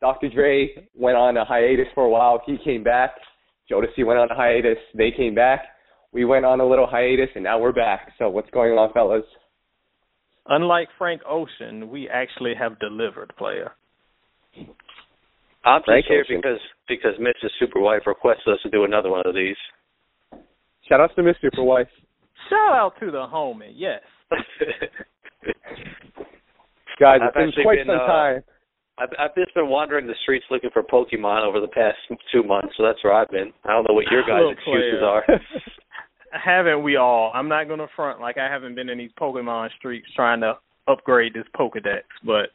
Dr. 0.00 0.28
Dre 0.28 0.68
went 0.94 1.16
on 1.16 1.36
a 1.36 1.44
hiatus 1.44 1.86
for 1.94 2.04
a 2.04 2.08
while. 2.08 2.42
He 2.46 2.58
came 2.62 2.82
back. 2.82 3.14
Jodeci 3.70 4.04
went 4.04 4.18
on 4.18 4.30
a 4.30 4.34
hiatus. 4.34 4.78
They 4.94 5.10
came 5.10 5.34
back. 5.34 5.62
We 6.12 6.24
went 6.24 6.44
on 6.44 6.60
a 6.60 6.66
little 6.66 6.86
hiatus, 6.86 7.28
and 7.34 7.44
now 7.44 7.58
we're 7.58 7.72
back. 7.72 8.12
So 8.18 8.28
what's 8.28 8.50
going 8.50 8.72
on, 8.72 8.92
fellas? 8.92 9.24
Unlike 10.48 10.88
Frank 10.96 11.22
Ocean, 11.28 11.90
we 11.90 12.08
actually 12.08 12.54
have 12.58 12.78
delivered, 12.78 13.32
player. 13.36 13.72
I'm 15.64 15.80
just 15.80 16.06
here 16.08 16.20
Ocean. 16.20 16.40
because 16.40 16.60
because 16.86 17.14
Mrs. 17.20 17.50
Superwife 17.60 18.06
requested 18.06 18.54
us 18.54 18.60
to 18.62 18.70
do 18.70 18.84
another 18.84 19.10
one 19.10 19.22
of 19.26 19.34
these. 19.34 19.56
Shout 20.88 21.00
out 21.00 21.10
to 21.16 21.22
Miss 21.22 21.36
Superwife. 21.42 21.88
Shout 22.48 22.76
out 22.76 22.92
to 23.00 23.10
the 23.10 23.26
homie, 23.26 23.72
yes. 23.74 24.00
Guys, 27.00 27.18
I've 27.20 27.32
it's 27.34 27.56
been 27.56 27.64
quite 27.64 27.78
been, 27.78 27.86
some 27.88 27.96
uh, 27.96 28.06
time. 28.06 28.44
I've, 28.98 29.10
I've 29.18 29.34
just 29.34 29.54
been 29.54 29.68
wandering 29.68 30.06
the 30.06 30.14
streets 30.22 30.46
looking 30.50 30.70
for 30.72 30.82
Pokemon 30.82 31.44
over 31.44 31.60
the 31.60 31.68
past 31.68 31.98
two 32.32 32.42
months, 32.42 32.74
so 32.76 32.82
that's 32.82 33.02
where 33.04 33.12
I've 33.12 33.30
been. 33.30 33.52
I 33.64 33.72
don't 33.72 33.86
know 33.88 33.94
what 33.94 34.06
your 34.10 34.22
guys' 34.26 34.42
Look, 34.44 34.56
excuses 34.58 35.02
are. 35.02 35.24
haven't 36.32 36.82
we 36.82 36.96
all? 36.96 37.30
I'm 37.34 37.48
not 37.48 37.66
going 37.68 37.80
to 37.80 37.88
front 37.94 38.20
like 38.20 38.38
I 38.38 38.50
haven't 38.50 38.74
been 38.74 38.88
in 38.88 38.98
these 38.98 39.10
Pokemon 39.20 39.68
streets 39.78 40.06
trying 40.14 40.40
to 40.40 40.54
upgrade 40.88 41.34
this 41.34 41.44
Pokedex, 41.54 42.02
but 42.24 42.50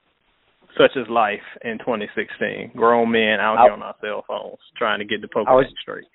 such 0.78 0.92
is 0.96 1.08
life 1.10 1.40
in 1.64 1.78
2016. 1.80 2.72
Grown 2.76 3.12
men 3.12 3.40
out 3.40 3.58
I- 3.58 3.64
here 3.64 3.74
on 3.74 3.84
our 3.84 3.96
cell 4.02 4.24
phones 4.28 4.58
trying 4.78 5.00
to 5.00 5.06
get 5.06 5.22
the 5.22 5.28
Pokedex 5.28 5.48
I 5.48 5.54
was- 5.56 5.74
straight. 5.82 6.06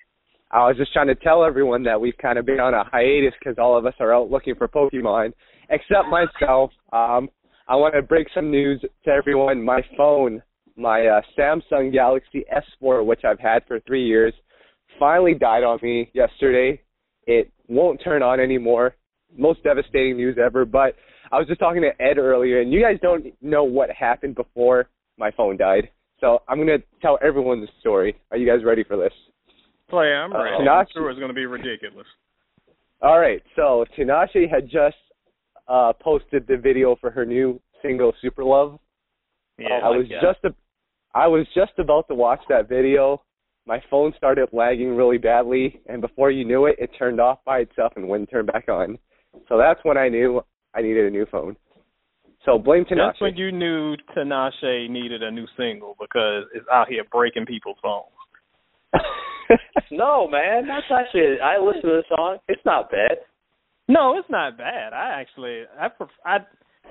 I 0.49 0.65
was 0.65 0.77
just 0.77 0.93
trying 0.93 1.07
to 1.07 1.15
tell 1.15 1.43
everyone 1.43 1.83
that 1.83 1.99
we've 1.99 2.17
kind 2.21 2.39
of 2.39 2.45
been 2.45 2.61
on 2.61 2.73
a 2.73 2.85
hiatus 2.85 3.33
because 3.37 3.57
all 3.57 3.77
of 3.77 3.85
us 3.85 3.93
are 3.99 4.13
out 4.15 4.31
looking 4.31 4.55
for 4.55 4.69
Pokemon, 4.69 5.33
except 5.69 6.07
myself. 6.07 6.71
Um, 6.93 7.29
I 7.67 7.75
want 7.75 7.95
to 7.95 8.01
break 8.01 8.27
some 8.33 8.49
news 8.49 8.83
to 9.03 9.09
everyone. 9.11 9.63
My 9.63 9.81
phone, 9.97 10.41
my 10.75 11.05
uh, 11.07 11.21
Samsung 11.37 11.91
Galaxy 11.91 12.45
S4, 12.81 13.05
which 13.05 13.21
I've 13.25 13.39
had 13.39 13.63
for 13.67 13.79
three 13.81 14.05
years, 14.05 14.33
finally 14.97 15.33
died 15.33 15.63
on 15.63 15.79
me 15.81 16.09
yesterday. 16.13 16.81
It 17.25 17.51
won't 17.67 18.01
turn 18.03 18.23
on 18.23 18.39
anymore. 18.39 18.95
Most 19.35 19.63
devastating 19.63 20.15
news 20.15 20.37
ever. 20.43 20.63
But 20.65 20.95
I 21.31 21.37
was 21.37 21.47
just 21.47 21.59
talking 21.59 21.81
to 21.81 22.01
Ed 22.01 22.17
earlier, 22.17 22.61
and 22.61 22.71
you 22.71 22.81
guys 22.81 22.97
don't 23.01 23.25
know 23.41 23.65
what 23.65 23.89
happened 23.89 24.35
before 24.35 24.87
my 25.17 25.31
phone 25.31 25.57
died. 25.57 25.89
So 26.21 26.41
I'm 26.47 26.57
going 26.57 26.79
to 26.79 26.83
tell 27.01 27.19
everyone 27.21 27.59
the 27.59 27.67
story. 27.81 28.15
Are 28.31 28.37
you 28.37 28.47
guys 28.47 28.63
ready 28.65 28.83
for 28.83 28.95
this? 28.97 29.13
Player, 29.89 30.23
I'm 30.23 30.33
Uh, 30.33 30.43
ready. 30.43 30.67
I'm 30.67 30.85
sure 30.93 31.09
it's 31.09 31.19
going 31.19 31.29
to 31.29 31.35
be 31.35 31.45
ridiculous. 31.45 32.07
All 33.01 33.19
right, 33.19 33.43
so 33.55 33.85
Tinashe 33.95 34.49
had 34.49 34.67
just 34.69 34.95
uh 35.67 35.93
posted 36.01 36.45
the 36.47 36.57
video 36.57 36.95
for 36.99 37.11
her 37.11 37.25
new 37.25 37.59
single 37.81 38.13
"Super 38.21 38.43
Love." 38.43 38.79
Yeah, 39.57 39.79
I 39.83 39.89
was 39.89 40.05
yeah. 40.09 40.21
just 40.21 40.43
a, 40.43 40.53
I 41.15 41.27
was 41.27 41.47
just 41.55 41.73
about 41.79 42.07
to 42.09 42.15
watch 42.15 42.41
that 42.49 42.69
video. 42.69 43.23
My 43.65 43.81
phone 43.89 44.13
started 44.15 44.49
lagging 44.53 44.95
really 44.95 45.17
badly, 45.17 45.81
and 45.87 45.99
before 45.99 46.31
you 46.31 46.45
knew 46.45 46.67
it, 46.67 46.75
it 46.79 46.91
turned 46.97 47.19
off 47.19 47.39
by 47.45 47.59
itself 47.59 47.93
and 47.95 48.07
wouldn't 48.07 48.29
turn 48.29 48.45
back 48.45 48.69
on. 48.69 48.97
So 49.49 49.57
that's 49.57 49.79
when 49.83 49.97
I 49.97 50.09
knew 50.09 50.41
I 50.73 50.81
needed 50.81 51.05
a 51.05 51.09
new 51.09 51.25
phone. 51.31 51.57
So 52.45 52.57
blame 52.57 52.85
Tinashe. 52.85 53.07
That's 53.09 53.21
when 53.21 53.35
you 53.35 53.51
knew 53.51 53.95
Tinashe 54.15 54.89
needed 54.89 55.21
a 55.21 55.31
new 55.31 55.47
single 55.57 55.95
because 55.99 56.45
it's 56.53 56.65
out 56.71 56.87
here 56.87 57.03
breaking 57.11 57.45
people's 57.45 57.77
phones. 57.81 58.05
no, 59.91 60.29
man, 60.29 60.65
that's 60.67 60.85
actually. 60.89 61.41
I 61.43 61.59
listened 61.59 61.83
to 61.83 62.01
the 62.01 62.03
song. 62.07 62.37
It's 62.47 62.61
not 62.65 62.89
bad. 62.89 63.17
No, 63.87 64.17
it's 64.17 64.29
not 64.29 64.57
bad. 64.57 64.93
I 64.93 65.21
actually, 65.21 65.63
I, 65.79 65.87
pref- 65.87 66.09
I, 66.25 66.37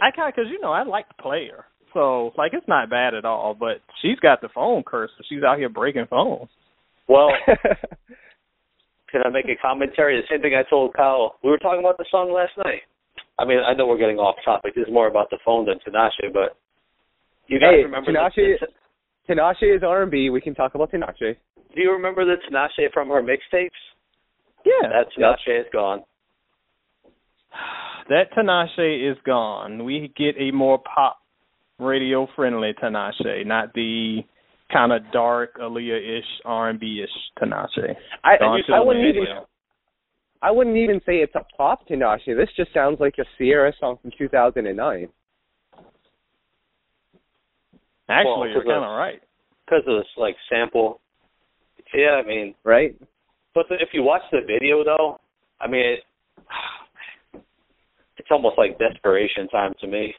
I 0.00 0.10
kind 0.14 0.28
of 0.28 0.34
because 0.34 0.50
you 0.50 0.60
know 0.60 0.72
I 0.72 0.82
like 0.82 1.06
the 1.08 1.22
player, 1.22 1.66
so 1.92 2.32
like 2.36 2.52
it's 2.54 2.68
not 2.68 2.90
bad 2.90 3.14
at 3.14 3.24
all. 3.24 3.54
But 3.58 3.82
she's 4.00 4.18
got 4.20 4.40
the 4.40 4.48
phone 4.54 4.82
curse, 4.82 5.10
so 5.16 5.24
she's 5.28 5.42
out 5.42 5.58
here 5.58 5.68
breaking 5.68 6.06
phones. 6.08 6.48
Well, 7.08 7.28
can 9.10 9.22
I 9.24 9.28
make 9.28 9.46
a 9.46 9.60
commentary? 9.60 10.20
The 10.20 10.26
same 10.30 10.42
thing 10.42 10.54
I 10.54 10.68
told 10.68 10.94
Kyle. 10.94 11.36
We 11.44 11.50
were 11.50 11.58
talking 11.58 11.80
about 11.80 11.98
the 11.98 12.06
song 12.10 12.32
last 12.32 12.52
night. 12.56 12.82
I 13.38 13.44
mean, 13.44 13.58
I 13.58 13.74
know 13.74 13.86
we're 13.86 13.98
getting 13.98 14.16
off 14.16 14.36
topic. 14.44 14.74
This 14.74 14.86
is 14.86 14.92
more 14.92 15.08
about 15.08 15.28
the 15.30 15.38
phone 15.44 15.66
than 15.66 15.76
Tinashe, 15.86 16.32
but 16.32 16.56
you 17.48 17.60
guys 17.60 17.76
hey, 17.76 17.84
remember 17.84 18.10
Tinashe, 18.10 18.56
the, 18.60 19.34
Tinashe 19.34 19.76
is 19.76 19.82
R&B. 19.82 20.30
We 20.30 20.40
can 20.40 20.54
talk 20.54 20.74
about 20.74 20.90
Tinashe. 20.90 21.36
Do 21.74 21.80
you 21.82 21.92
remember 21.92 22.24
the 22.24 22.36
Tinashe 22.48 22.90
from 22.94 23.08
her 23.08 23.22
mixtapes? 23.22 23.68
Yeah, 24.64 24.88
That 24.88 25.06
Tinashe 25.16 25.60
is 25.60 25.66
gone. 25.72 26.02
that 28.08 28.32
Tinashe 28.36 29.10
is 29.10 29.16
gone. 29.24 29.84
We 29.84 30.12
get 30.16 30.34
a 30.40 30.50
more 30.52 30.78
pop 30.78 31.18
radio 31.78 32.26
friendly 32.36 32.72
Tinashe, 32.82 33.44
not 33.46 33.72
the 33.74 34.20
kind 34.72 34.92
of 34.92 35.02
dark 35.12 35.58
Aaliyah 35.58 36.18
ish 36.18 36.24
R 36.44 36.70
and 36.70 36.80
B 36.80 37.02
ish 37.04 37.10
Tinashe. 37.42 37.94
I, 38.24 38.38
Gone 38.38 38.60
I 38.72 38.80
wouldn't 38.80 39.06
even 39.06 39.24
I 40.42 40.50
wouldn't 40.50 40.76
even 40.76 41.00
say 41.06 41.16
it's 41.16 41.34
a 41.34 41.44
pop 41.56 41.88
Tinashe. 41.88 42.26
This 42.36 42.48
just 42.56 42.72
sounds 42.74 42.98
like 43.00 43.14
a 43.18 43.24
Ciara 43.38 43.72
song 43.80 43.98
from 44.02 44.10
2009. 44.16 45.08
Actually, 48.08 48.30
Well, 48.30 48.46
you're 48.48 48.54
'cause 48.62 48.62
of- 48.62 48.66
kind 48.72 48.84
of 48.84 48.96
right. 48.98 49.22
because 49.64 49.82
of 49.88 49.96
this 49.98 50.16
like 50.16 50.36
sample. 50.48 51.00
Yeah, 51.94 52.20
I 52.22 52.22
mean, 52.22 52.54
right? 52.64 52.94
but 53.54 53.66
the, 53.68 53.76
if 53.80 53.88
you 53.94 54.02
watch 54.02 54.22
the 54.30 54.40
video 54.46 54.84
though, 54.84 55.18
I 55.60 55.66
mean, 55.66 55.84
it, 55.84 56.04
it's 58.26 58.32
almost 58.32 58.58
like 58.58 58.76
desperation 58.78 59.46
time 59.48 59.72
to 59.80 59.86
me. 59.86 60.12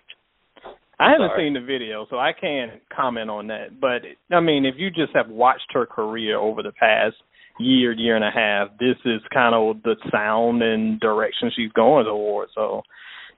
I 0.97 1.11
haven't 1.11 1.29
Sorry. 1.31 1.47
seen 1.47 1.53
the 1.53 1.59
video, 1.59 2.07
so 2.09 2.17
I 2.17 2.31
can't 2.31 2.71
comment 2.95 3.29
on 3.29 3.47
that. 3.47 3.79
But 3.81 4.01
I 4.35 4.39
mean, 4.39 4.65
if 4.65 4.75
you 4.77 4.89
just 4.89 5.13
have 5.13 5.27
watched 5.29 5.67
her 5.73 5.85
career 5.85 6.37
over 6.37 6.63
the 6.63 6.71
past 6.71 7.15
year, 7.59 7.91
year 7.91 8.15
and 8.15 8.23
a 8.23 8.31
half, 8.31 8.69
this 8.79 8.95
is 9.05 9.19
kind 9.33 9.53
of 9.53 9.83
the 9.83 9.95
sound 10.11 10.63
and 10.63 10.99
direction 11.01 11.51
she's 11.53 11.71
going 11.73 12.05
toward. 12.05 12.47
So 12.55 12.81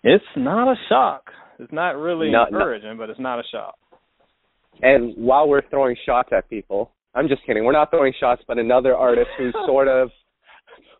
it's 0.03 0.23
not 0.37 0.71
a 0.71 0.75
shock. 0.87 1.31
It's 1.57 1.73
not 1.73 1.97
really 1.97 2.29
Not- 2.31 2.51
not- 2.51 2.59
encouraging, 2.61 2.97
but 2.97 3.09
it's 3.09 3.19
not 3.19 3.39
a 3.39 3.43
shock. 3.51 3.75
And 4.83 5.15
while 5.17 5.49
we're 5.49 5.67
throwing 5.69 5.97
shots 6.05 6.29
at 6.31 6.47
people, 6.49 6.91
I'm 7.15 7.27
just 7.27 7.43
kidding. 7.45 7.65
We're 7.65 7.73
not 7.73 7.89
throwing 7.89 8.13
shots, 8.19 8.41
but 8.47 8.57
another 8.59 8.95
artist 8.95 9.29
who's 9.37 9.53
sort 9.65 9.87
of, 9.89 10.11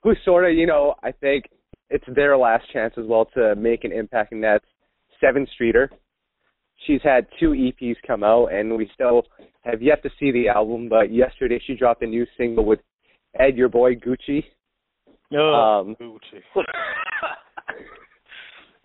who's 0.03 0.18
sort 0.25 0.44
of, 0.50 0.53
you 0.57 0.66
know, 0.66 0.96
I 1.03 1.12
think 1.13 1.46
it's 1.89 2.05
their 2.16 2.38
last 2.38 2.66
chance 2.72 2.94
as 2.97 3.05
well 3.07 3.25
to 3.35 3.55
make 3.55 3.83
an 3.83 3.91
impact, 3.91 4.31
and 4.31 4.44
that's 4.44 4.66
Sevyn 5.22 5.47
Streeter. 5.53 5.89
She's 6.88 7.01
had 7.03 7.27
two 7.39 7.50
EPs 7.51 7.97
come 8.07 8.23
out, 8.23 8.47
and 8.53 8.75
we 8.77 8.89
still 8.94 9.23
have 9.63 9.81
yet 9.81 10.01
to 10.03 10.09
see 10.19 10.31
the 10.31 10.47
album. 10.47 10.88
But 10.89 11.11
yesterday 11.11 11.59
she 11.66 11.75
dropped 11.75 12.01
a 12.03 12.07
new 12.07 12.25
single 12.38 12.63
with 12.66 12.79
Ed, 13.38 13.57
your 13.57 13.69
boy 13.69 13.95
Gucci. 13.95 14.44
Ugh, 15.31 15.38
Um, 15.39 15.95
Gucci. 16.00 16.41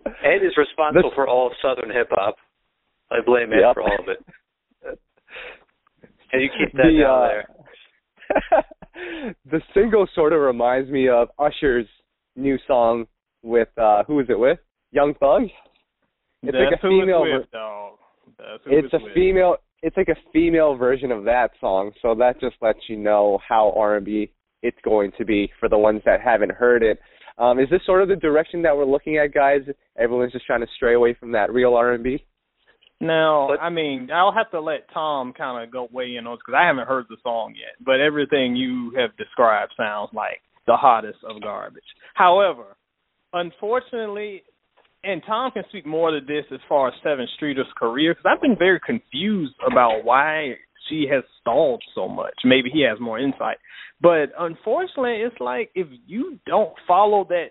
Ed 0.07 0.45
is 0.45 0.57
responsible 0.57 1.11
This- 1.11 1.15
for 1.15 1.27
all 1.29 1.47
of 1.47 1.53
Southern 1.63 1.91
hip 1.91 2.09
hop. 2.11 2.37
I 3.11 3.21
blame 3.25 3.53
Ed 3.53 3.61
Yep. 3.61 3.75
for 3.75 3.83
all 3.83 3.99
of 4.01 4.09
it. 4.09 4.25
And 6.33 6.43
you 6.43 6.49
keep 6.59 6.73
that 6.73 6.83
The, 6.83 6.99
down 7.01 7.23
uh, 7.23 7.29
there. 7.29 8.65
the 9.53 9.61
single 9.73 10.07
sort 10.15 10.33
of 10.33 10.41
reminds 10.41 10.91
me 10.91 11.09
of 11.09 11.29
Usher's 11.39 11.87
new 12.37 12.59
song 12.67 13.07
with 13.43 13.69
uh 13.79 14.05
who 14.05 14.21
is 14.21 14.27
it 14.29 14.39
with? 14.39 14.59
Young 14.93 15.15
Thug. 15.15 15.43
It's 16.43 16.53
That's 16.53 16.57
like 16.57 16.79
a 16.79 16.83
female. 16.83 17.25
It's 17.25 17.33
ver- 17.33 17.39
with, 17.41 17.51
dog. 17.51 17.93
That's 18.39 18.63
it's 18.67 18.95
a 18.95 18.99
with. 19.03 19.15
female. 19.15 19.57
It's 19.83 19.97
like 19.97 20.09
a 20.09 20.17
female 20.33 20.77
version 20.77 21.11
of 21.13 21.25
that 21.25 21.51
song. 21.61 21.93
So 22.01 22.15
that 22.15 22.41
just 22.41 22.57
lets 22.63 22.79
you 22.89 22.97
know 22.97 23.39
how 23.47 23.73
R 23.77 23.97
and 23.97 24.05
B 24.05 24.31
it's 24.63 24.79
going 24.83 25.13
to 25.19 25.25
be 25.25 25.51
for 25.61 25.69
the 25.69 25.77
ones 25.79 26.01
that 26.07 26.21
haven't 26.23 26.53
heard 26.53 26.83
it. 26.83 26.99
Um, 27.37 27.59
is 27.59 27.69
this 27.69 27.81
sort 27.85 28.03
of 28.03 28.09
the 28.09 28.17
direction 28.17 28.63
that 28.63 28.77
we're 28.77 28.85
looking 28.87 29.19
at, 29.19 29.35
guys? 29.35 29.61
Everyone's 29.99 30.33
just 30.33 30.47
trying 30.47 30.61
to 30.61 30.67
stray 30.77 30.95
away 30.95 31.15
from 31.19 31.33
that 31.33 31.53
real 31.53 31.75
R 31.75 31.93
and 31.93 32.03
B. 32.05 32.25
Now, 33.01 33.49
But- 33.49 33.61
I 33.61 33.71
mean, 33.71 34.11
I'll 34.13 34.33
have 34.33 34.51
to 34.53 34.61
let 34.61 34.89
Tom 34.95 35.33
kind 35.33 35.63
of 35.63 35.71
go 35.71 35.89
weigh 35.93 36.17
in 36.17 36.27
on 36.27 36.37
because 36.39 36.55
I 36.57 36.67
haven't 36.67 36.87
heard 36.89 37.07
the 37.11 37.17
song 37.23 37.55
yet. 37.57 37.75
But 37.85 38.01
everything 38.01 38.57
you 38.57 38.93
have 38.97 39.17
described 39.17 39.73
sounds 39.77 40.11
like 40.15 40.41
the 40.67 40.77
hottest 40.77 41.19
of 41.29 41.43
garbage. 41.43 41.83
However, 42.15 42.77
unfortunately, 43.33 44.43
and 45.03 45.23
Tom 45.27 45.51
can 45.53 45.65
speak 45.69 45.87
more 45.87 46.11
to 46.11 46.21
this 46.21 46.45
as 46.53 46.61
far 46.69 46.89
as 46.89 46.95
Sevyn 47.05 47.27
Streeter's 47.37 47.67
career 47.77 48.15
because 48.15 48.31
I've 48.33 48.41
been 48.41 48.57
very 48.57 48.81
confused 48.81 49.55
about 49.67 50.05
why 50.05 50.55
she 50.89 51.07
has 51.11 51.25
stalled 51.41 51.83
so 51.95 52.09
much. 52.09 52.35
Maybe 52.45 52.71
he 52.73 52.83
has 52.89 52.99
more 53.01 53.19
insight. 53.19 53.59
But 54.01 54.33
unfortunately, 54.39 55.23
it's 55.23 55.39
like 55.41 55.71
if 55.75 55.87
you 56.07 56.39
don't 56.47 56.73
follow 56.87 57.25
that 57.29 57.49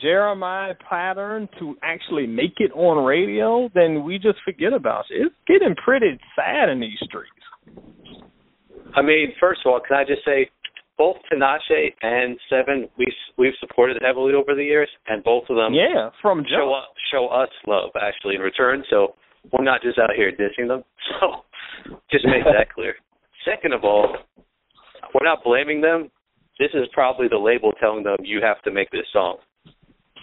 Jeremiah 0.00 0.74
pattern 0.88 1.48
to 1.58 1.76
actually 1.82 2.26
make 2.26 2.54
it 2.58 2.72
on 2.72 3.04
radio, 3.04 3.70
then 3.74 4.04
we 4.04 4.18
just 4.18 4.38
forget 4.44 4.72
about 4.72 5.06
it. 5.10 5.26
It's 5.26 5.34
getting 5.46 5.74
pretty 5.82 6.18
sad 6.36 6.68
in 6.68 6.80
these 6.80 6.98
streets. 7.02 7.30
I 8.94 9.02
mean, 9.02 9.32
first 9.40 9.60
of 9.64 9.72
all, 9.72 9.80
can 9.86 9.96
I 9.96 10.04
just 10.04 10.24
say, 10.24 10.50
both 10.98 11.16
Tinashe 11.32 11.94
and 12.02 12.36
Sevyn, 12.50 12.88
we 12.98 13.06
we've 13.38 13.54
supported 13.60 14.02
heavily 14.04 14.34
over 14.34 14.54
the 14.54 14.64
years, 14.64 14.88
and 15.06 15.22
both 15.24 15.44
of 15.48 15.56
them 15.56 15.72
Yeah, 15.72 16.10
from 16.20 16.42
show 16.44 16.68
jump. 16.68 16.72
us, 16.76 16.88
show 17.12 17.28
us 17.28 17.48
love 17.66 17.90
actually 18.00 18.34
in 18.34 18.40
return. 18.42 18.82
So 18.90 19.14
we're 19.52 19.64
not 19.64 19.80
just 19.82 19.98
out 19.98 20.10
here 20.16 20.32
dissing 20.32 20.68
them. 20.68 20.82
So 21.20 21.44
Just 22.10 22.26
make 22.26 22.44
that 22.44 22.68
clear. 22.74 22.94
Second 23.44 23.72
of 23.72 23.84
all, 23.84 24.16
we're 25.14 25.24
not 25.24 25.44
blaming 25.44 25.80
them. 25.80 26.10
This 26.58 26.70
is 26.74 26.86
probably 26.92 27.28
the 27.28 27.38
label 27.38 27.70
telling 27.80 28.02
them 28.02 28.16
you 28.22 28.40
have 28.42 28.60
to 28.62 28.72
make 28.72 28.90
this 28.90 29.06
song. 29.12 29.36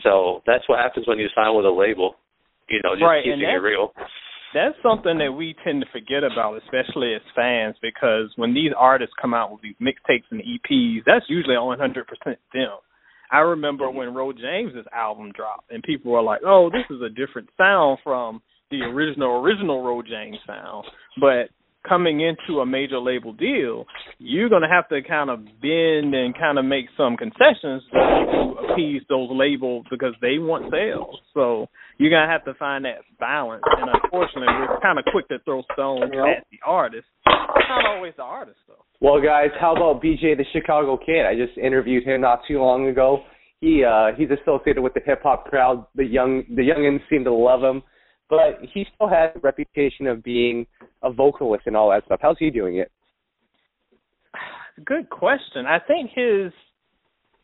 So 0.04 0.44
that's 0.46 0.68
what 0.70 0.80
happens 0.80 1.08
when 1.08 1.18
you 1.18 1.28
sign 1.34 1.56
with 1.56 1.66
a 1.66 1.72
label. 1.72 2.16
You 2.70 2.82
know, 2.84 2.94
just 2.94 3.04
right, 3.04 3.24
keeping 3.24 3.40
it 3.42 3.62
real. 3.62 3.94
That's 4.56 4.76
something 4.82 5.18
that 5.18 5.34
we 5.34 5.54
tend 5.66 5.84
to 5.84 5.88
forget 5.92 6.24
about, 6.24 6.56
especially 6.64 7.14
as 7.14 7.22
fans, 7.36 7.76
because 7.82 8.32
when 8.38 8.54
these 8.54 8.72
artists 8.78 9.14
come 9.22 9.34
out 9.34 9.52
with 9.52 9.62
these 9.62 9.76
mixtapes 9.84 10.32
and 10.32 10.40
EPs, 10.40 11.04
that's 11.06 11.26
usually 11.28 11.56
100% 11.56 11.76
them. 12.54 12.78
I 13.30 13.40
remember 13.40 13.92
when 13.92 14.14
Ro 14.14 14.32
James's 14.32 14.86
album 14.94 15.34
dropped, 15.36 15.72
and 15.72 15.84
people 15.84 16.14
were 16.14 16.22
like, 16.22 16.40
"Oh, 16.46 16.70
this 16.70 16.86
is 16.90 17.02
a 17.02 17.10
different 17.10 17.50
sound 17.58 18.00
from 18.02 18.42
the 18.72 18.82
original 18.84 19.44
original 19.44 19.84
Ro 19.84 20.02
James 20.02 20.38
sound." 20.48 20.86
But 21.20 21.50
coming 21.88 22.22
into 22.22 22.60
a 22.60 22.66
major 22.66 23.00
label 23.00 23.34
deal, 23.34 23.86
you're 24.20 24.50
going 24.50 24.62
to 24.62 24.68
have 24.68 24.88
to 24.90 25.02
kind 25.02 25.30
of 25.30 25.46
bend 25.62 26.14
and 26.14 26.38
kind 26.38 26.58
of 26.58 26.66
make 26.66 26.86
some 26.98 27.18
concessions 27.18 27.84
to 27.92 28.56
appease 28.72 29.02
those 29.10 29.30
labels 29.32 29.86
because 29.90 30.14
they 30.22 30.38
want 30.38 30.72
sales. 30.72 31.20
So 31.34 31.68
you're 31.98 32.10
going 32.10 32.28
to 32.28 32.32
have 32.32 32.46
to 32.46 32.54
find 32.56 32.86
that 32.86 33.00
balance. 33.20 33.64
And 33.66 33.90
unfortunately, 34.04 34.54
we're 34.54 34.80
kind 34.82 35.00
of 35.00 35.06
quick 35.12 35.28
to 35.30 35.40
throw 35.46 35.64
stones 35.74 36.04
at 36.04 36.46
the 36.52 36.58
artist. 36.66 37.08
It's 37.26 37.70
not 37.70 37.86
always 37.86 38.14
the 38.18 38.24
artist, 38.24 38.58
though. 38.68 38.84
Well, 39.02 39.22
guys, 39.22 39.50
how 39.60 39.76
about 39.76 40.02
BJ 40.02 40.38
the 40.38 40.46
Chicago 40.54 40.98
Kid? 40.98 41.26
I 41.26 41.36
just 41.36 41.58
interviewed 41.58 42.04
him 42.04 42.22
not 42.22 42.42
too 42.48 42.60
long 42.60 42.88
ago. 42.88 43.24
He 43.62 43.84
uh 43.84 44.08
he's 44.18 44.30
associated 44.30 44.82
with 44.82 44.94
the 44.94 45.02
hip 45.06 45.22
hop 45.24 45.46
crowd. 45.46 45.86
The 45.96 46.06
young 46.06 46.44
the 46.50 46.62
youngins 46.62 47.00
seem 47.10 47.24
to 47.24 47.34
love 47.34 47.62
him 47.62 47.84
but 48.30 48.60
he 48.74 48.86
still 48.96 49.08
has 49.08 49.32
a 49.36 49.40
reputation 49.40 50.08
of 50.08 50.24
being 50.24 50.66
a 51.04 51.12
vocalist 51.12 51.64
and 51.68 51.76
all 51.78 51.90
that 51.92 52.06
stuff. 52.06 52.20
How's 52.22 52.38
he 52.40 52.50
doing 52.50 52.78
it? 52.78 52.92
Good 54.86 55.10
question. 55.10 55.66
I 55.66 55.80
think 55.80 56.12
his 56.14 56.52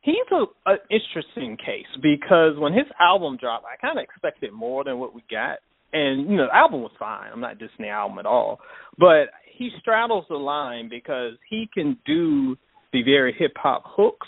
he's 0.02 0.16
a, 0.32 0.72
a 0.72 0.76
interesting 0.90 1.58
case 1.58 1.86
because 2.02 2.58
when 2.58 2.74
his 2.74 2.88
album 3.00 3.38
dropped, 3.40 3.66
I 3.66 3.78
kind 3.80 3.98
of 3.98 4.04
expected 4.04 4.52
more 4.52 4.84
than 4.84 5.00
what 5.00 5.14
we 5.14 5.24
got. 5.30 5.60
And 5.94 6.30
you 6.30 6.38
know, 6.38 6.48
the 6.48 6.56
album 6.56 6.82
was 6.82 6.92
fine. 6.98 7.30
I'm 7.32 7.42
not 7.42 7.58
dissing 7.58 7.80
the 7.80 7.90
album 7.90 8.20
at 8.20 8.26
all, 8.26 8.60
but 8.98 9.28
he 9.54 9.70
straddles 9.80 10.26
the 10.30 10.36
line 10.36 10.90
because 10.90 11.34
he 11.50 11.70
can 11.74 11.98
do 12.06 12.58
the 12.94 13.04
very 13.04 13.34
hip 13.38 13.54
hop 13.56 13.84
hooks, 13.86 14.28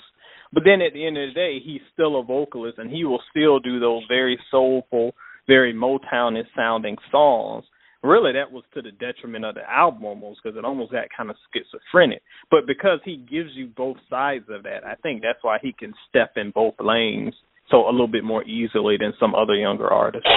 but 0.54 0.64
then 0.64 0.82
at 0.82 0.94
the 0.94 1.06
end 1.06 1.18
of 1.18 1.30
the 1.30 1.34
day, 1.34 1.60
he's 1.64 1.82
still 1.92 2.20
a 2.20 2.24
vocalist 2.24 2.78
and 2.78 2.92
he 2.92 3.04
will 3.04 3.22
still 3.32 3.60
do 3.60 3.80
those 3.80 4.04
very 4.08 4.38
soulful 4.52 5.14
very 5.48 5.74
Motownish 5.74 6.48
sounding 6.56 6.98
songs. 7.12 7.66
Really, 8.04 8.34
that 8.34 8.52
was 8.52 8.64
to 8.74 8.82
the 8.82 8.92
detriment 8.92 9.46
of 9.46 9.56
the 9.56 9.70
album 9.70 10.04
almost 10.04 10.42
because 10.44 10.58
it 10.58 10.66
almost 10.66 10.92
got 10.92 11.06
kind 11.16 11.30
of 11.30 11.38
schizophrenic. 11.54 12.22
But 12.52 12.68
because 12.68 13.00
he 13.06 13.16
gives 13.16 13.52
you 13.54 13.68
both 13.68 13.96
sides 14.10 14.46
of 14.50 14.64
that, 14.64 14.86
I 14.86 14.96
think 14.96 15.22
that's 15.22 15.40
why 15.42 15.58
he 15.62 15.72
can 15.72 15.94
step 16.10 16.34
in 16.36 16.52
both 16.52 16.76
lanes 16.80 17.34
so 17.72 17.88
a 17.88 17.92
little 17.92 18.08
bit 18.08 18.26
more 18.26 18.44
easily 18.44 18.98
than 19.00 19.14
some 19.20 19.34
other 19.34 19.56
younger 19.56 19.88
artists. 19.88 20.28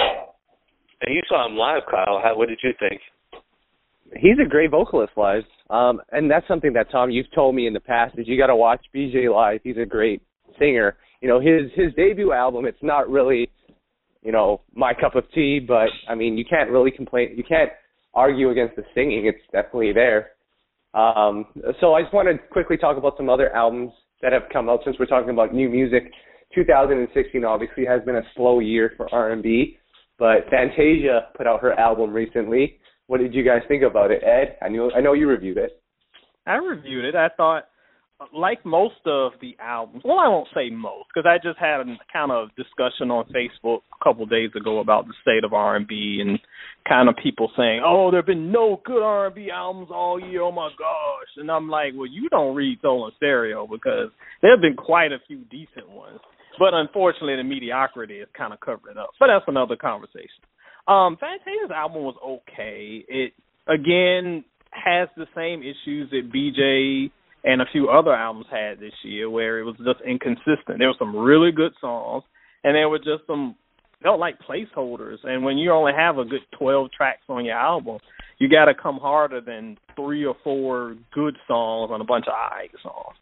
And 1.01 1.13
you 1.13 1.21
saw 1.27 1.45
him 1.45 1.57
live, 1.57 1.83
Kyle. 1.89 2.21
How, 2.23 2.33
what 2.35 2.47
did 2.47 2.59
you 2.63 2.71
think? 2.79 3.01
He's 4.15 4.37
a 4.43 4.47
great 4.47 4.71
vocalist 4.71 5.11
live, 5.17 5.43
um, 5.69 5.99
and 6.11 6.31
that's 6.31 6.47
something 6.47 6.71
that 6.73 6.89
Tom 6.89 7.11
you've 7.11 7.31
told 7.35 7.55
me 7.55 7.67
in 7.67 7.73
the 7.73 7.79
past 7.81 8.17
is 8.17 8.25
you 8.25 8.37
got 8.37 8.47
to 8.47 8.55
watch 8.55 8.79
BJ 8.95 9.29
live. 9.29 9.59
He's 9.63 9.75
a 9.77 9.85
great 9.85 10.21
singer. 10.57 10.95
You 11.21 11.27
know 11.27 11.41
his 11.41 11.69
his 11.75 11.93
debut 11.95 12.31
album. 12.31 12.65
It's 12.65 12.77
not 12.81 13.09
really 13.09 13.49
you 14.27 14.33
know, 14.33 14.59
my 14.75 14.93
cup 14.93 15.15
of 15.15 15.23
tea, 15.33 15.57
but 15.65 15.87
I 16.09 16.13
mean, 16.13 16.37
you 16.37 16.43
can't 16.43 16.69
really 16.69 16.91
complain. 16.91 17.29
You 17.37 17.45
can't 17.45 17.71
argue 18.13 18.49
against 18.49 18.75
the 18.75 18.83
singing. 18.93 19.25
It's 19.25 19.41
definitely 19.53 19.93
there. 19.93 20.31
Um, 20.93 21.45
so 21.79 21.93
I 21.93 22.01
just 22.01 22.13
want 22.13 22.27
to 22.27 22.37
quickly 22.51 22.75
talk 22.75 22.97
about 22.97 23.13
some 23.15 23.29
other 23.29 23.55
albums 23.55 23.93
that 24.21 24.33
have 24.33 24.41
come 24.51 24.67
out 24.67 24.81
since 24.83 24.97
we're 24.99 25.05
talking 25.05 25.29
about 25.29 25.53
new 25.53 25.69
music. 25.69 26.11
2016 26.53 27.45
obviously 27.45 27.85
has 27.85 28.03
been 28.03 28.17
a 28.17 28.21
slow 28.35 28.59
year 28.59 28.91
for 28.97 29.07
R&B, 29.13 29.77
but 30.19 30.39
Fantasia 30.51 31.29
put 31.37 31.47
out 31.47 31.61
her 31.61 31.71
album 31.79 32.11
recently. 32.11 32.79
What 33.05 33.21
did 33.21 33.33
you 33.33 33.45
guys 33.45 33.61
think 33.69 33.83
about 33.83 34.11
it, 34.11 34.23
Ed? 34.25 34.57
I 34.61 34.67
knew 34.67 34.91
I 34.93 34.99
know 34.99 35.13
you 35.13 35.29
reviewed 35.29 35.57
it. 35.57 35.81
I 36.45 36.55
reviewed 36.55 37.05
it. 37.05 37.15
I 37.15 37.29
thought 37.37 37.69
like 38.33 38.65
most 38.65 38.99
of 39.05 39.33
the 39.41 39.55
albums, 39.61 40.01
well, 40.03 40.19
I 40.19 40.27
won't 40.27 40.47
say 40.53 40.69
most 40.69 41.05
because 41.13 41.29
I 41.29 41.37
just 41.37 41.59
had 41.59 41.81
a 41.81 41.85
kind 42.11 42.31
of 42.31 42.49
discussion 42.55 43.11
on 43.11 43.25
Facebook 43.29 43.81
a 43.93 44.03
couple 44.03 44.23
of 44.23 44.29
days 44.29 44.49
ago 44.55 44.79
about 44.79 45.05
the 45.05 45.13
state 45.21 45.43
of 45.43 45.53
R&B 45.53 46.19
and 46.25 46.39
kind 46.87 47.09
of 47.09 47.15
people 47.21 47.51
saying, 47.55 47.81
"Oh, 47.85 48.09
there've 48.09 48.25
been 48.25 48.51
no 48.51 48.81
good 48.83 49.03
R&B 49.03 49.51
albums 49.51 49.89
all 49.91 50.19
year. 50.19 50.41
Oh 50.41 50.51
my 50.51 50.69
gosh!" 50.77 51.29
And 51.37 51.51
I'm 51.51 51.69
like, 51.69 51.93
"Well, 51.95 52.07
you 52.07 52.27
don't 52.29 52.55
read 52.55 52.79
Soul 52.81 53.05
In 53.07 53.13
Stereo 53.17 53.67
because 53.67 54.09
there 54.41 54.51
have 54.51 54.61
been 54.61 54.75
quite 54.75 55.11
a 55.11 55.19
few 55.27 55.43
decent 55.51 55.89
ones, 55.89 56.19
but 56.57 56.73
unfortunately, 56.73 57.35
the 57.35 57.43
mediocrity 57.43 58.19
is 58.19 58.27
kind 58.35 58.51
of 58.53 58.59
covering 58.59 58.97
up. 58.97 59.11
But 59.19 59.27
that's 59.27 59.45
another 59.47 59.75
conversation." 59.75 60.41
Um, 60.87 61.17
Fantasia's 61.17 61.71
album 61.75 62.03
was 62.03 62.15
okay. 62.23 63.03
It 63.07 63.33
again 63.67 64.43
has 64.71 65.09
the 65.17 65.27
same 65.35 65.61
issues 65.61 66.09
that 66.11 66.31
BJ 66.33 67.11
and 67.43 67.61
a 67.61 67.65
few 67.71 67.89
other 67.89 68.13
albums 68.13 68.47
had 68.51 68.79
this 68.79 68.93
year 69.03 69.29
where 69.29 69.59
it 69.59 69.63
was 69.63 69.75
just 69.77 70.01
inconsistent. 70.05 70.79
There 70.79 70.87
were 70.87 70.95
some 70.99 71.15
really 71.15 71.51
good 71.51 71.73
songs, 71.79 72.23
and 72.63 72.75
there 72.75 72.89
were 72.89 72.99
just 72.99 73.25
some 73.27 73.55
felt 74.01 74.19
like 74.19 74.35
placeholders. 74.39 75.17
And 75.23 75.43
when 75.43 75.57
you 75.57 75.71
only 75.71 75.93
have 75.95 76.17
a 76.17 76.25
good 76.25 76.41
twelve 76.57 76.91
tracks 76.91 77.23
on 77.29 77.45
your 77.45 77.57
album, 77.57 77.99
you 78.39 78.49
got 78.49 78.65
to 78.65 78.73
come 78.73 78.97
harder 78.97 79.41
than 79.41 79.77
three 79.95 80.25
or 80.25 80.35
four 80.43 80.95
good 81.13 81.37
songs 81.47 81.91
on 81.91 82.01
a 82.01 82.05
bunch 82.05 82.25
of 82.27 82.33
alright 82.33 82.71
songs. 82.83 83.15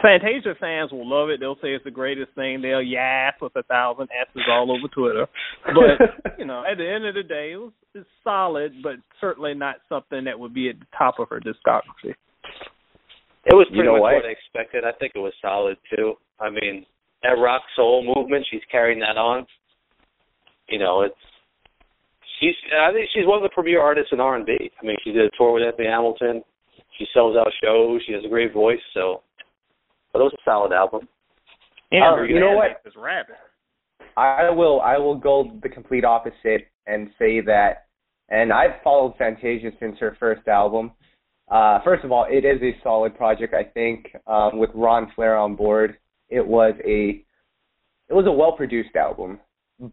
Fantasia 0.00 0.54
fans 0.60 0.92
will 0.92 1.08
love 1.08 1.28
it. 1.28 1.40
They'll 1.40 1.56
say 1.56 1.74
it's 1.74 1.84
the 1.84 1.90
greatest 1.90 2.32
thing. 2.34 2.62
They'll 2.62 2.82
yas 2.82 3.34
with 3.40 3.56
a 3.56 3.64
thousand 3.64 4.08
s's 4.28 4.42
all 4.48 4.70
over 4.70 4.86
Twitter. 4.88 5.26
But 5.64 6.34
you 6.38 6.44
know, 6.44 6.62
at 6.70 6.78
the 6.78 6.88
end 6.88 7.04
of 7.04 7.14
the 7.14 7.24
day, 7.24 7.52
it 7.52 7.56
was 7.56 7.72
it's 7.94 8.08
solid, 8.22 8.74
but 8.82 8.94
certainly 9.20 9.54
not 9.54 9.76
something 9.88 10.24
that 10.24 10.38
would 10.38 10.54
be 10.54 10.68
at 10.68 10.78
the 10.78 10.86
top 10.96 11.18
of 11.18 11.28
her 11.30 11.40
discography. 11.40 12.14
It 13.48 13.54
was 13.54 13.66
pretty 13.68 13.78
you 13.78 13.84
know 13.84 13.92
much 13.94 14.02
what? 14.02 14.14
what 14.14 14.26
I 14.26 14.36
expected. 14.36 14.84
I 14.84 14.92
think 14.98 15.12
it 15.14 15.20
was 15.20 15.32
solid 15.40 15.76
too. 15.94 16.14
I 16.38 16.50
mean, 16.50 16.84
that 17.22 17.40
rock 17.40 17.62
soul 17.74 18.04
movement, 18.04 18.46
she's 18.50 18.62
carrying 18.70 19.00
that 19.00 19.16
on. 19.16 19.46
You 20.68 20.78
know, 20.78 21.02
it's 21.02 21.16
she's. 22.40 22.54
I 22.78 22.92
think 22.92 23.08
she's 23.14 23.26
one 23.26 23.38
of 23.38 23.42
the 23.42 23.54
premier 23.54 23.80
artists 23.80 24.12
in 24.12 24.20
R 24.20 24.36
and 24.36 24.44
B. 24.44 24.52
I 24.60 24.86
mean, 24.86 24.96
she 25.02 25.12
did 25.12 25.24
a 25.24 25.36
tour 25.36 25.52
with 25.52 25.62
Anthony 25.62 25.88
Hamilton. 25.88 26.42
She 26.98 27.06
sells 27.14 27.36
out 27.36 27.48
shows. 27.62 28.02
She 28.06 28.12
has 28.12 28.24
a 28.24 28.28
great 28.28 28.52
voice. 28.52 28.80
So, 28.92 29.22
but 30.12 30.20
it 30.20 30.24
was 30.24 30.34
a 30.34 30.44
solid 30.44 30.72
album. 30.72 31.08
Yeah, 31.90 32.12
Uh, 32.12 32.22
you 32.22 32.38
know 32.38 32.52
what? 32.52 32.82
This 32.84 32.94
rabbit. 32.96 33.36
I 34.16 34.50
will 34.50 34.80
I 34.80 34.98
will 34.98 35.16
go 35.16 35.58
the 35.62 35.68
complete 35.68 36.04
opposite 36.04 36.68
and 36.86 37.08
say 37.18 37.40
that 37.40 37.88
and 38.30 38.52
I've 38.52 38.82
followed 38.84 39.14
Fantasia 39.16 39.70
since 39.80 39.98
her 39.98 40.16
first 40.20 40.46
album. 40.48 40.92
Uh 41.50 41.80
first 41.82 42.04
of 42.04 42.12
all, 42.12 42.26
it 42.28 42.44
is 42.44 42.60
a 42.62 42.76
solid 42.82 43.16
project 43.16 43.54
I 43.54 43.64
think 43.64 44.14
um 44.26 44.58
with 44.58 44.70
Ron 44.74 45.10
Fair 45.16 45.36
on 45.36 45.56
board. 45.56 45.96
It 46.28 46.46
was 46.46 46.74
a 46.84 47.24
it 48.08 48.14
was 48.14 48.26
a 48.26 48.32
well 48.32 48.52
produced 48.52 48.96
album, 48.96 49.40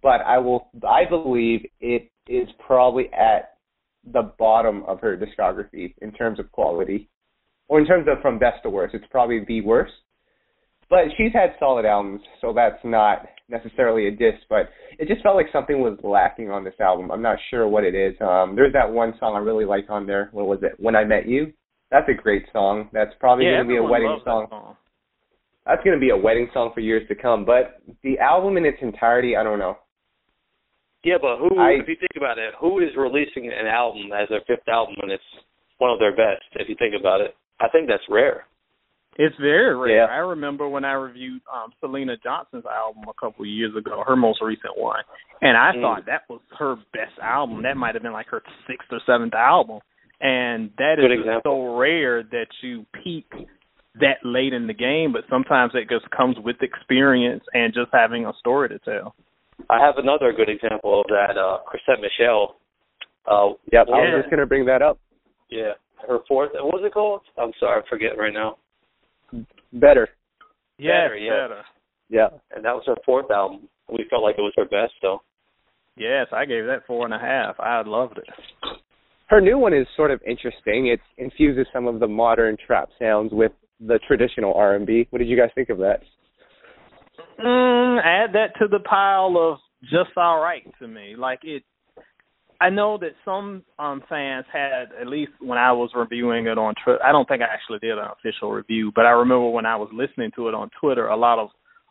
but 0.01 0.21
I 0.21 0.37
will 0.37 0.69
I 0.87 1.05
believe 1.05 1.65
it 1.79 2.11
is 2.27 2.47
probably 2.65 3.11
at 3.13 3.57
the 4.11 4.33
bottom 4.37 4.83
of 4.83 4.99
her 5.01 5.17
discography 5.17 5.93
in 6.01 6.11
terms 6.11 6.39
of 6.39 6.51
quality. 6.51 7.09
Or 7.67 7.79
in 7.79 7.87
terms 7.87 8.07
of 8.07 8.21
from 8.21 8.37
best 8.37 8.61
to 8.63 8.69
worst, 8.69 8.93
it's 8.93 9.05
probably 9.09 9.43
the 9.43 9.61
worst. 9.61 9.93
But 10.89 11.05
she's 11.17 11.33
had 11.33 11.55
solid 11.59 11.85
albums, 11.85 12.21
so 12.41 12.53
that's 12.53 12.79
not 12.83 13.25
necessarily 13.49 14.07
a 14.07 14.11
diss, 14.11 14.35
but 14.49 14.69
it 14.99 15.07
just 15.07 15.21
felt 15.21 15.35
like 15.35 15.47
something 15.51 15.79
was 15.81 15.97
lacking 16.03 16.51
on 16.51 16.63
this 16.63 16.79
album. 16.79 17.11
I'm 17.11 17.21
not 17.21 17.37
sure 17.49 17.67
what 17.67 17.83
it 17.83 17.95
is. 17.95 18.15
Um 18.21 18.55
there's 18.55 18.73
that 18.73 18.91
one 18.91 19.13
song 19.19 19.35
I 19.35 19.39
really 19.39 19.65
like 19.65 19.89
on 19.89 20.05
there. 20.05 20.29
What 20.31 20.47
was 20.47 20.59
it? 20.61 20.73
When 20.79 20.95
I 20.95 21.03
Met 21.03 21.27
You. 21.27 21.53
That's 21.91 22.09
a 22.09 22.13
great 22.13 22.45
song. 22.51 22.89
That's 22.93 23.11
probably 23.19 23.45
yeah, 23.45 23.57
gonna 23.57 23.69
be 23.69 23.77
a 23.77 23.83
wedding 23.83 24.09
loves 24.09 24.23
song. 24.23 24.47
that 24.49 24.49
song. 24.49 24.75
That's 25.65 25.83
gonna 25.83 25.99
be 25.99 26.09
a 26.09 26.17
wedding 26.17 26.49
song 26.53 26.71
for 26.73 26.81
years 26.81 27.07
to 27.07 27.15
come. 27.15 27.45
But 27.45 27.81
the 28.03 28.19
album 28.19 28.57
in 28.57 28.65
its 28.65 28.77
entirety, 28.81 29.35
I 29.35 29.43
don't 29.43 29.59
know. 29.59 29.77
Yeah, 31.03 31.17
but 31.21 31.37
who? 31.37 31.59
I- 31.59 31.77
if 31.77 31.87
you 31.87 31.95
think 31.95 32.17
about 32.17 32.39
it, 32.39 32.53
who 32.59 32.79
is 32.79 32.89
releasing 32.97 33.47
an 33.47 33.67
album 33.67 34.11
as 34.11 34.27
their 34.29 34.41
fifth 34.47 34.67
album 34.67 34.95
and 35.03 35.11
it's 35.11 35.23
one 35.77 35.91
of 35.91 35.99
their 35.99 36.15
best? 36.15 36.43
If 36.53 36.67
you 36.67 36.75
think 36.75 36.95
about 36.99 37.21
it, 37.21 37.35
I 37.59 37.69
think 37.69 37.87
that's 37.87 38.03
rare. 38.09 38.45
It's 39.17 39.35
very 39.39 39.75
rare. 39.75 39.97
Yeah. 40.03 40.05
I 40.11 40.17
remember 40.17 40.67
when 40.67 40.83
I 40.83 40.93
reviewed 40.93 41.41
um 41.53 41.71
Syleena 41.81 42.21
Johnson's 42.21 42.65
album 42.65 43.03
a 43.07 43.13
couple 43.13 43.43
of 43.43 43.49
years 43.49 43.73
ago, 43.75 44.03
her 44.05 44.15
most 44.15 44.41
recent 44.41 44.77
one, 44.77 44.99
and 45.41 45.55
I 45.57 45.71
Mm. 45.73 45.81
thought 45.81 46.05
that 46.07 46.23
was 46.29 46.41
her 46.59 46.75
best 46.93 47.17
album. 47.21 47.61
That 47.63 47.77
might 47.77 47.95
have 47.95 48.03
been 48.03 48.11
like 48.13 48.27
her 48.27 48.43
sixth 48.67 48.91
or 48.91 48.99
seventh 49.05 49.33
album, 49.33 49.79
and 50.19 50.69
that 50.77 50.95
Good 50.99 51.11
is 51.13 51.19
example. 51.19 51.41
so 51.71 51.77
rare 51.77 52.23
that 52.23 52.47
you 52.61 52.85
peak 53.03 53.31
that 54.01 54.17
late 54.25 54.51
in 54.51 54.67
the 54.67 54.73
game. 54.73 55.13
But 55.13 55.23
sometimes 55.29 55.71
it 55.75 55.87
just 55.89 56.09
comes 56.11 56.37
with 56.39 56.61
experience 56.61 57.43
and 57.53 57.73
just 57.73 57.91
having 57.93 58.25
a 58.25 58.33
story 58.39 58.67
to 58.69 58.79
tell. 58.79 59.15
I 59.69 59.79
have 59.79 59.97
another 59.97 60.33
good 60.33 60.49
example 60.49 60.99
of 60.99 61.07
that. 61.07 61.37
Uh, 61.37 61.59
Chrisette 61.65 62.01
Michele. 62.01 62.57
Uh, 63.25 63.53
Yep, 63.71 63.87
I 63.87 63.97
Yeah. 64.03 64.15
was 64.15 64.21
just 64.23 64.29
gonna 64.29 64.45
bring 64.45 64.65
that 64.65 64.81
up. 64.81 64.97
Yeah, 65.49 65.73
her 66.05 66.19
fourth. 66.27 66.51
What 66.53 66.73
was 66.73 66.83
it 66.83 66.91
called? 66.93 67.21
I'm 67.37 67.53
sorry, 67.53 67.81
I 67.81 67.85
forget 67.87 68.17
right 68.17 68.33
now. 68.33 68.57
Better. 69.73 70.07
Yes, 70.77 70.91
Better, 71.05 71.17
yeah. 71.17 71.47
better. 71.47 71.61
Yeah. 72.09 72.27
And 72.55 72.63
that 72.65 72.73
was 72.73 72.83
her 72.87 72.95
fourth 73.05 73.31
album. 73.31 73.67
We 73.89 74.05
felt 74.09 74.23
like 74.23 74.35
it 74.37 74.41
was 74.41 74.53
her 74.57 74.65
best, 74.65 74.93
though. 75.01 75.21
Yes, 75.97 76.27
I 76.33 76.45
gave 76.45 76.65
that 76.65 76.85
four 76.85 77.05
and 77.05 77.13
a 77.13 77.19
half. 77.19 77.59
I 77.59 77.81
loved 77.85 78.17
it. 78.17 78.25
Her 79.27 79.41
new 79.41 79.57
one 79.57 79.73
is 79.73 79.87
sort 79.95 80.11
of 80.11 80.21
interesting. 80.27 80.87
It 80.87 80.99
infuses 81.17 81.65
some 81.73 81.87
of 81.87 81.99
the 81.99 82.07
modern 82.07 82.57
trap 82.65 82.89
sounds 82.99 83.31
with 83.31 83.51
the 83.79 83.99
traditional 84.07 84.53
R&B. 84.53 85.07
What 85.09 85.19
did 85.19 85.27
you 85.27 85.37
guys 85.37 85.49
think 85.55 85.69
of 85.69 85.77
that? 85.79 86.01
Mm, 87.39 87.99
add 88.03 88.33
that 88.33 88.57
to 88.59 88.67
the 88.67 88.79
pile 88.79 89.35
of 89.37 89.57
just 89.83 90.15
all 90.17 90.39
right 90.41 90.63
to 90.79 90.87
me. 90.87 91.15
Like 91.17 91.39
it, 91.43 91.63
I 92.61 92.69
know 92.69 92.97
that 92.99 93.11
some 93.23 93.63
um 93.79 94.03
fans 94.07 94.45
had 94.51 94.89
at 94.99 95.07
least 95.07 95.31
when 95.39 95.57
I 95.57 95.71
was 95.71 95.91
reviewing 95.95 96.47
it 96.47 96.57
on 96.57 96.73
Twitter. 96.83 97.03
I 97.03 97.11
don't 97.11 97.27
think 97.27 97.41
I 97.41 97.53
actually 97.53 97.79
did 97.79 97.97
an 97.97 98.07
official 98.19 98.51
review, 98.51 98.91
but 98.95 99.05
I 99.05 99.11
remember 99.11 99.49
when 99.49 99.65
I 99.65 99.75
was 99.75 99.89
listening 99.93 100.31
to 100.35 100.47
it 100.47 100.53
on 100.53 100.69
Twitter, 100.79 101.07
a 101.07 101.17
lot 101.17 101.39
of 101.39 101.49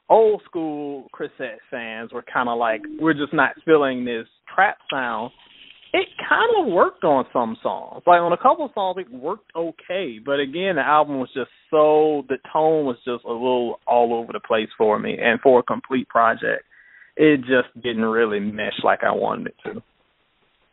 old 0.08 0.42
school 0.44 1.08
Chrisette 1.12 1.58
fans 1.70 2.12
were 2.12 2.22
kind 2.22 2.48
of 2.48 2.58
like, 2.58 2.82
"We're 3.00 3.14
just 3.14 3.32
not 3.32 3.52
feeling 3.64 4.04
this 4.04 4.26
trap 4.54 4.78
sound." 4.90 5.32
It 5.92 6.08
kind 6.28 6.50
of 6.58 6.72
worked 6.72 7.04
on 7.04 7.24
some 7.32 7.56
songs. 7.62 8.02
Like 8.04 8.20
on 8.20 8.32
a 8.32 8.36
couple 8.36 8.68
songs, 8.74 8.98
it 8.98 9.12
worked 9.12 9.52
okay, 9.54 10.18
but 10.24 10.40
again, 10.40 10.74
the 10.74 10.82
album 10.82 11.20
was 11.20 11.30
just 11.32 11.50
so 11.70 12.24
the 12.28 12.38
tone 12.52 12.84
was 12.84 12.96
just 13.04 13.24
a 13.24 13.32
little 13.32 13.78
all 13.86 14.12
over 14.12 14.32
the 14.32 14.40
place 14.40 14.68
for 14.76 14.98
me, 14.98 15.16
and 15.20 15.40
for 15.40 15.60
a 15.60 15.62
complete 15.62 16.08
project, 16.08 16.64
it 17.16 17.40
just 17.42 17.68
didn't 17.80 18.04
really 18.04 18.40
mesh 18.40 18.82
like 18.82 19.04
I 19.04 19.12
wanted 19.12 19.48
it 19.48 19.54
to. 19.64 19.82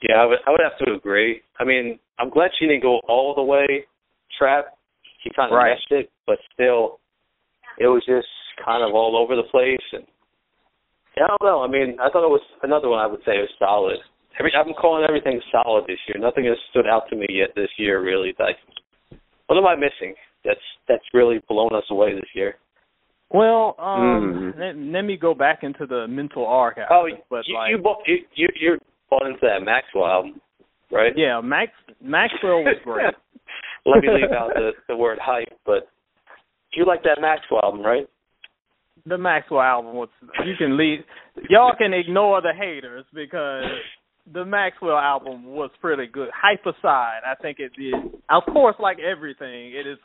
Yeah, 0.01 0.15
I 0.21 0.25
would 0.25 0.39
I 0.47 0.51
would 0.51 0.61
have 0.61 0.77
to 0.85 0.93
agree. 0.93 1.41
I 1.59 1.63
mean, 1.63 1.99
I'm 2.19 2.29
glad 2.29 2.51
she 2.57 2.65
didn't 2.67 2.81
go 2.81 2.99
all 3.07 3.35
the 3.35 3.43
way 3.43 3.85
trap. 4.37 4.77
She 5.23 5.29
kind 5.35 5.51
of 5.51 5.57
Right. 5.57 5.71
meshed 5.77 5.91
it, 5.91 6.09
but 6.25 6.39
still, 6.53 6.99
it 7.77 7.87
was 7.87 8.03
just 8.05 8.27
kind 8.63 8.83
of 8.83 8.95
all 8.95 9.15
over 9.15 9.35
the 9.35 9.43
place. 9.51 9.85
And 9.93 10.05
yeah, 11.15 11.25
I 11.25 11.27
don't 11.27 11.43
know. 11.43 11.61
I 11.63 11.67
mean, 11.67 11.99
I 11.99 12.09
thought 12.09 12.25
it 12.25 12.31
was 12.33 12.41
another 12.63 12.89
one. 12.89 12.99
I 12.99 13.05
would 13.07 13.21
say 13.25 13.37
was 13.37 13.49
solid. 13.59 13.97
Every 14.39 14.51
I'm 14.55 14.73
calling 14.73 15.05
everything 15.07 15.39
solid 15.51 15.85
this 15.87 15.99
year. 16.07 16.17
Nothing 16.17 16.45
has 16.45 16.57
stood 16.71 16.87
out 16.87 17.03
to 17.09 17.15
me 17.15 17.27
yet 17.29 17.49
this 17.55 17.69
year. 17.77 18.01
Really, 18.01 18.33
like 18.39 18.57
what 19.47 19.57
am 19.57 19.67
I 19.67 19.75
missing? 19.75 20.15
That's 20.43 20.59
that's 20.87 21.03
really 21.13 21.39
blown 21.47 21.75
us 21.75 21.83
away 21.91 22.15
this 22.15 22.29
year. 22.33 22.55
Well, 23.29 23.75
um, 23.79 24.53
Mm. 24.55 24.59
let, 24.59 24.75
let 24.77 25.01
me 25.03 25.15
go 25.15 25.33
back 25.33 25.63
into 25.63 25.85
the 25.85 26.07
mental 26.07 26.45
archive. 26.45 26.87
Oh, 26.89 27.07
but 27.29 27.47
you, 27.47 27.55
like, 27.55 27.71
you 27.71 27.77
you 28.07 28.25
you 28.35 28.47
you're 28.59 28.77
bought 29.11 29.27
into 29.27 29.39
that 29.43 29.63
Maxwell 29.63 30.07
album, 30.07 30.41
right? 30.91 31.13
yeah, 31.15 31.39
Max 31.43 31.71
Maxwell 32.01 32.63
was 32.63 32.77
great. 32.83 33.13
Let 33.85 34.01
me 34.01 34.09
leave 34.09 34.31
out 34.31 34.55
the 34.55 34.71
the 34.87 34.97
word 34.97 35.19
hype, 35.21 35.53
but 35.65 35.87
you 36.73 36.85
like 36.87 37.03
that 37.03 37.21
Maxwell 37.21 37.61
album, 37.63 37.81
right? 37.83 38.07
the 39.05 39.17
Maxwell 39.17 39.61
album 39.61 39.95
was 39.95 40.09
you 40.45 40.53
can 40.57 40.77
leave 40.77 40.99
y'all 41.49 41.73
can 41.77 41.93
ignore 41.93 42.41
the 42.41 42.53
haters 42.57 43.05
because 43.13 43.65
the 44.31 44.45
Maxwell 44.45 44.97
album 44.97 45.45
was 45.45 45.71
pretty 45.81 46.05
good. 46.05 46.29
Hype 46.33 46.65
aside, 46.65 47.21
I 47.25 47.35
think 47.41 47.57
it 47.59 47.71
did 47.77 47.93
of 48.29 48.43
course 48.51 48.75
like 48.79 48.97
everything, 48.99 49.73
it 49.73 49.87
is 49.87 49.97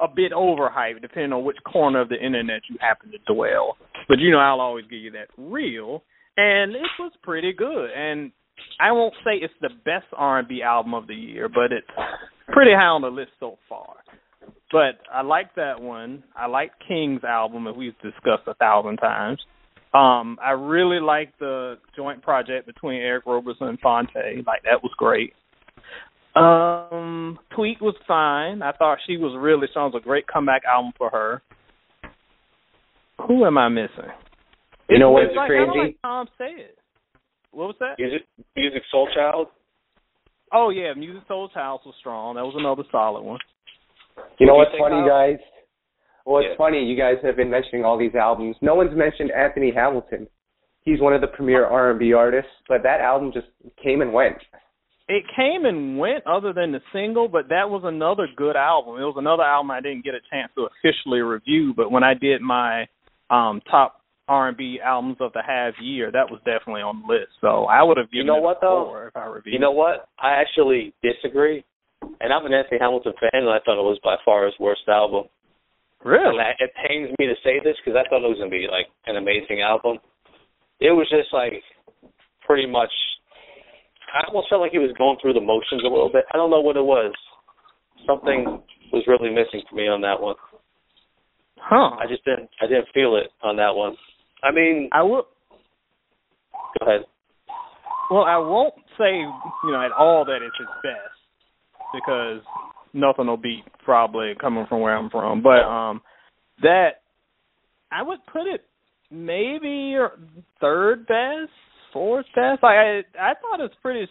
a 0.00 0.08
bit 0.08 0.32
overhyped 0.32 1.02
depending 1.02 1.32
on 1.32 1.44
which 1.44 1.58
corner 1.70 2.00
of 2.00 2.08
the 2.08 2.16
internet 2.16 2.62
you 2.68 2.76
happen 2.80 3.10
to 3.12 3.32
dwell. 3.32 3.76
But 4.08 4.18
you 4.18 4.30
know 4.30 4.38
I'll 4.38 4.60
always 4.60 4.84
give 4.84 5.00
you 5.00 5.12
that 5.12 5.28
real. 5.36 6.02
And 6.36 6.72
it 6.74 6.90
was 6.98 7.12
pretty 7.22 7.52
good. 7.52 7.90
And 7.94 8.32
I 8.80 8.92
won't 8.92 9.14
say 9.24 9.32
it's 9.40 9.54
the 9.60 9.70
best 9.84 10.06
R 10.16 10.38
and 10.38 10.48
B 10.48 10.62
album 10.62 10.94
of 10.94 11.06
the 11.06 11.14
year, 11.14 11.48
but 11.48 11.72
it's 11.72 11.86
pretty 12.48 12.72
high 12.72 12.86
on 12.86 13.02
the 13.02 13.08
list 13.08 13.30
so 13.38 13.58
far. 13.68 13.94
But 14.72 15.00
I 15.12 15.22
like 15.22 15.54
that 15.56 15.80
one. 15.80 16.22
I 16.36 16.46
like 16.46 16.72
King's 16.86 17.24
album, 17.24 17.66
as 17.66 17.74
we've 17.76 17.98
discussed 18.02 18.46
a 18.46 18.54
thousand 18.54 18.98
times. 18.98 19.40
Um, 19.92 20.38
I 20.40 20.52
really 20.52 21.00
like 21.00 21.36
the 21.40 21.78
joint 21.96 22.22
project 22.22 22.66
between 22.66 23.00
Eric 23.00 23.26
Roberson 23.26 23.66
and 23.66 23.80
Phonte. 23.80 24.46
Like 24.46 24.62
that 24.62 24.82
was 24.82 24.92
great. 24.96 25.34
Um, 26.36 27.40
Tweet 27.56 27.82
was 27.82 27.96
fine. 28.06 28.62
I 28.62 28.70
thought 28.72 28.98
she 29.06 29.16
was 29.16 29.36
really 29.36 29.66
was 29.74 29.94
a 29.96 30.00
great 30.00 30.28
comeback 30.28 30.62
album 30.64 30.92
for 30.96 31.10
her. 31.10 31.42
Who 33.26 33.44
am 33.44 33.58
I 33.58 33.68
missing? 33.68 34.10
You 34.88 34.98
know 34.98 35.10
what's 35.10 35.34
like, 35.36 35.48
crazy? 35.48 35.78
Like 35.78 35.96
Tom 36.02 36.28
said. 36.38 36.70
What 37.52 37.68
was 37.68 37.76
that? 37.80 37.98
Music 37.98 38.26
Musiq 38.56 38.82
Soulchild. 38.94 39.46
Oh 40.52 40.70
yeah, 40.70 40.92
Musiq 40.94 41.26
Soulchild 41.28 41.84
was 41.86 41.94
strong. 41.98 42.36
That 42.36 42.44
was 42.44 42.54
another 42.56 42.82
solid 42.90 43.22
one. 43.22 43.38
You 44.38 44.46
know 44.46 44.54
what's 44.54 44.70
do 44.72 44.78
you 44.78 44.84
think, 44.84 44.94
funny, 44.94 45.08
guys? 45.08 45.38
Well, 46.24 46.38
it's 46.42 46.50
Yeah. 46.50 46.56
funny. 46.56 46.84
You 46.84 46.96
guys 46.96 47.16
have 47.22 47.36
been 47.36 47.50
mentioning 47.50 47.84
all 47.84 47.96
these 47.96 48.14
albums. 48.14 48.56
No 48.60 48.74
one's 48.74 48.94
mentioned 48.94 49.30
Anthony 49.30 49.70
Hamilton. 49.70 50.28
He's 50.82 51.00
one 51.00 51.12
of 51.12 51.20
the 51.20 51.26
premier 51.28 51.66
R&B 51.66 52.12
artists, 52.12 52.52
but 52.68 52.82
that 52.82 53.00
album 53.00 53.32
just 53.32 53.48
came 53.76 54.00
and 54.00 54.12
went. 54.12 54.38
It 55.08 55.24
came 55.34 55.64
and 55.66 55.98
went 55.98 56.24
other 56.26 56.52
than 56.52 56.72
the 56.72 56.80
single, 56.92 57.28
but 57.28 57.48
that 57.48 57.68
was 57.68 57.82
another 57.84 58.28
good 58.36 58.56
album. 58.56 59.00
It 59.00 59.04
was 59.04 59.16
another 59.18 59.42
album 59.42 59.70
I 59.70 59.80
didn't 59.80 60.04
get 60.04 60.14
a 60.14 60.20
chance 60.30 60.52
to 60.54 60.66
officially 60.66 61.20
review, 61.20 61.74
but 61.74 61.90
when 61.90 62.04
I 62.04 62.14
did 62.14 62.40
my 62.40 62.86
um 63.28 63.60
top 63.70 63.99
R&B 64.30 64.78
albums 64.78 65.16
of 65.18 65.32
the 65.34 65.42
half 65.42 65.74
year, 65.82 66.12
that 66.14 66.30
was 66.30 66.38
definitely 66.46 66.86
on 66.86 67.02
the 67.02 67.12
list. 67.12 67.34
So 67.42 67.66
I 67.66 67.82
would 67.82 67.96
have 67.98 68.06
You 68.14 68.22
know 68.22 68.38
it 68.38 68.42
what, 68.46 68.58
though? 68.62 68.94
if 69.10 69.16
I 69.16 69.26
reviewed. 69.26 69.52
You 69.54 69.58
know 69.58 69.72
what? 69.74 70.06
I 70.22 70.38
actually 70.38 70.94
disagree. 71.02 71.64
And 72.22 72.32
I'm 72.32 72.46
an 72.46 72.54
Anthony 72.54 72.78
Hamilton 72.80 73.12
fan, 73.18 73.42
and 73.42 73.50
I 73.50 73.58
thought 73.66 73.74
it 73.76 73.84
was 73.84 73.98
by 74.04 74.14
far 74.24 74.46
his 74.46 74.54
worst 74.60 74.86
album. 74.88 75.24
really? 76.04 76.30
And 76.30 76.40
I, 76.40 76.54
it 76.62 76.70
pains 76.86 77.10
me 77.18 77.26
to 77.26 77.34
say 77.42 77.58
this 77.58 77.74
because 77.82 77.98
I 77.98 78.06
thought 78.08 78.22
it 78.24 78.30
was 78.30 78.38
going 78.38 78.50
to 78.50 78.56
be 78.56 78.68
like 78.70 78.86
an 79.10 79.16
amazing 79.18 79.60
album. 79.66 79.98
It 80.80 80.94
was 80.94 81.10
just 81.10 81.28
like 81.34 81.60
pretty 82.46 82.66
much. 82.70 82.92
I 84.14 84.26
almost 84.30 84.48
felt 84.48 84.62
like 84.62 84.72
he 84.72 84.78
was 84.78 84.94
going 84.96 85.18
through 85.20 85.34
the 85.34 85.44
motions 85.44 85.82
a 85.84 85.90
little 85.92 86.08
bit. 86.10 86.24
I 86.32 86.36
don't 86.38 86.50
know 86.50 86.62
what 86.62 86.76
it 86.78 86.86
was. 86.86 87.12
Something 88.06 88.62
was 88.94 89.04
really 89.06 89.28
missing 89.30 89.62
for 89.68 89.76
me 89.76 89.86
on 89.88 90.00
that 90.00 90.18
one. 90.20 90.34
Huh? 91.60 91.94
I 92.00 92.06
just 92.08 92.24
didn't. 92.24 92.48
I 92.62 92.66
didn't 92.66 92.88
feel 92.94 93.16
it 93.16 93.28
on 93.42 93.56
that 93.56 93.74
one. 93.76 93.94
I 94.42 94.52
mean, 94.52 94.88
I 94.92 95.02
will. 95.02 95.26
go 96.78 96.86
ahead. 96.86 97.06
Well, 98.10 98.24
I 98.24 98.38
won't 98.38 98.74
say 98.98 99.20
you 99.20 99.70
know 99.70 99.84
at 99.84 99.92
all 99.92 100.24
that 100.24 100.38
it's 100.42 100.56
his 100.58 100.66
best 100.82 101.20
because 101.94 102.42
nothing 102.92 103.26
will 103.26 103.36
beat 103.36 103.64
probably 103.84 104.32
coming 104.40 104.66
from 104.68 104.80
where 104.80 104.96
I'm 104.96 105.10
from. 105.10 105.42
But 105.42 105.62
um, 105.64 106.00
that 106.62 107.02
I 107.92 108.02
would 108.02 108.18
put 108.32 108.46
it 108.46 108.64
maybe 109.10 109.96
third 110.60 111.06
best, 111.06 111.50
fourth 111.92 112.26
best. 112.34 112.62
Like 112.62 112.76
I, 112.76 113.00
I 113.18 113.32
thought 113.34 113.64
it's 113.64 113.74
pretty 113.82 114.08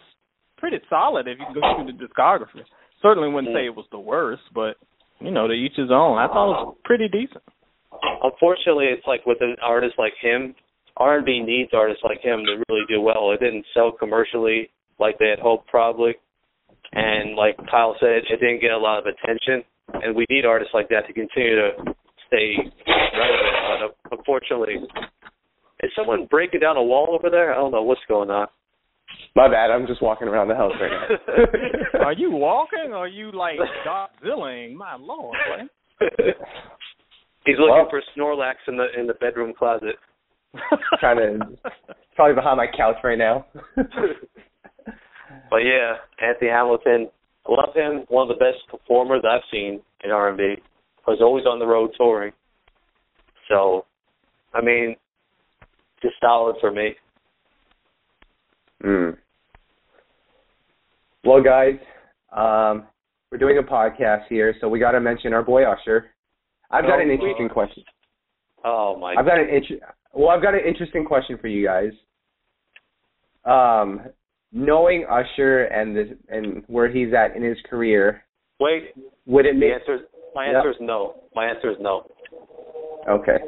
pretty 0.58 0.78
solid 0.88 1.26
if 1.26 1.38
you 1.38 1.60
go 1.60 1.60
through 1.76 1.92
the 1.92 2.06
discography. 2.06 2.64
Certainly 3.02 3.30
wouldn't 3.30 3.54
say 3.54 3.64
it 3.64 3.74
was 3.74 3.86
the 3.90 3.98
worst, 3.98 4.42
but 4.54 4.76
you 5.20 5.30
know 5.30 5.46
to 5.48 5.54
each 5.54 5.76
his 5.76 5.90
own. 5.90 6.18
I 6.18 6.26
thought 6.26 6.50
it 6.50 6.66
was 6.66 6.76
pretty 6.84 7.08
decent. 7.08 7.42
Unfortunately, 8.22 8.86
it's 8.86 9.06
like 9.06 9.24
with 9.26 9.38
an 9.40 9.56
artist 9.62 9.94
like 9.98 10.12
him, 10.20 10.54
R&B 10.96 11.40
needs 11.40 11.70
artists 11.72 12.02
like 12.04 12.20
him 12.20 12.44
to 12.44 12.62
really 12.68 12.84
do 12.88 13.00
well. 13.00 13.32
It 13.32 13.40
didn't 13.40 13.64
sell 13.74 13.92
commercially 13.92 14.70
like 14.98 15.18
they 15.18 15.28
had 15.28 15.38
hoped, 15.38 15.68
probably. 15.68 16.14
And 16.92 17.36
like 17.36 17.56
Kyle 17.70 17.96
said, 18.00 18.22
it 18.30 18.40
didn't 18.40 18.60
get 18.60 18.72
a 18.72 18.78
lot 18.78 18.98
of 18.98 19.06
attention. 19.06 19.64
And 19.92 20.14
we 20.14 20.26
need 20.28 20.44
artists 20.44 20.74
like 20.74 20.88
that 20.90 21.06
to 21.06 21.12
continue 21.12 21.56
to 21.56 21.70
stay 22.26 22.54
relevant. 22.86 23.94
But 24.06 24.14
uh, 24.14 24.18
unfortunately, 24.18 24.76
is 25.82 25.90
someone 25.96 26.26
breaking 26.30 26.60
down 26.60 26.76
a 26.76 26.82
wall 26.82 27.08
over 27.10 27.30
there? 27.30 27.52
I 27.52 27.56
don't 27.56 27.72
know 27.72 27.82
what's 27.82 28.00
going 28.08 28.30
on. 28.30 28.46
My 29.34 29.48
bad. 29.48 29.70
I'm 29.70 29.86
just 29.86 30.02
walking 30.02 30.28
around 30.28 30.48
the 30.48 30.54
house 30.54 30.72
right 30.80 30.90
now. 30.90 32.00
Are 32.06 32.12
you 32.12 32.30
walking? 32.30 32.90
or 32.92 32.98
Are 32.98 33.08
you 33.08 33.32
like 33.32 33.58
Godzillaing? 33.86 34.74
My 34.74 34.96
lord, 34.96 35.36
man. 35.56 35.68
He's 37.44 37.56
looking 37.58 37.74
Well- 37.74 37.90
for 37.90 38.02
Snorlax 38.16 38.54
in 38.68 38.76
the 38.76 38.86
in 38.98 39.06
the 39.06 39.14
bedroom 39.14 39.52
closet. 39.56 39.96
Trying 41.00 41.16
to 41.16 41.46
probably 42.16 42.34
behind 42.34 42.56
my 42.56 42.66
couch 42.76 42.96
right 43.04 43.18
now. 43.18 43.46
But 45.48 45.58
yeah, 45.58 45.94
Anthony 46.20 46.50
Hamilton, 46.50 47.08
I 47.46 47.52
love 47.52 47.74
him. 47.74 48.04
One 48.08 48.30
of 48.30 48.36
the 48.36 48.44
best 48.44 48.58
performers 48.70 49.22
I've 49.28 49.42
seen 49.50 49.80
in 50.04 50.10
R&B. 50.10 50.56
Was 51.06 51.18
always 51.20 51.44
on 51.44 51.58
the 51.58 51.66
road 51.66 51.90
touring. 51.96 52.32
So, 53.48 53.84
I 54.54 54.60
mean, 54.60 54.94
just 56.02 56.14
solid 56.20 56.56
for 56.60 56.70
me. 56.70 56.94
Mm. 58.84 59.16
Well, 61.24 61.42
guys, 61.42 61.74
um, 62.32 62.86
we're 63.30 63.38
doing 63.38 63.58
a 63.58 63.62
podcast 63.62 64.26
here, 64.28 64.54
so 64.60 64.68
we 64.68 64.78
got 64.78 64.92
to 64.92 65.00
mention 65.00 65.32
our 65.32 65.42
boy 65.42 65.64
Usher. 65.64 66.10
I've 66.70 66.84
got 66.84 66.98
Oh, 66.98 67.02
an 67.02 67.10
interesting 67.10 67.48
God. 67.48 67.54
question. 67.54 67.84
Oh 68.64 68.96
my! 68.98 69.14
I've 69.18 69.24
got 69.26 69.38
an 69.38 69.48
inter- 69.48 69.84
well, 70.12 70.28
I've 70.28 70.42
got 70.42 70.54
an 70.54 70.60
interesting 70.66 71.04
question 71.04 71.38
for 71.38 71.48
you 71.48 71.66
guys. 71.66 71.92
Um, 73.44 74.02
knowing 74.52 75.06
Usher 75.10 75.64
and 75.64 75.96
this 75.96 76.08
and 76.28 76.62
where 76.66 76.88
he's 76.90 77.12
at 77.14 77.34
in 77.36 77.42
his 77.42 77.56
career, 77.68 78.22
Wait, 78.60 78.92
would 79.26 79.46
it 79.46 79.54
the 79.54 79.60
make 79.60 79.72
answer 79.72 79.94
is, 79.94 80.00
my 80.34 80.46
Yep. 80.46 80.54
answer 80.56 80.70
is 80.72 80.76
no. 80.80 81.14
My 81.34 81.46
answer 81.46 81.70
is 81.70 81.78
no. 81.80 82.04
okay? 83.08 83.38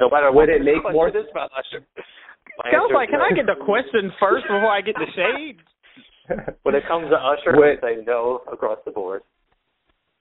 No 0.00 0.08
matter 0.10 0.30
Would 0.30 0.34
what 0.34 0.48
it 0.48 0.58
the 0.60 0.64
make 0.64 0.80
question 0.82 0.94
more- 0.94 1.08
is 1.08 1.26
about 1.30 1.50
Usher. 1.56 1.84
My 2.62 2.70
I 2.70 2.76
was 2.78 2.92
like, 2.94 3.08
is 3.08 3.10
can 3.10 3.18
no. 3.18 3.24
I 3.26 3.32
get 3.32 3.46
the 3.46 3.64
question 3.64 4.12
first 4.20 4.44
before 4.44 4.70
I 4.70 4.80
get 4.80 4.94
the 4.94 5.06
shade? 5.16 5.58
When 6.62 6.74
it 6.76 6.84
comes 6.86 7.10
to 7.10 7.16
Usher, 7.16 7.56
Would- 7.58 7.78
I 7.84 7.96
say 7.96 8.04
no 8.06 8.42
across 8.50 8.78
the 8.84 8.92
board. 8.92 9.22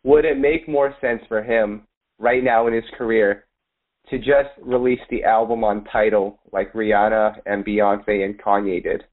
would 0.04 0.26
it 0.26 0.38
make 0.40 0.68
more 0.68 0.96
sense 1.00 1.22
for 1.28 1.44
him 1.44 1.84
right 2.24 2.44
now 2.44 2.68
in 2.68 2.74
his 2.74 2.84
career 2.98 3.44
to 4.10 4.18
just 4.18 4.50
release 4.62 5.00
the 5.10 5.24
album 5.24 5.64
on 5.64 5.84
Tidal 5.86 6.40
like 6.52 6.74
Rihanna 6.74 7.36
and 7.46 7.66
Beyonce 7.66 8.26
and 8.26 8.42
Kanye 8.42 8.82
did? 8.82 9.04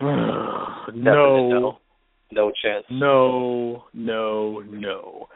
No, 0.00 0.86
no. 0.94 1.78
No 2.32 2.52
chance. 2.62 2.84
no, 2.90 3.84
no, 3.92 4.60
no. 4.60 5.26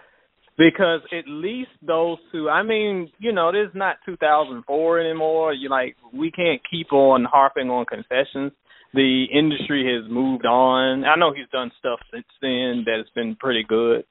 Because 0.57 1.00
at 1.11 1.25
least 1.26 1.71
those 1.85 2.19
two, 2.31 2.49
I 2.49 2.62
mean, 2.62 3.11
you 3.19 3.33
know, 3.33 3.50
this 3.50 3.69
is 3.69 3.75
not 3.75 3.97
2004 4.07 5.00
anymore. 5.00 5.53
You 5.53 5.69
like, 5.69 5.97
we 6.12 6.31
can't 6.31 6.61
keep 6.71 6.93
on 6.93 7.25
harping 7.25 7.69
on 7.69 7.85
confessions. 7.87 8.53
The 8.93 9.25
industry 9.33 9.93
has 9.93 10.09
moved 10.09 10.47
on. 10.47 11.03
I 11.05 11.17
know 11.17 11.33
he's 11.33 11.50
done 11.50 11.73
stuff 11.81 11.99
since 12.12 12.26
then 12.41 12.85
that 12.87 12.99
has 12.99 13.09
been 13.17 13.35
pretty 13.35 13.64
good, 13.69 14.05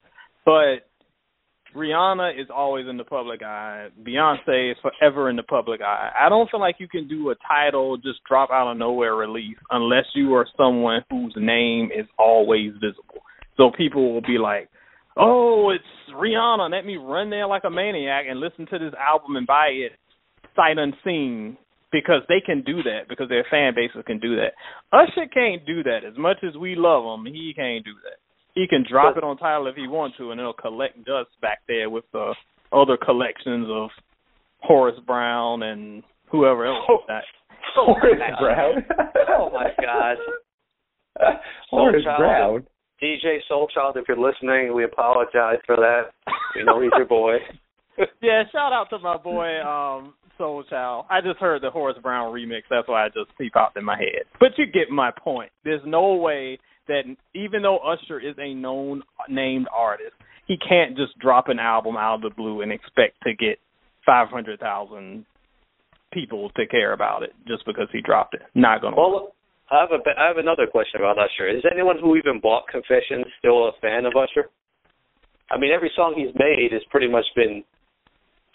but 0.44 0.84
Rihanna 1.74 2.40
is 2.40 2.46
always 2.54 2.86
in 2.88 2.96
the 2.96 3.04
public 3.04 3.42
eye. 3.42 3.88
Beyonce 4.02 4.72
is 4.72 4.76
forever 4.80 5.28
in 5.28 5.36
the 5.36 5.42
public 5.42 5.80
eye. 5.80 6.10
I 6.18 6.28
don't 6.28 6.48
feel 6.48 6.60
like 6.60 6.76
you 6.78 6.86
can 6.88 7.08
do 7.08 7.30
a 7.30 7.34
Tidal 7.46 7.96
just 7.96 8.20
drop 8.28 8.50
out 8.50 8.70
of 8.70 8.76
nowhere 8.76 9.16
release 9.16 9.56
unless 9.70 10.04
you 10.14 10.34
are 10.34 10.46
someone 10.56 11.04
whose 11.10 11.34
name 11.36 11.90
is 11.94 12.06
always 12.16 12.72
visible. 12.74 13.22
So 13.56 13.70
people 13.76 14.12
will 14.12 14.22
be 14.22 14.38
like, 14.38 14.68
"Oh, 15.16 15.70
it's 15.70 15.84
Rihanna. 16.12 16.70
Let 16.70 16.86
me 16.86 16.96
run 16.96 17.30
there 17.30 17.46
like 17.46 17.64
a 17.64 17.70
maniac 17.70 18.26
and 18.28 18.38
listen 18.38 18.66
to 18.66 18.78
this 18.78 18.94
album 18.94 19.36
and 19.36 19.46
buy 19.46 19.68
it 19.68 19.92
sight 20.54 20.78
unseen." 20.78 21.56
Because 21.90 22.22
they 22.28 22.40
can 22.40 22.62
do 22.62 22.82
that, 22.82 23.06
because 23.08 23.28
their 23.28 23.44
fan 23.44 23.72
bases 23.72 24.02
can 24.04 24.18
do 24.18 24.34
that. 24.34 24.54
Usher 24.92 25.26
can't 25.26 25.64
do 25.64 25.84
that. 25.84 26.02
As 26.02 26.16
much 26.18 26.42
as 26.42 26.56
we 26.56 26.74
love 26.74 27.04
him, 27.04 27.24
he 27.24 27.54
can't 27.54 27.84
do 27.84 27.94
that 28.02 28.18
he 28.54 28.66
can 28.68 28.84
drop 28.88 29.16
it 29.16 29.24
on 29.24 29.36
Tidal 29.36 29.66
if 29.66 29.76
he 29.76 29.88
wants 29.88 30.16
to, 30.18 30.30
and 30.30 30.40
it'll 30.40 30.52
collect 30.52 31.04
dust 31.04 31.30
back 31.40 31.58
there 31.66 31.90
with 31.90 32.04
the 32.12 32.34
other 32.72 32.96
collections 32.96 33.66
of 33.70 33.90
Horace 34.58 34.98
Brown 35.06 35.62
and 35.62 36.02
whoever 36.30 36.66
else. 36.66 36.84
Oh. 36.88 36.98
That 37.08 37.24
Horace 37.74 38.20
Brown. 38.40 38.84
Oh 39.28 39.50
my 39.52 39.70
God. 39.80 40.16
Horace 41.70 42.04
Soul 42.04 42.16
Child. 42.16 42.18
Brown. 42.18 42.66
DJ 43.02 43.38
Soulchild, 43.50 43.96
if 43.96 44.04
you're 44.08 44.16
listening, 44.16 44.72
we 44.74 44.84
apologize 44.84 45.58
for 45.66 45.76
that. 45.76 46.02
We 46.56 46.64
know 46.64 46.80
he's 46.80 46.92
your 46.96 47.06
boy. 47.06 47.36
yeah, 48.22 48.44
shout 48.50 48.72
out 48.72 48.86
to 48.90 48.98
my 48.98 49.16
boy 49.16 49.60
um 49.60 50.14
Soul 50.38 50.64
Child. 50.68 51.06
I 51.10 51.20
just 51.20 51.38
heard 51.38 51.62
the 51.62 51.70
Horace 51.70 51.98
Brown 52.02 52.32
remix. 52.32 52.62
That's 52.70 52.88
why 52.88 53.04
I 53.04 53.08
just 53.08 53.36
peep 53.38 53.56
out 53.56 53.72
in 53.76 53.84
my 53.84 53.96
head. 53.96 54.24
But 54.40 54.50
you 54.56 54.66
get 54.66 54.90
my 54.90 55.10
point. 55.10 55.50
There's 55.64 55.82
no 55.84 56.14
way 56.14 56.58
that 56.88 57.02
even 57.34 57.62
though 57.62 57.78
Usher 57.78 58.20
is 58.20 58.34
a 58.38 58.54
known 58.54 59.02
named 59.28 59.66
artist, 59.74 60.14
he 60.46 60.56
can't 60.56 60.96
just 60.96 61.18
drop 61.18 61.48
an 61.48 61.58
album 61.58 61.96
out 61.96 62.16
of 62.16 62.22
the 62.22 62.30
blue 62.30 62.60
and 62.60 62.72
expect 62.72 63.16
to 63.24 63.34
get 63.34 63.58
five 64.04 64.28
hundred 64.28 64.60
thousand 64.60 65.24
people 66.12 66.50
to 66.56 66.66
care 66.66 66.92
about 66.92 67.22
it 67.22 67.32
just 67.48 67.64
because 67.66 67.88
he 67.92 68.00
dropped 68.00 68.34
it. 68.34 68.42
Not 68.54 68.82
gonna. 68.82 68.96
work. 68.96 69.12
Well, 69.12 69.34
I 69.70 69.80
have 69.80 69.90
a 69.90 70.20
I 70.20 70.26
have 70.28 70.36
another 70.38 70.66
question 70.66 71.00
about 71.00 71.18
Usher. 71.18 71.48
Is 71.48 71.64
anyone 71.70 71.96
who 72.00 72.16
even 72.16 72.40
bought 72.40 72.68
Confessions 72.70 73.26
still 73.38 73.68
a 73.68 73.72
fan 73.80 74.04
of 74.04 74.12
Usher? 74.16 74.50
I 75.50 75.58
mean, 75.58 75.72
every 75.72 75.90
song 75.96 76.14
he's 76.16 76.34
made 76.38 76.72
has 76.72 76.82
pretty 76.90 77.08
much 77.08 77.26
been 77.34 77.64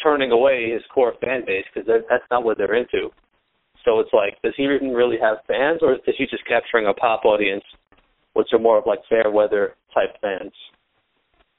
turning 0.02 0.32
away 0.32 0.72
his 0.72 0.82
core 0.94 1.14
fan 1.22 1.44
base 1.46 1.66
because 1.74 1.88
that, 1.88 2.06
that's 2.10 2.24
not 2.32 2.44
what 2.44 2.58
they're 2.58 2.76
into. 2.76 3.10
So 3.86 4.00
it's 4.00 4.12
like, 4.14 4.42
does 4.44 4.54
he 4.58 4.64
even 4.64 4.92
really 4.92 5.18
have 5.22 5.38
fans, 5.48 5.80
or 5.82 5.94
is 5.94 6.02
he 6.18 6.26
just 6.26 6.46
capturing 6.48 6.88
a 6.88 6.94
pop 6.94 7.26
audience, 7.26 7.64
which 8.40 8.54
are 8.54 8.60
more 8.60 8.78
of 8.78 8.86
like 8.88 9.00
fair 9.10 9.30
weather 9.30 9.76
type 9.94 10.16
fans? 10.22 10.54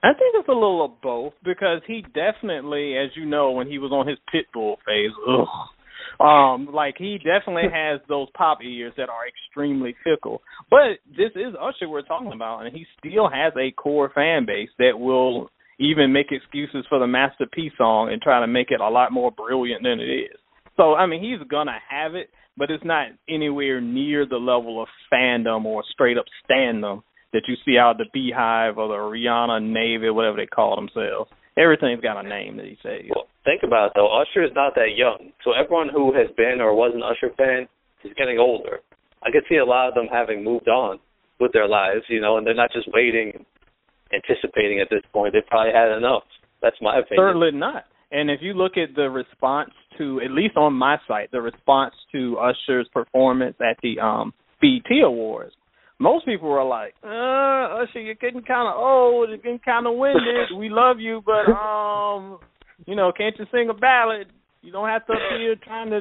I 0.03 0.15
think 0.15 0.35
it's 0.35 0.49
a 0.49 0.53
little 0.53 0.83
of 0.83 1.01
both 1.03 1.35
because 1.45 1.83
he 1.87 2.03
definitely, 2.15 2.97
as 2.97 3.11
you 3.15 3.27
know, 3.27 3.51
when 3.51 3.67
he 3.67 3.79
was 3.79 3.93
on 3.93 4.09
his 4.09 4.17
Pitbull 4.33 4.77
phase, 4.87 5.11
ugh, 5.29 6.27
um, 6.27 6.69
like 6.73 6.95
he 6.97 7.19
definitely 7.19 7.69
has 7.73 8.01
those 8.09 8.29
pop 8.35 8.59
ears 8.65 8.95
that 8.97 9.11
are 9.11 9.29
extremely 9.29 9.95
fickle. 10.03 10.41
But 10.71 11.05
this 11.07 11.33
is 11.35 11.55
Usher 11.61 11.89
we're 11.89 12.01
talking 12.01 12.33
about, 12.33 12.65
and 12.65 12.75
he 12.75 12.87
still 12.99 13.29
has 13.29 13.53
a 13.61 13.73
core 13.73 14.11
fan 14.15 14.47
base 14.47 14.71
that 14.79 14.99
will 14.99 15.51
even 15.79 16.13
make 16.13 16.27
excuses 16.31 16.87
for 16.89 16.99
the 16.99 17.07
masterpiece 17.07 17.73
song 17.77 18.11
and 18.11 18.23
try 18.23 18.41
to 18.41 18.47
make 18.47 18.71
it 18.71 18.81
a 18.81 18.89
lot 18.89 19.13
more 19.13 19.31
brilliant 19.31 19.83
than 19.83 20.01
it 20.01 20.05
is. 20.05 20.39
So 20.79 20.95
I 20.95 21.05
mean, 21.05 21.23
he's 21.23 21.47
gonna 21.47 21.79
have 21.91 22.15
it, 22.15 22.31
but 22.61 22.71
it's 22.71 22.85
not 22.85 23.09
anywhere 23.27 23.81
near 23.81 24.27
the 24.27 24.37
level 24.37 24.83
of 24.83 24.89
fandom 25.11 25.65
or 25.65 25.83
straight 25.91 26.19
up 26.19 26.27
standom 26.45 27.03
that 27.33 27.49
you 27.49 27.57
see 27.65 27.79
out 27.79 27.99
of 27.99 28.07
the 28.13 28.13
BeyHive 28.13 28.77
or 28.77 28.87
the 28.87 29.01
Rihanna 29.01 29.65
Navy, 29.65 30.11
whatever 30.11 30.37
they 30.37 30.47
call 30.47 30.77
themselves. 30.77 31.31
Everything's 31.57 32.03
got 32.03 32.23
a 32.23 32.29
name 32.29 32.59
that 32.59 32.67
he 32.67 32.77
says. 32.83 33.09
Well, 33.09 33.25
think 33.45 33.63
about 33.65 33.87
it 33.87 33.93
though. 33.97 34.13
Usher 34.13 34.45
is 34.45 34.53
not 34.55 34.75
that 34.75 34.93
young, 34.95 35.33
so 35.43 35.53
everyone 35.57 35.89
who 35.89 36.13
has 36.13 36.29
been 36.37 36.61
or 36.61 36.75
was 36.75 36.93
an 36.95 37.03
Usher 37.03 37.35
fan 37.35 37.67
is 38.05 38.13
getting 38.19 38.39
older. 38.39 38.81
I 39.25 39.33
could 39.33 39.45
see 39.49 39.57
a 39.57 39.65
lot 39.65 39.89
of 39.89 39.95
them 39.95 40.07
having 40.13 40.45
moved 40.45 40.69
on 40.69 41.01
with 41.41 41.53
their 41.53 41.67
lives, 41.67 42.05
you 42.09 42.21
know, 42.21 42.37
and 42.37 42.47
they're 42.47 42.55
not 42.55 42.73
just 42.73 42.89
waiting, 42.93 43.45
anticipating 44.13 44.81
at 44.81 44.89
this 44.91 45.03
point. 45.15 45.33
They 45.33 45.41
probably 45.49 45.73
had 45.73 45.97
enough. 45.97 46.25
That's 46.61 46.77
my 46.83 47.01
opinion. 47.01 47.25
Certainly 47.25 47.53
not. 47.53 47.85
And 48.13 48.31
if 48.31 48.41
you 48.43 48.55
look 48.55 48.73
at 48.77 48.95
the 48.97 49.09
response 49.09 49.71
to, 49.99 50.21
at 50.25 50.31
least 50.31 50.57
on 50.57 50.73
my 50.73 50.97
site, 51.07 51.31
the 51.31 51.41
response 51.41 51.95
to 52.13 52.39
Usher's 52.39 52.89
performance 52.93 53.57
at 53.61 53.77
the 53.83 54.01
um 54.01 54.33
BET 54.61 54.91
Awards, 55.05 55.55
most 55.99 56.25
people 56.25 56.49
were 56.49 56.65
like, 56.65 56.95
uh, 57.05 57.83
Usher, 57.83 58.01
you're 58.01 58.15
getting 58.15 58.43
kind 58.43 58.69
of 58.69 58.75
old, 58.77 59.29
you're 59.29 59.39
getting 59.39 59.61
kind 59.61 59.87
of 59.87 59.97
winded. 59.97 60.49
We 60.57 60.71
love 60.71 60.99
you, 60.99 61.23
but 61.25 61.53
um, 61.53 62.39
you 62.87 62.97
know, 62.97 63.13
can't 63.17 63.39
you 63.39 63.45
sing 63.53 63.69
a 63.71 63.75
ballad? 63.75 64.29
You 64.63 64.73
don't 64.73 64.89
have 64.89 65.07
to 65.07 65.13
be 65.13 65.39
here 65.39 65.57
trying 65.63 65.91
to 65.91 66.01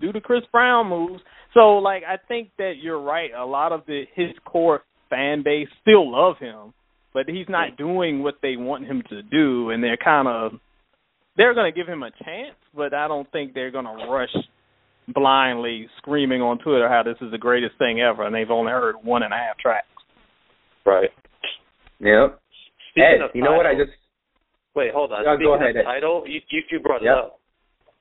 do 0.00 0.12
the 0.12 0.20
Chris 0.20 0.42
Brown 0.50 0.88
moves. 0.88 1.22
So, 1.52 1.78
like, 1.78 2.02
I 2.08 2.16
think 2.28 2.50
that 2.58 2.74
you're 2.80 3.00
right. 3.00 3.30
A 3.36 3.44
lot 3.44 3.72
of 3.72 3.82
the 3.86 4.04
his 4.14 4.30
core 4.44 4.82
fan 5.10 5.42
base 5.42 5.68
still 5.82 6.10
love 6.10 6.36
him, 6.38 6.72
but 7.12 7.28
he's 7.28 7.48
not 7.48 7.76
doing 7.76 8.22
what 8.22 8.36
they 8.42 8.56
want 8.56 8.86
him 8.86 9.02
to 9.10 9.22
do, 9.22 9.70
and 9.70 9.82
they're 9.82 9.96
kind 9.96 10.28
of 10.28 10.52
they're 11.40 11.54
going 11.54 11.72
to 11.72 11.76
give 11.76 11.88
him 11.88 12.02
a 12.02 12.10
chance, 12.22 12.54
but 12.76 12.92
I 12.92 13.08
don't 13.08 13.30
think 13.32 13.54
they're 13.54 13.70
going 13.70 13.86
to 13.86 14.06
rush 14.12 14.28
blindly 15.08 15.88
screaming 15.96 16.42
on 16.42 16.58
Twitter 16.58 16.86
how 16.86 17.02
this 17.02 17.16
is 17.22 17.32
the 17.32 17.38
greatest 17.38 17.78
thing 17.78 18.02
ever, 18.02 18.26
and 18.26 18.34
they've 18.34 18.50
only 18.50 18.72
heard 18.72 18.96
one 19.02 19.22
and 19.22 19.32
a 19.32 19.36
half 19.36 19.56
tracks. 19.56 19.86
Right. 20.84 21.08
Yep. 21.98 22.38
Speaking 22.90 23.20
Ed, 23.20 23.24
of 23.24 23.30
you 23.32 23.42
know 23.42 23.54
what 23.54 23.64
I 23.64 23.72
just 23.72 23.96
Wait, 24.76 24.92
hold 24.92 25.12
on. 25.12 25.24
No, 25.24 25.34
Speaking 25.34 25.46
go 25.46 25.54
ahead, 25.54 25.76
of 25.76 25.84
Tidal, 25.84 26.24
you, 26.26 26.40
you 26.50 26.60
you 26.70 26.78
brought 26.78 27.02
Yep. 27.02 27.10
it 27.10 27.18
up. 27.18 27.40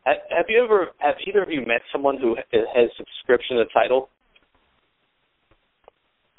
Have, 0.04 0.18
have 0.38 0.46
you 0.50 0.62
ever 0.62 0.88
have 0.98 1.16
either 1.26 1.42
of 1.42 1.50
you 1.50 1.62
met 1.62 1.82
someone 1.94 2.18
who 2.20 2.36
has 2.36 2.90
subscription 2.98 3.56
to 3.58 3.66
Tidal? 3.74 4.10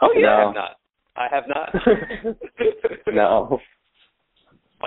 Oh 0.03 0.13
yeah, 0.15 0.37
I 0.37 0.45
have 0.45 0.55
not. 0.55 0.77
I 1.17 1.29
have 1.33 1.45
not. 1.49 2.37
no. 3.15 3.59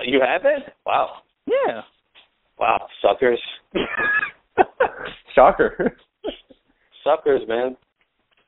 You 0.06 0.20
haven't? 0.24 0.72
Wow. 0.86 1.22
Yeah. 1.46 1.82
Wow. 2.58 2.86
Suckers. 3.02 3.40
Shocker. 5.34 5.96
Suckers, 7.02 7.42
man. 7.48 7.76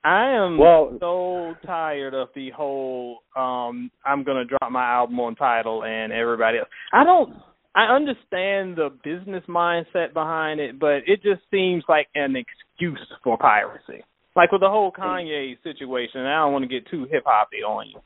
I 0.05 0.31
am 0.31 0.57
Well- 0.57 0.97
so 1.01 1.55
tired 1.67 2.15
of 2.15 2.29
the 2.35 2.51
whole 2.51 3.19
um 3.35 3.91
I'm 4.05 4.23
gonna 4.23 4.45
drop 4.45 4.71
my 4.71 4.85
album 4.85 5.19
on 5.21 5.35
Tidal 5.35 5.85
and 5.85 6.13
everybody 6.13 6.59
else. 6.59 6.69
I 6.93 7.03
don't 7.05 7.35
I 7.75 7.95
understand 7.95 8.77
the 8.77 8.91
business 9.05 9.43
mindset 9.49 10.15
behind 10.15 10.61
it, 10.61 10.79
but 10.79 11.03
it 11.07 11.23
just 11.23 11.43
seems 11.51 11.85
like 11.89 12.07
an 12.15 12.35
excuse 12.37 13.01
for 13.23 13.37
piracy. 13.37 14.03
Like 14.35 14.53
with 14.53 14.63
the 14.63 14.71
whole 14.71 14.93
Kanye 14.93 15.57
situation, 15.63 16.21
and 16.21 16.29
I 16.29 16.37
don't 16.39 16.53
want 16.53 16.63
to 16.63 16.69
get 16.69 16.89
too 16.91 17.07
hip 17.11 17.25
hoppy 17.27 17.63
on 17.63 17.89
you. 17.89 18.01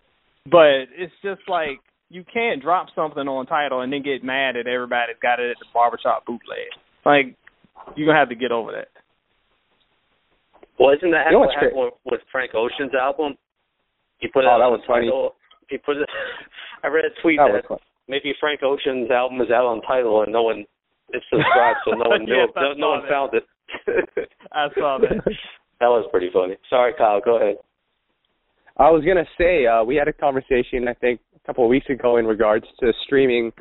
But 0.50 0.88
it's 0.96 1.12
just 1.22 1.42
like 1.48 1.78
you 2.11 2.25
can't 2.31 2.61
drop 2.61 2.88
something 2.94 3.27
on 3.29 3.46
Tidal 3.46 3.81
and 3.83 3.92
then 3.92 4.03
get 4.03 4.23
mad 4.25 4.57
at 4.57 4.66
everybody's 4.66 5.16
got 5.23 5.38
it 5.40 5.51
at 5.51 5.57
the 5.59 5.66
barbershop 5.73 6.27
bootleg. 6.27 6.68
Like 7.07 7.37
you're 7.96 8.07
gonna 8.07 8.18
have 8.18 8.29
to 8.29 8.35
get 8.35 8.53
over 8.53 8.73
that. 8.73 8.88
Well, 10.79 10.90
isn't 10.96 11.11
that 11.12 11.27
You 11.27 11.33
know 11.33 11.40
what 11.40 11.55
happened 11.55 11.73
with, 11.77 11.94
with 12.05 12.20
Frank 12.33 12.53
Ocean's 12.55 12.94
album? 12.94 13.37
He 14.18 14.29
put 14.29 14.44
it 14.44 14.49
Oh, 14.49 14.53
out 14.53 14.59
that 14.59 14.64
on 14.73 14.73
was 14.73 14.85
funny. 14.87 15.07
Tidal. 15.07 15.35
He 15.68 15.79
put 15.79 15.96
it. 15.96 16.09
I 16.85 16.88
read 16.88 17.05
a 17.05 17.12
tweet 17.23 17.38
That 17.38 17.62
that, 17.68 17.79
maybe 18.09 18.35
Frank 18.40 18.62
Ocean's 18.62 19.11
album 19.11 19.40
is 19.40 19.51
out 19.51 19.66
on 19.66 19.81
Tidal 19.83 20.23
and 20.23 20.33
no 20.33 20.42
one 20.42 20.64
is 21.12 21.23
subscribed, 21.31 21.79
so 21.85 21.92
no 21.92 22.09
one 22.16 22.25
knew. 22.25 22.35
Yes, 22.35 22.49
no, 22.57 22.73
no 22.75 22.88
one 22.90 23.03
that. 23.03 23.11
found 23.12 23.31
it. 23.35 23.44
I 24.53 24.66
saw 24.75 24.99
that. 24.99 25.23
that 25.81 25.87
was 25.92 26.09
pretty 26.11 26.31
funny. 26.33 26.57
Sorry, 26.68 26.92
Kyle. 26.96 27.20
Go 27.20 27.37
ahead. 27.37 27.57
I 28.80 28.90
was 28.90 29.04
gonna 29.04 29.28
say 29.36 29.66
uh, 29.66 29.84
we 29.84 29.94
had 29.94 30.08
a 30.08 30.12
conversation 30.12 30.88
I 30.88 30.94
think 30.94 31.20
a 31.36 31.46
couple 31.46 31.64
of 31.64 31.70
weeks 31.70 31.90
ago 31.90 32.16
in 32.16 32.24
regards 32.24 32.64
to 32.80 32.92
streaming 33.04 33.52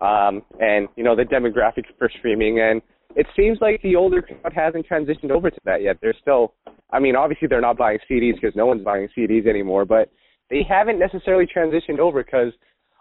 um, 0.00 0.42
and 0.60 0.88
you 0.94 1.04
know 1.04 1.16
the 1.16 1.24
demographics 1.24 1.88
for 1.98 2.10
streaming, 2.18 2.60
and 2.60 2.82
it 3.16 3.26
seems 3.34 3.58
like 3.60 3.80
the 3.82 3.96
older 3.96 4.22
crowd 4.22 4.52
hasn't 4.54 4.86
transitioned 4.86 5.30
over 5.30 5.50
to 5.50 5.60
that 5.64 5.82
yet. 5.82 5.96
They're 6.00 6.14
still, 6.20 6.54
I 6.90 7.00
mean, 7.00 7.16
obviously 7.16 7.48
they're 7.48 7.60
not 7.60 7.78
buying 7.78 7.98
CDs 8.10 8.34
because 8.34 8.54
no 8.54 8.66
one's 8.66 8.84
buying 8.84 9.08
CDs 9.16 9.46
anymore, 9.46 9.84
but 9.84 10.10
they 10.50 10.60
haven't 10.68 10.98
necessarily 10.98 11.46
transitioned 11.46 11.98
over 11.98 12.22
because 12.22 12.52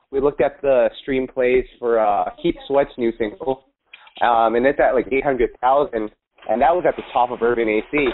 we 0.10 0.22
looked 0.22 0.42
at 0.42 0.62
the 0.62 0.90
stream 1.02 1.28
plays 1.28 1.66
for 1.80 2.00
uh, 2.00 2.30
Sweat's 2.68 2.92
new 2.98 3.12
single, 3.18 3.66
um, 4.22 4.56
and 4.56 4.66
it's 4.66 4.80
at 4.80 4.96
like 4.96 5.08
800,000, 5.12 5.94
and 5.94 6.62
that 6.62 6.74
was 6.74 6.86
at 6.88 6.96
the 6.96 7.04
top 7.14 7.30
of 7.32 7.42
Urban 7.42 7.68
AC. 7.68 8.08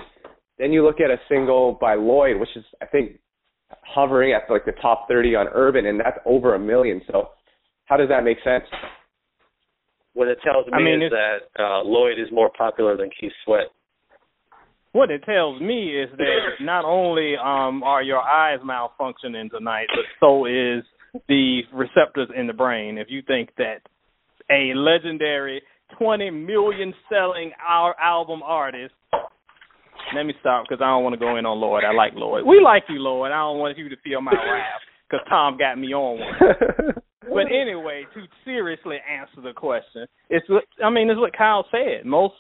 Then 0.60 0.74
you 0.74 0.84
look 0.84 1.00
at 1.00 1.10
a 1.10 1.18
single 1.30 1.78
by 1.80 1.96
Lloyd, 1.96 2.40
which 2.40 2.50
is 2.56 2.66
I 2.82 2.86
think 2.86 3.20
hovering 3.84 4.34
at 4.34 4.50
like 4.52 4.66
the 4.66 4.74
top 4.82 5.08
30 5.08 5.36
on 5.36 5.48
Urban, 5.54 5.86
and 5.86 6.00
that's 6.00 6.18
over 6.26 6.56
a 6.56 6.60
million. 6.60 7.02
So 7.12 7.30
how 7.86 7.98
does 7.98 8.10
that 8.10 8.24
make 8.24 8.38
sense? 8.44 8.64
What 10.14 10.28
it 10.28 10.38
tells 10.44 10.68
me 10.68 10.74
I 10.74 10.84
mean, 10.84 11.02
is 11.02 11.12
that 11.12 11.62
uh, 11.62 11.84
Lloyd 11.84 12.20
is 12.20 12.28
more 12.32 12.52
popular 12.56 12.96
than 12.96 13.10
Keith 13.20 13.32
Sweat. 13.46 13.68
What 14.92 15.10
it 15.10 15.24
tells 15.24 15.60
me 15.60 15.90
is 15.90 16.10
that 16.18 16.64
not 16.64 16.86
only 16.86 17.34
um, 17.36 17.82
are 17.82 18.04
your 18.04 18.22
eyes 18.22 18.60
malfunctioning 18.64 19.50
tonight, 19.50 19.88
but 19.90 20.06
so 20.20 20.46
is 20.46 20.84
the 21.28 21.62
receptors 21.74 22.30
in 22.36 22.46
the 22.46 22.54
brain. 22.54 23.00
If 23.00 23.08
you 23.10 23.24
think 23.26 23.50
that 23.58 23.78
a 24.52 24.74
legendary 24.76 25.64
20 25.98 26.30
million 26.30 26.94
selling 27.10 27.52
our 27.68 28.00
album 28.00 28.42
artist 28.44 28.94
let 30.16 30.24
me 30.24 30.34
stop 30.40 30.66
because 30.68 30.82
I 30.82 30.88
don't 30.88 31.04
want 31.04 31.14
to 31.14 31.20
go 31.20 31.38
in 31.38 31.46
on 31.46 31.60
Lloyd. 31.60 31.84
I 31.84 31.94
like 31.94 32.14
Lloyd. 32.16 32.46
We 32.46 32.60
like 32.60 32.84
you, 32.90 33.00
Lloyd. 33.00 33.32
I 33.32 33.40
don't 33.40 33.60
want 33.60 33.78
you 33.78 33.90
to 33.90 33.96
feel 34.04 34.22
my 34.22 34.32
wrath 34.32 34.82
because 35.10 35.26
Tom 35.30 35.58
got 35.58 35.78
me 35.78 35.94
on 35.94 36.20
one. 36.20 36.34
but 37.22 37.48
anyway, 37.52 38.06
to 38.14 38.22
seriously 38.46 38.98
answer 39.10 39.42
the 39.42 39.54
question, 39.54 40.06
it's 40.30 40.48
what, 40.50 40.64
I 40.84 40.90
mean, 40.90 41.10
it's 41.10 41.20
what 41.20 41.36
Kyle 41.36 41.66
said. 41.72 42.06
Most 42.06 42.36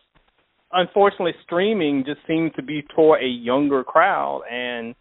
unfortunately, 0.73 1.33
streaming 1.43 2.03
just 2.05 2.19
seems 2.27 2.51
to 2.55 2.63
be 2.63 2.83
toward 2.95 3.23
a 3.23 3.27
younger 3.27 3.83
crowd, 3.83 4.41
and 4.51 4.95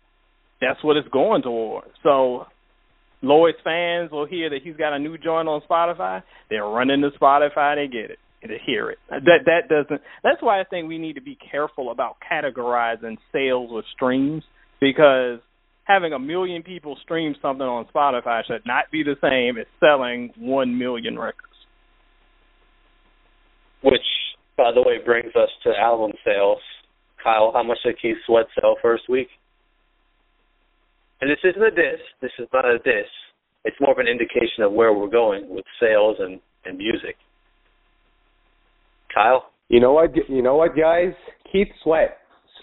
that's 0.60 0.82
what 0.84 0.96
it's 0.96 1.08
going 1.08 1.42
toward. 1.42 1.84
So 2.02 2.46
Lloyd's 3.22 3.58
fans 3.64 4.10
will 4.10 4.26
hear 4.26 4.50
that 4.50 4.60
he's 4.62 4.76
got 4.76 4.92
a 4.92 4.98
new 4.98 5.16
joint 5.18 5.48
on 5.48 5.62
Spotify. 5.68 6.22
They're 6.50 6.64
running 6.64 7.02
to 7.02 7.10
Spotify. 7.18 7.76
They 7.76 7.88
get 7.90 8.10
it. 8.10 8.18
To 8.42 8.58
hear 8.66 8.90
it. 8.90 8.98
That 9.08 9.46
that 9.46 9.68
doesn't. 9.68 10.00
That's 10.24 10.42
why 10.42 10.60
I 10.60 10.64
think 10.64 10.88
we 10.88 10.98
need 10.98 11.12
to 11.12 11.20
be 11.20 11.38
careful 11.50 11.92
about 11.92 12.16
categorizing 12.28 13.16
sales 13.32 13.70
with 13.70 13.84
streams 13.94 14.42
because 14.80 15.38
having 15.84 16.12
a 16.12 16.18
million 16.18 16.64
people 16.64 16.98
stream 17.02 17.36
something 17.40 17.66
on 17.66 17.86
Spotify 17.94 18.44
should 18.44 18.66
not 18.66 18.86
be 18.90 19.04
the 19.04 19.14
same 19.22 19.60
as 19.60 19.66
selling 19.78 20.32
one 20.36 20.76
million 20.76 21.16
records. 21.16 21.52
Which, 23.82 24.00
by 24.56 24.72
the 24.74 24.82
way, 24.82 24.98
brings 25.04 25.34
us 25.36 25.50
to 25.62 25.70
album 25.78 26.10
sales. 26.24 26.58
Kyle, 27.22 27.52
how 27.54 27.62
much 27.62 27.78
did 27.84 27.96
Keith 28.02 28.16
Sweat 28.26 28.46
sell 28.60 28.76
first 28.82 29.04
week? 29.08 29.28
And 31.20 31.30
this 31.30 31.38
isn't 31.44 31.62
a 31.62 31.70
diss. 31.70 32.00
This 32.20 32.32
is 32.40 32.48
not 32.52 32.64
a 32.64 32.78
diss. 32.78 33.06
It's 33.64 33.76
more 33.80 33.92
of 33.92 33.98
an 33.98 34.08
indication 34.08 34.64
of 34.64 34.72
where 34.72 34.92
we're 34.92 35.08
going 35.08 35.48
with 35.48 35.64
sales 35.80 36.16
and, 36.18 36.40
and 36.64 36.76
music. 36.76 37.14
Kyle? 39.14 39.50
You 39.68 39.80
know 39.80 39.92
what? 39.92 40.10
You 40.28 40.42
know 40.42 40.56
what, 40.56 40.76
guys? 40.76 41.12
Keith 41.50 41.68
Sweat 41.82 42.18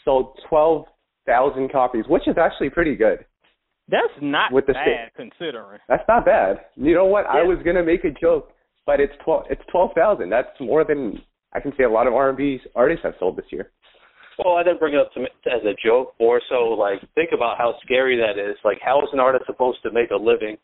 sold 0.06 0.38
twelve 0.48 0.86
thousand 1.26 1.72
copies, 1.72 2.06
which 2.08 2.28
is 2.28 2.36
actually 2.38 2.70
pretty 2.70 2.96
good. 2.96 3.26
That's 3.88 4.14
not 4.22 4.52
with 4.52 4.68
the 4.68 4.74
bad 4.74 5.10
state. 5.14 5.30
considering. 5.32 5.80
That's 5.88 6.04
not 6.08 6.26
bad. 6.26 6.58
You 6.76 6.94
know 6.94 7.06
what? 7.06 7.26
Yeah. 7.26 7.42
I 7.42 7.44
was 7.44 7.58
gonna 7.66 7.84
make 7.84 8.04
a 8.04 8.12
joke, 8.12 8.52
but 8.86 9.00
it's 9.00 9.14
twelve. 9.24 9.46
It's 9.50 9.62
twelve 9.72 9.92
thousand. 9.96 10.30
That's 10.30 10.50
more 10.60 10.84
than 10.84 11.22
I 11.54 11.60
can 11.60 11.74
say 11.78 11.84
a 11.84 11.90
lot 11.90 12.08
of 12.08 12.14
R 12.14 12.30
and 12.30 12.38
B 12.38 12.60
artists 12.76 13.04
have 13.04 13.14
sold 13.20 13.38
this 13.38 13.46
year. 13.52 13.72
Well, 14.44 14.56
I 14.56 14.64
didn't 14.64 14.80
bring 14.80 14.94
it 14.94 15.00
up 15.00 15.12
to, 15.14 15.22
as 15.52 15.62
a 15.66 15.76
joke, 15.84 16.14
more 16.20 16.40
so 16.50 16.70
like 16.70 17.02
think 17.16 17.32
about 17.34 17.58
how 17.58 17.76
scary 17.84 18.16
that 18.18 18.40
is. 18.40 18.56
Like, 18.64 18.78
how 18.82 19.02
is 19.02 19.10
an 19.12 19.20
artist 19.20 19.46
supposed 19.48 19.80
to 19.84 19.92
make 19.92 20.12
a 20.12 20.16
living 20.16 20.58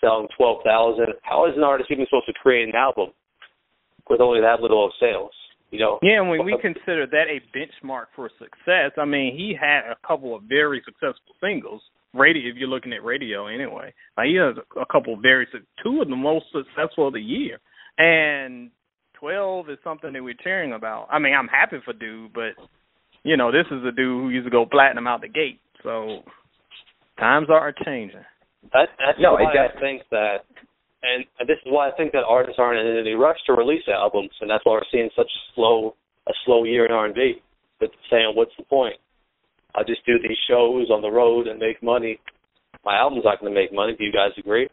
selling 0.00 0.28
twelve 0.36 0.62
thousand? 0.64 1.14
How 1.22 1.46
is 1.46 1.56
an 1.56 1.64
artist 1.64 1.90
even 1.90 2.06
supposed 2.06 2.26
to 2.26 2.34
create 2.34 2.68
an 2.68 2.74
album 2.76 3.08
with 4.10 4.20
only 4.20 4.40
that 4.40 4.60
little 4.60 4.84
of 4.84 4.92
sales? 5.00 5.32
You 5.70 5.78
know. 5.78 5.98
Yeah, 6.02 6.20
and 6.20 6.30
when 6.30 6.44
we 6.44 6.54
uh, 6.54 6.58
consider 6.60 7.06
that 7.06 7.26
a 7.28 7.40
benchmark 7.56 8.06
for 8.16 8.30
success, 8.38 8.92
I 8.96 9.04
mean, 9.04 9.36
he 9.36 9.54
had 9.58 9.80
a 9.90 9.96
couple 10.06 10.34
of 10.34 10.42
very 10.44 10.82
successful 10.84 11.34
singles. 11.40 11.82
Radio, 12.14 12.50
if 12.50 12.56
you're 12.56 12.68
looking 12.68 12.94
at 12.94 13.04
radio, 13.04 13.48
anyway, 13.48 13.92
like 14.16 14.28
he 14.28 14.36
has 14.36 14.56
a 14.80 14.86
couple 14.90 15.14
of 15.14 15.20
very 15.20 15.46
two 15.82 16.00
of 16.00 16.08
the 16.08 16.16
most 16.16 16.46
successful 16.52 17.08
of 17.08 17.12
the 17.12 17.20
year, 17.20 17.58
and 17.98 18.70
twelve 19.12 19.68
is 19.68 19.76
something 19.84 20.14
that 20.14 20.24
we're 20.24 20.34
cheering 20.42 20.72
about. 20.72 21.08
I 21.10 21.18
mean, 21.18 21.34
I'm 21.34 21.48
happy 21.48 21.76
for 21.84 21.92
dude, 21.92 22.32
but 22.32 22.56
you 23.24 23.36
know, 23.36 23.52
this 23.52 23.66
is 23.66 23.84
a 23.84 23.92
dude 23.92 24.22
who 24.22 24.30
used 24.30 24.46
to 24.46 24.50
go 24.50 24.64
platinum 24.64 25.06
out 25.06 25.20
the 25.20 25.28
gate. 25.28 25.60
So 25.82 26.22
times 27.18 27.48
are 27.50 27.74
changing. 27.84 28.24
That, 28.72 28.88
that's 28.98 29.18
no, 29.20 29.34
why 29.34 29.44
I 29.44 29.80
think 29.80 30.02
that 30.10 30.38
and, 31.02 31.24
and 31.38 31.48
this 31.48 31.58
is 31.64 31.70
why 31.70 31.88
I 31.88 31.96
think 31.96 32.12
that 32.12 32.24
artists 32.28 32.58
aren't 32.58 32.80
in 32.80 32.98
any 32.98 33.14
rush 33.14 33.38
to 33.46 33.52
release 33.52 33.84
albums, 33.88 34.30
and 34.40 34.50
that's 34.50 34.64
why 34.64 34.72
we're 34.72 34.90
seeing 34.90 35.10
such 35.14 35.30
slow 35.54 35.94
a 36.28 36.32
slow 36.44 36.64
year 36.64 36.84
in 36.84 36.92
R&B. 36.92 37.40
But 37.80 37.90
saying, 38.10 38.32
what's 38.34 38.52
the 38.58 38.64
point? 38.64 38.96
I 39.74 39.82
just 39.86 40.04
do 40.04 40.14
these 40.20 40.36
shows 40.48 40.90
on 40.90 41.00
the 41.00 41.10
road 41.10 41.46
and 41.46 41.58
make 41.58 41.82
money. 41.82 42.18
My 42.84 42.98
album's 42.98 43.24
not 43.24 43.40
going 43.40 43.52
to 43.52 43.58
make 43.58 43.72
money. 43.72 43.94
Do 43.96 44.04
you 44.04 44.12
guys 44.12 44.32
agree? 44.36 44.68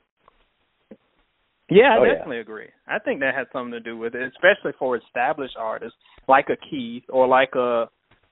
Yeah, 1.70 1.96
I 1.96 2.00
oh, 2.00 2.06
definitely 2.06 2.38
yeah. 2.38 2.42
agree. 2.42 2.70
I 2.88 3.00
think 3.00 3.20
that 3.20 3.36
has 3.36 3.48
something 3.54 3.72
to 3.72 3.80
do 3.80 3.98
with 3.98 4.16
it, 4.16 4.22
especially 4.34 4.74
for 4.78 4.98
established 4.98 5.56
artists 5.58 5.98
like 6.28 6.48
a 6.50 6.58
Keith 6.70 7.04
or 7.10 7.28
like 7.28 7.54
a, 7.56 7.86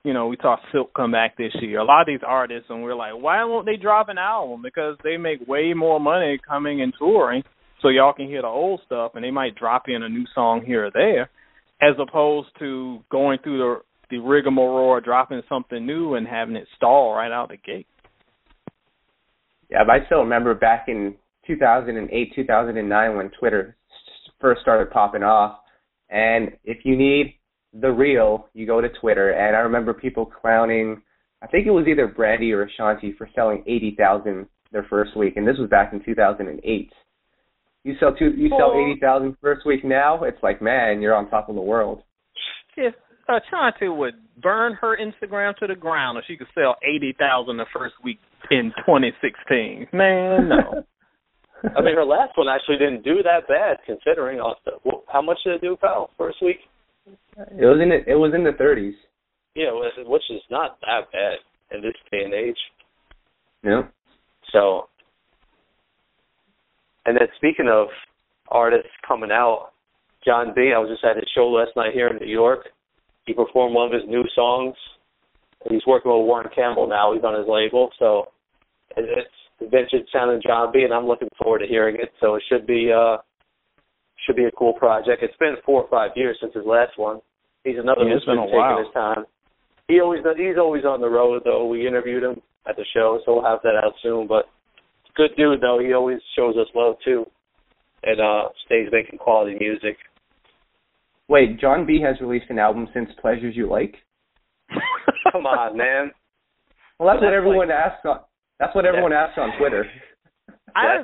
you 0.04 0.14
know, 0.14 0.28
we 0.28 0.38
saw 0.42 0.58
Silk 0.72 0.94
come 0.96 1.12
back 1.12 1.38
this 1.38 1.54
year. 1.62 1.80
A 1.80 1.84
lot 1.84 2.02
of 2.02 2.08
these 2.08 2.26
artists, 2.26 2.70
and 2.70 2.84
we're 2.84 2.96
like, 2.96 3.14
why 3.14 3.44
won't 3.46 3.66
they 3.66 3.78
drop 3.78 4.10
an 4.10 4.18
album? 4.18 4.62
Because 4.62 4.98
they 5.04 5.18
make 5.18 5.48
way 5.48 5.74
more 5.74 6.00
money 6.00 6.40
coming 6.48 6.82
and 6.82 6.94
touring 6.98 7.44
so 7.84 7.90
y'all 7.90 8.14
can 8.14 8.28
hear 8.28 8.42
the 8.42 8.48
old 8.48 8.82
stuff 8.86 9.12
and 9.14 9.24
they 9.24 9.30
might 9.30 9.56
drop 9.56 9.84
in 9.88 10.02
a 10.02 10.10
new 10.10 10.26
song 10.34 10.64
here 10.66 10.88
or 10.88 10.92
there 10.92 11.30
as 11.82 11.96
opposed 12.00 12.48
to 12.58 13.00
going 13.12 13.38
through 13.44 13.58
the 13.60 13.82
the 14.10 14.18
rigmarole 14.18 15.00
dropping 15.02 15.42
something 15.50 15.86
new 15.86 16.16
and 16.16 16.28
having 16.28 16.56
it 16.56 16.68
stall 16.76 17.14
right 17.14 17.32
out 17.32 17.50
the 17.50 17.58
gate. 17.58 17.88
Yeah 19.70 19.84
but 19.86 19.94
i 19.94 20.06
still 20.06 20.20
remember 20.20 20.56
back 20.56 20.86
in 20.88 21.16
2008 21.46 22.34
2009 22.36 23.18
when 23.18 23.30
twitter 23.40 23.76
first 24.40 24.62
started 24.62 24.90
popping 24.92 25.24
off. 25.24 25.60
And 26.10 26.52
if 26.64 26.80
you 26.86 26.98
need 26.98 27.36
the 27.74 27.92
real 27.92 28.48
you 28.54 28.66
go 28.66 28.82
to 28.82 28.90
twitter. 29.02 29.32
And 29.32 29.56
i 29.56 29.60
remember 29.60 29.94
people 29.94 30.26
clowning 30.26 31.02
i 31.42 31.48
think 31.48 31.68
it 31.68 31.72
was 31.72 31.88
either 31.88 32.08
brandy 32.08 32.54
or 32.54 32.64
ashanti 32.64 33.14
for 33.18 33.30
selling 33.36 33.64
80000 33.68 34.48
their 34.72 34.86
first 34.90 35.16
week. 35.16 35.38
And 35.38 35.48
this 35.48 35.58
was 35.58 35.70
back 35.70 35.94
in 35.94 36.04
2008 36.04 36.92
you 37.84 37.96
sell 38.00 38.16
two. 38.16 38.32
You 38.36 38.50
sell 38.58 38.74
eighty 38.74 39.00
thousand 39.00 39.36
first 39.42 39.66
week 39.66 39.84
now. 39.84 40.24
It's 40.24 40.42
like, 40.42 40.62
man, 40.62 41.02
you're 41.02 41.16
on 41.16 41.30
top 41.30 41.50
of 41.50 41.56
the 41.56 41.62
world. 41.62 42.04
If 42.78 42.94
uh, 43.28 43.40
Chauncey 43.50 43.88
would 43.88 44.16
burn 44.42 44.74
her 44.82 44.98
Instagram 44.98 45.56
to 45.58 45.68
the 45.68 45.76
ground 45.76 46.18
if 46.18 46.26
she 46.28 46.38
could 46.38 46.48
sell 46.56 46.76
eighty 46.84 47.16
thousand 47.18 47.58
the 47.58 47.66
first 47.74 47.96
week 48.04 48.20
in 48.52 48.74
2016, 48.86 49.88
man, 49.94 50.50
no. 50.50 50.84
I 51.78 51.82
mean, 51.82 51.96
her 51.96 52.04
last 52.04 52.38
one 52.38 52.48
actually 52.50 52.78
didn't 52.78 53.04
do 53.04 53.24
that 53.24 53.48
bad 53.48 53.78
considering. 53.86 54.40
Also, 54.42 54.82
How 55.08 55.22
much 55.22 55.38
did 55.46 55.56
it 55.56 55.62
do, 55.62 55.78
pal? 55.80 56.10
First 56.18 56.38
week? 56.42 56.58
It 57.38 57.66
was 57.66 57.80
in 57.82 57.90
the, 57.90 58.00
it 58.06 58.16
was 58.16 58.34
in 58.36 58.44
the 58.44 58.52
30s. 58.52 58.94
Yeah, 59.56 59.72
which 60.06 60.24
is 60.30 60.42
not 60.50 60.78
that 60.82 61.12
bad 61.12 61.38
in 61.72 61.82
this 61.82 61.94
day 62.12 62.24
and 62.26 62.34
age. 62.34 62.58
Yeah. 63.64 63.84
So 64.52 64.90
and 67.06 67.18
then 67.18 67.28
speaking 67.38 67.68
of 67.70 67.88
artists 68.50 68.92
coming 69.08 69.32
out, 69.32 69.72
Jon 70.26 70.54
B. 70.56 70.72
I 70.76 70.80
was 70.80 70.90
just 70.90 71.04
at 71.04 71.18
his 71.18 71.30
show 71.36 71.48
last 71.50 71.72
night 71.76 71.94
here 71.94 72.08
in 72.08 72.18
New 72.18 72.32
York. 72.32 72.68
He 73.26 73.34
performed 73.34 73.76
one 73.76 73.88
of 73.88 73.94
his 73.94 74.10
new 74.10 74.24
songs. 74.36 74.76
He's 75.70 75.86
working 75.88 76.12
with 76.12 76.26
Warren 76.26 76.50
Campbell 76.54 76.88
now. 76.88 77.14
He's 77.14 77.24
on 77.24 77.38
his 77.38 77.48
label, 77.48 77.90
so 78.00 78.28
it's 78.98 79.30
the 79.60 79.68
vintage 79.68 80.08
sounding 80.12 80.42
Jon 80.46 80.72
B. 80.74 80.84
And 80.84 80.94
I'm 80.94 81.08
looking 81.08 81.30
forward 81.42 81.60
to 81.60 81.68
hearing 81.68 81.96
it. 81.96 82.12
So 82.20 82.36
it 82.36 82.44
should 82.50 82.68
be 82.68 82.92
uh 82.92 83.18
should 84.26 84.36
be 84.36 84.46
a 84.46 84.52
cool 84.52 84.74
project. 84.74 85.24
It's 85.24 85.36
been 85.38 85.56
four 85.66 85.84
or 85.84 85.90
five 85.90 86.12
years 86.16 86.38
since 86.40 86.54
his 86.54 86.66
last 86.66 86.98
one. 86.98 87.20
He's 87.64 87.78
another 87.78 88.04
yeah, 88.04 88.14
who's 88.16 88.26
been, 88.26 88.36
been 88.36 88.46
taking 88.46 88.60
while. 88.60 88.78
his 88.78 88.94
time. 88.94 89.26
He 89.88 90.00
always 90.00 90.22
he's 90.38 90.58
always 90.58 90.86
on 90.86 91.02
the 91.02 91.10
road 91.10 91.42
though. 91.44 91.68
We 91.68 91.88
interviewed 91.88 92.24
him 92.24 92.42
at 92.68 92.76
the 92.76 92.86
show, 92.94 93.20
so 93.26 93.36
we'll 93.36 93.46
have 93.46 93.60
that 93.64 93.76
out 93.76 93.94
soon. 94.02 94.28
But 94.28 94.46
good 95.16 95.32
dude 95.38 95.62
though. 95.62 95.80
He 95.80 95.94
always 95.94 96.20
shows 96.36 96.56
us 96.58 96.68
love 96.76 96.96
too, 97.04 97.26
and 98.04 98.20
uh, 98.20 98.50
stays 98.66 98.90
making 98.92 99.20
quality 99.20 99.58
music. 99.60 99.98
Wait, 101.28 101.60
Jon 101.60 101.86
B 101.86 102.02
has 102.02 102.20
released 102.22 102.50
an 102.50 102.60
album 102.60 102.88
since 102.94 103.10
Pleasures 103.22 103.56
You 103.56 103.70
Like. 103.70 103.96
Come 105.32 105.46
on, 105.46 105.78
man. 105.78 106.12
Well, 107.00 107.14
that's, 107.14 107.24
what 107.24 107.34
everyone 107.34 107.70
like... 107.70 107.78
asks. 107.78 108.06
On, 108.06 108.20
That's 108.60 108.76
what 108.76 108.86
everyone 108.86 109.14
asks 109.14 109.38
on 109.38 109.52
Twitter. 109.58 109.86
I 110.76 110.98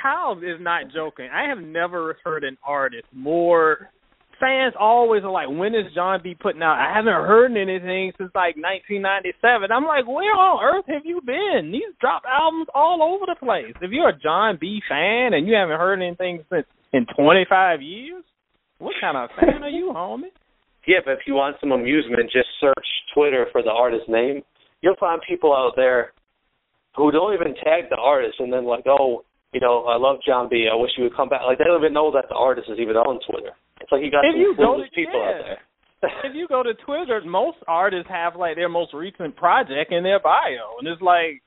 Kyle 0.00 0.38
is 0.38 0.60
not 0.60 0.84
joking. 0.94 1.28
I 1.32 1.48
have 1.48 1.58
never 1.58 2.18
heard 2.22 2.44
an 2.44 2.58
artist 2.64 3.06
more. 3.12 3.90
Fans 4.38 4.74
always 4.78 5.24
are 5.24 5.30
like, 5.30 5.48
"When 5.48 5.74
is 5.74 5.92
Jon 5.94 6.20
B 6.22 6.34
putting 6.34 6.62
out?" 6.62 6.78
I 6.78 6.92
haven't 6.92 7.12
heard 7.12 7.56
anything 7.56 8.12
since 8.18 8.30
like 8.34 8.56
1997. 8.56 9.72
I'm 9.72 9.84
like, 9.84 10.06
"Where 10.06 10.34
on 10.34 10.62
earth 10.62 10.86
have 10.88 11.06
you 11.06 11.20
been? 11.22 11.70
These 11.72 11.96
dropped 12.00 12.26
albums 12.26 12.68
all 12.74 13.02
over 13.02 13.24
the 13.26 13.36
place. 13.36 13.74
If 13.80 13.90
you're 13.90 14.10
a 14.10 14.18
Jon 14.18 14.58
B 14.60 14.82
fan 14.88 15.32
and 15.32 15.48
you 15.48 15.54
haven't 15.54 15.78
heard 15.78 16.02
anything 16.02 16.44
since 16.50 16.66
in 16.92 17.06
25 17.16 17.80
years, 17.80 18.24
what 18.78 18.94
kind 19.00 19.16
of 19.16 19.30
fan 19.40 19.62
are 19.62 19.70
you, 19.70 19.92
homie?" 19.94 20.32
Yeah, 20.86 21.00
but 21.04 21.18
if 21.18 21.26
you 21.26 21.34
want 21.34 21.56
some 21.58 21.72
amusement, 21.72 22.30
just 22.30 22.46
search 22.60 22.86
Twitter 23.12 23.46
for 23.50 23.60
the 23.60 23.72
artist 23.72 24.08
name. 24.08 24.42
You'll 24.82 24.94
find 25.00 25.20
people 25.28 25.52
out 25.52 25.72
there 25.74 26.12
who 26.94 27.10
don't 27.10 27.34
even 27.34 27.56
tag 27.56 27.90
the 27.90 27.96
artist 27.96 28.38
and 28.38 28.52
then 28.52 28.64
like, 28.64 28.84
oh, 28.86 29.24
you 29.52 29.60
know, 29.60 29.84
I 29.84 29.96
love 29.96 30.18
Jon 30.24 30.48
B. 30.48 30.68
I 30.70 30.76
wish 30.76 30.92
you 30.96 31.04
would 31.04 31.16
come 31.16 31.28
back. 31.28 31.42
Like 31.44 31.58
they 31.58 31.64
don't 31.64 31.80
even 31.80 31.92
know 31.92 32.12
that 32.12 32.26
the 32.28 32.36
artist 32.36 32.68
is 32.70 32.78
even 32.78 32.94
on 32.94 33.18
Twitter. 33.28 33.50
It's 33.86 33.92
like 33.94 34.02
you 34.02 34.10
got 34.10 34.26
if 34.26 34.34
some 34.34 34.40
you 34.42 34.50
go 34.58 34.82
to, 34.82 34.90
people 34.94 35.14
yeah. 35.14 35.30
out 35.30 35.38
there. 35.46 35.62
if 36.26 36.34
you 36.34 36.48
go 36.48 36.62
to 36.66 36.74
Twitter, 36.84 37.22
most 37.24 37.58
artists 37.68 38.10
have 38.10 38.34
like 38.34 38.56
their 38.56 38.68
most 38.68 38.92
recent 38.92 39.36
project 39.36 39.92
in 39.92 40.02
their 40.02 40.18
bio, 40.18 40.74
and 40.82 40.88
it's 40.88 41.00
like, 41.00 41.38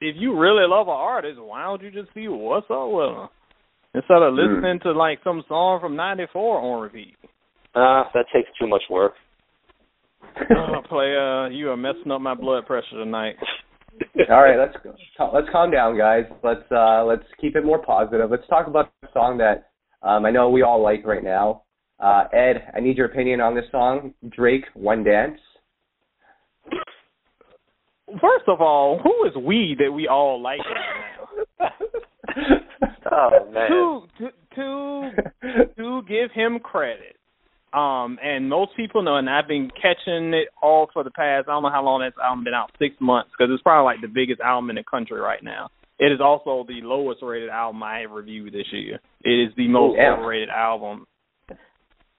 if 0.00 0.16
you 0.18 0.34
really 0.36 0.66
love 0.66 0.88
an 0.88 0.98
artist, 0.98 1.38
why 1.40 1.62
don't 1.62 1.82
you 1.82 1.90
just 1.92 2.12
see 2.12 2.26
what's 2.26 2.66
up 2.70 2.90
with 2.90 3.14
them 3.14 3.28
instead 3.94 4.18
of 4.22 4.34
Hmm. 4.34 4.40
listening 4.40 4.80
to 4.82 4.90
like 4.92 5.22
some 5.22 5.44
song 5.46 5.78
from 5.80 5.94
'94 5.94 6.58
on 6.58 6.82
repeat? 6.82 7.14
Uh, 7.74 8.02
that 8.14 8.26
takes 8.34 8.50
too 8.58 8.66
much 8.66 8.82
work. 8.90 9.14
oh, 10.56 10.82
player, 10.88 11.48
you 11.50 11.70
are 11.70 11.76
messing 11.76 12.10
up 12.10 12.20
my 12.20 12.34
blood 12.34 12.66
pressure 12.66 12.96
tonight. 12.98 13.36
All 14.30 14.42
right, 14.42 14.58
let's 14.58 14.76
go. 14.82 14.94
let's 15.32 15.46
calm 15.52 15.70
down, 15.70 15.96
guys. 15.96 16.24
Let's 16.42 16.64
uh 16.70 17.04
let's 17.04 17.24
keep 17.40 17.56
it 17.56 17.64
more 17.64 17.82
positive. 17.82 18.30
Let's 18.30 18.46
talk 18.48 18.66
about 18.66 18.90
a 19.02 19.08
song 19.12 19.38
that 19.38 19.69
um 20.02 20.24
I 20.24 20.30
know 20.30 20.50
we 20.50 20.62
all 20.62 20.82
like 20.82 21.04
right 21.06 21.24
now. 21.24 21.62
Uh 21.98 22.24
Ed, 22.32 22.70
I 22.74 22.80
need 22.80 22.96
your 22.96 23.06
opinion 23.06 23.40
on 23.40 23.54
this 23.54 23.64
song, 23.70 24.14
Drake 24.28 24.64
One 24.74 25.04
Dance. 25.04 25.38
First 28.06 28.48
of 28.48 28.60
all, 28.60 29.00
who 29.02 29.28
is 29.28 29.34
we 29.36 29.76
that 29.78 29.92
we 29.92 30.08
all 30.08 30.42
like 30.42 30.60
right 31.60 31.70
oh 33.12 33.50
man. 33.52 33.70
To 33.70 34.06
to 34.18 34.30
to 34.54 35.10
to 35.76 36.02
give 36.08 36.30
him 36.34 36.58
credit. 36.58 37.16
Um, 37.72 38.18
and 38.20 38.48
most 38.48 38.72
people 38.76 39.02
know, 39.02 39.16
and 39.16 39.30
I've 39.30 39.46
been 39.46 39.70
catching 39.80 40.34
it 40.34 40.48
all 40.60 40.88
for 40.92 41.04
the 41.04 41.10
past. 41.10 41.48
I 41.48 41.52
don't 41.52 41.62
know 41.62 41.70
how 41.70 41.84
long 41.84 42.00
this 42.00 42.12
album 42.22 42.42
been 42.42 42.54
out, 42.54 42.72
six 42.80 42.96
months, 43.00 43.30
because 43.30 43.52
it's 43.54 43.62
probably 43.62 43.84
like 43.84 44.00
the 44.00 44.12
biggest 44.12 44.40
album 44.40 44.70
in 44.70 44.76
the 44.76 44.82
country 44.82 45.20
right 45.20 45.42
now. 45.42 45.70
It 46.00 46.12
is 46.12 46.20
also 46.20 46.64
the 46.66 46.80
lowest 46.82 47.20
rated 47.22 47.50
album 47.50 47.82
I 47.82 48.00
have 48.00 48.10
reviewed 48.10 48.54
this 48.54 48.66
year. 48.72 49.00
It 49.22 49.48
is 49.48 49.54
the 49.56 49.68
most 49.68 49.98
yeah. 49.98 50.14
overrated 50.14 50.48
album 50.48 51.06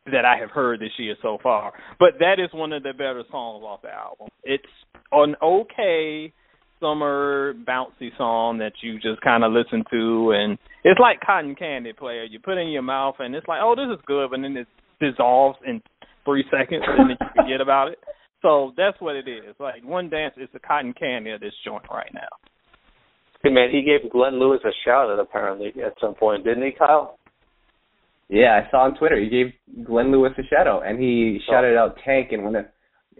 that 0.05 0.23
I 0.23 0.37
have 0.39 0.51
heard 0.51 0.79
this 0.79 0.91
year 0.99 1.15
so 1.21 1.39
far. 1.41 1.73
But 1.99 2.19
that 2.19 2.35
is 2.39 2.49
one 2.53 2.73
of 2.73 2.83
the 2.83 2.93
better 2.93 3.23
songs 3.31 3.63
off 3.63 3.81
the 3.81 3.89
album. 3.89 4.27
It's 4.43 4.63
an 5.11 5.35
okay 5.41 6.31
summer 6.79 7.55
bouncy 7.67 8.15
song 8.17 8.59
that 8.59 8.73
you 8.81 8.99
just 8.99 9.19
kind 9.21 9.43
of 9.43 9.51
listen 9.51 9.83
to, 9.91 10.31
and 10.31 10.59
it's 10.83 10.99
like 10.99 11.19
cotton 11.25 11.55
candy 11.55 11.93
player. 11.93 12.23
You 12.23 12.39
put 12.39 12.57
it 12.57 12.61
in 12.61 12.69
your 12.69 12.81
mouth, 12.83 13.15
and 13.17 13.35
it's 13.35 13.47
like, 13.47 13.61
oh, 13.63 13.75
this 13.75 13.97
is 13.97 14.03
good, 14.05 14.29
but 14.29 14.41
then 14.41 14.57
it 14.57 14.67
dissolves 14.99 15.57
in 15.65 15.81
three 16.23 16.43
seconds, 16.51 16.83
and 16.87 17.09
then 17.09 17.17
you 17.19 17.27
forget 17.35 17.61
about 17.61 17.89
it. 17.89 17.99
So 18.43 18.73
that's 18.77 18.99
what 18.99 19.15
it 19.15 19.27
is. 19.27 19.55
Like 19.59 19.83
one 19.83 20.09
dance 20.09 20.35
is 20.37 20.49
the 20.53 20.59
cotton 20.59 20.93
candy 20.93 21.31
of 21.31 21.41
this 21.41 21.53
joint 21.65 21.85
right 21.91 22.11
now. 22.13 22.29
Hey 23.43 23.49
man, 23.49 23.69
he 23.71 23.81
gave 23.81 24.11
Glenn 24.11 24.39
Lewis 24.39 24.59
a 24.63 24.71
shout 24.85 25.09
out 25.09 25.19
apparently 25.19 25.73
at 25.83 25.93
some 25.99 26.13
point, 26.13 26.43
didn't 26.43 26.63
he, 26.63 26.71
Kyle? 26.71 27.17
Yeah, 28.29 28.61
I 28.65 28.69
saw 28.71 28.83
on 28.83 28.95
Twitter 28.97 29.19
he 29.19 29.29
gave 29.29 29.47
Glenn 29.85 30.11
Lewis 30.11 30.31
a 30.37 30.43
shout 30.43 30.67
out, 30.67 30.85
and 30.85 30.99
he 31.01 31.39
Oh. 31.47 31.51
shouted 31.51 31.75
out 31.77 31.97
Tank 32.05 32.31
in 32.31 32.43
one 32.43 32.55
of 32.55 32.65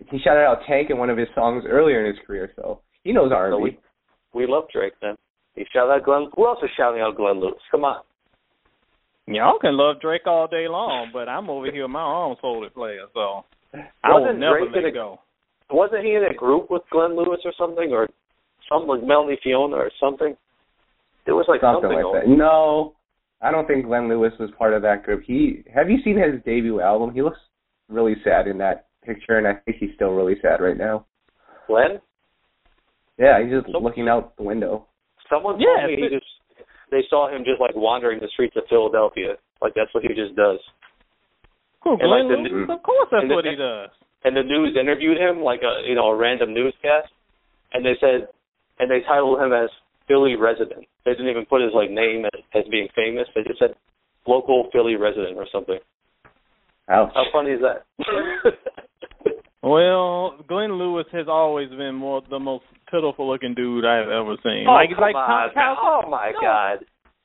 he 0.10 0.18
shouted 0.20 0.44
out 0.46 0.64
Tank 0.68 0.90
in 0.90 0.98
one 0.98 1.10
of 1.10 1.18
his 1.18 1.28
songs 1.36 1.64
earlier 1.68 2.00
in 2.06 2.16
his 2.16 2.26
career. 2.26 2.52
So 2.56 2.82
he 3.04 3.12
knows 3.12 3.30
So 3.32 3.36
R&B. 3.36 3.58
we 3.62 3.78
we 4.34 4.46
love 4.48 4.68
Drake 4.72 4.94
then. 5.02 5.18
He 5.56 5.66
shouted 5.74 5.92
out 5.92 6.04
Glenn. 6.04 6.30
Who 6.36 6.46
else 6.48 6.60
is 6.64 6.70
shouting 6.78 7.02
out 7.02 7.16
Glenn 7.18 7.40
Lewis? 7.40 7.62
Come 7.72 7.84
on. 7.86 8.02
Y'all 9.28 9.60
can 9.60 9.78
love 9.78 10.00
Drake 10.02 10.26
all 10.26 10.48
day 10.48 10.68
long, 10.68 11.10
but 11.14 11.30
I'm 11.30 11.50
over 11.50 11.70
here 11.72 11.88
my 11.88 12.04
own 12.04 12.36
soul 12.42 12.68
player, 12.74 13.06
so 13.14 13.44
I 14.04 14.12
Wasn't 14.14 14.40
never 14.40 14.60
Drake 14.60 14.72
let 14.72 14.78
in 14.80 14.86
it 14.86 14.90
a- 14.90 14.92
go. 14.92 15.20
Wasn't 15.70 16.04
he 16.04 16.16
in 16.16 16.24
a 16.26 16.34
group 16.34 16.70
with 16.70 16.82
Glenn 16.90 17.16
Lewis 17.16 17.40
or 17.46 17.54
something, 17.54 17.94
or 17.94 18.10
something 18.72 18.88
like 18.88 19.04
Melanie 19.04 19.38
Fiona 19.44 19.76
or 19.76 19.92
something? 20.00 20.36
There 21.26 21.36
was 21.36 21.46
like 21.48 21.62
something 21.62 21.84
something, 21.84 21.98
like 21.98 22.04
going- 22.26 22.30
that. 22.32 22.38
No, 22.38 22.94
I 23.42 23.52
don't 23.52 23.68
think 23.68 23.86
Glenn 23.86 24.08
Lewis 24.10 24.34
was 24.40 24.50
part 24.58 24.74
of 24.74 24.82
that 24.84 25.04
group. 25.04 25.24
He 25.26 25.64
have 25.74 25.90
you 25.90 25.98
seen 26.04 26.18
his 26.18 26.42
debut 26.46 26.82
album? 26.82 27.14
He 27.14 27.22
looks 27.22 27.40
really 27.90 28.16
sad 28.24 28.48
in 28.48 28.58
that 28.60 28.88
picture, 29.06 29.38
and 29.38 29.48
I 29.48 29.56
think 29.66 29.78
he's 29.78 29.94
still 29.96 30.12
really 30.12 30.36
sad 30.42 30.62
right 30.62 30.78
now. 30.78 31.06
Glenn? 31.68 32.00
Yeah, 33.18 33.42
he's 33.44 33.52
just 33.52 33.72
Some- 33.72 33.84
looking 33.84 34.08
out 34.08 34.36
the 34.38 34.44
window. 34.44 34.88
Someone 35.30 35.60
Yeah, 35.60 35.86
told 35.88 35.92
me 36.00 36.02
he 36.02 36.10
just 36.10 36.26
they 36.90 37.04
saw 37.10 37.30
him 37.30 37.44
just 37.46 37.62
like 37.62 37.76
wandering 37.76 38.20
the 38.20 38.28
streets 38.30 38.56
of 38.58 38.64
Philadelphia. 38.68 39.38
Like 39.62 39.74
that's 39.76 39.94
what 39.94 40.04
he 40.04 40.10
just 40.14 40.36
does. 40.36 40.60
Who, 41.84 41.98
And, 41.98 42.10
like, 42.10 42.26
Glenn 42.28 42.44
the- 42.44 42.50
Lewis? 42.50 42.70
Of 42.70 42.84
course 42.84 43.08
that's 43.12 43.22
and 43.24 43.32
the- 43.32 43.36
what 43.36 43.46
he 43.46 43.56
does. 43.56 43.90
And 44.24 44.36
the 44.38 44.44
news 44.44 44.76
interviewed 44.78 45.18
him 45.18 45.42
like 45.42 45.62
a 45.64 45.82
you 45.88 45.96
know 45.96 46.10
a 46.10 46.16
random 46.16 46.54
newscast, 46.54 47.10
and 47.74 47.86
they 47.86 47.96
said, 48.00 48.28
and 48.82 48.90
they 48.92 49.00
titled 49.08 49.40
him 49.40 49.54
as 49.54 49.70
Philly 50.08 50.36
resident. 50.36 50.84
They 51.06 51.12
didn't 51.12 51.30
even 51.30 51.46
put 51.46 51.62
his 51.62 51.72
like 51.74 51.90
name 51.92 52.26
as, 52.26 52.42
as 52.54 52.64
being 52.70 52.88
famous. 52.96 53.28
They 53.36 53.44
just 53.44 53.60
said 53.60 53.76
local 54.28 54.68
Philly 54.74 54.96
resident 54.96 55.38
or 55.38 55.46
something. 55.52 55.80
Ouch. 56.90 57.12
How 57.14 57.24
funny 57.32 57.52
is 57.52 57.62
that? 57.62 57.86
Well, 59.64 60.38
Glenn 60.48 60.74
Lewis 60.80 61.06
has 61.12 61.28
always 61.30 61.70
been 61.70 61.94
more 61.94 62.24
the 62.30 62.40
most 62.40 62.64
pitiful 62.90 63.30
looking 63.30 63.54
dude 63.54 63.86
I've 63.86 64.10
ever 64.10 64.36
seen. 64.44 64.66
oh, 64.68 64.74
like 64.74 64.90
come 64.90 65.00
like 65.02 65.16
on. 65.16 65.54
Kyle- 65.54 65.78
oh 65.80 66.10
my 66.10 66.32
No. 66.34 66.42
God. 66.42 66.80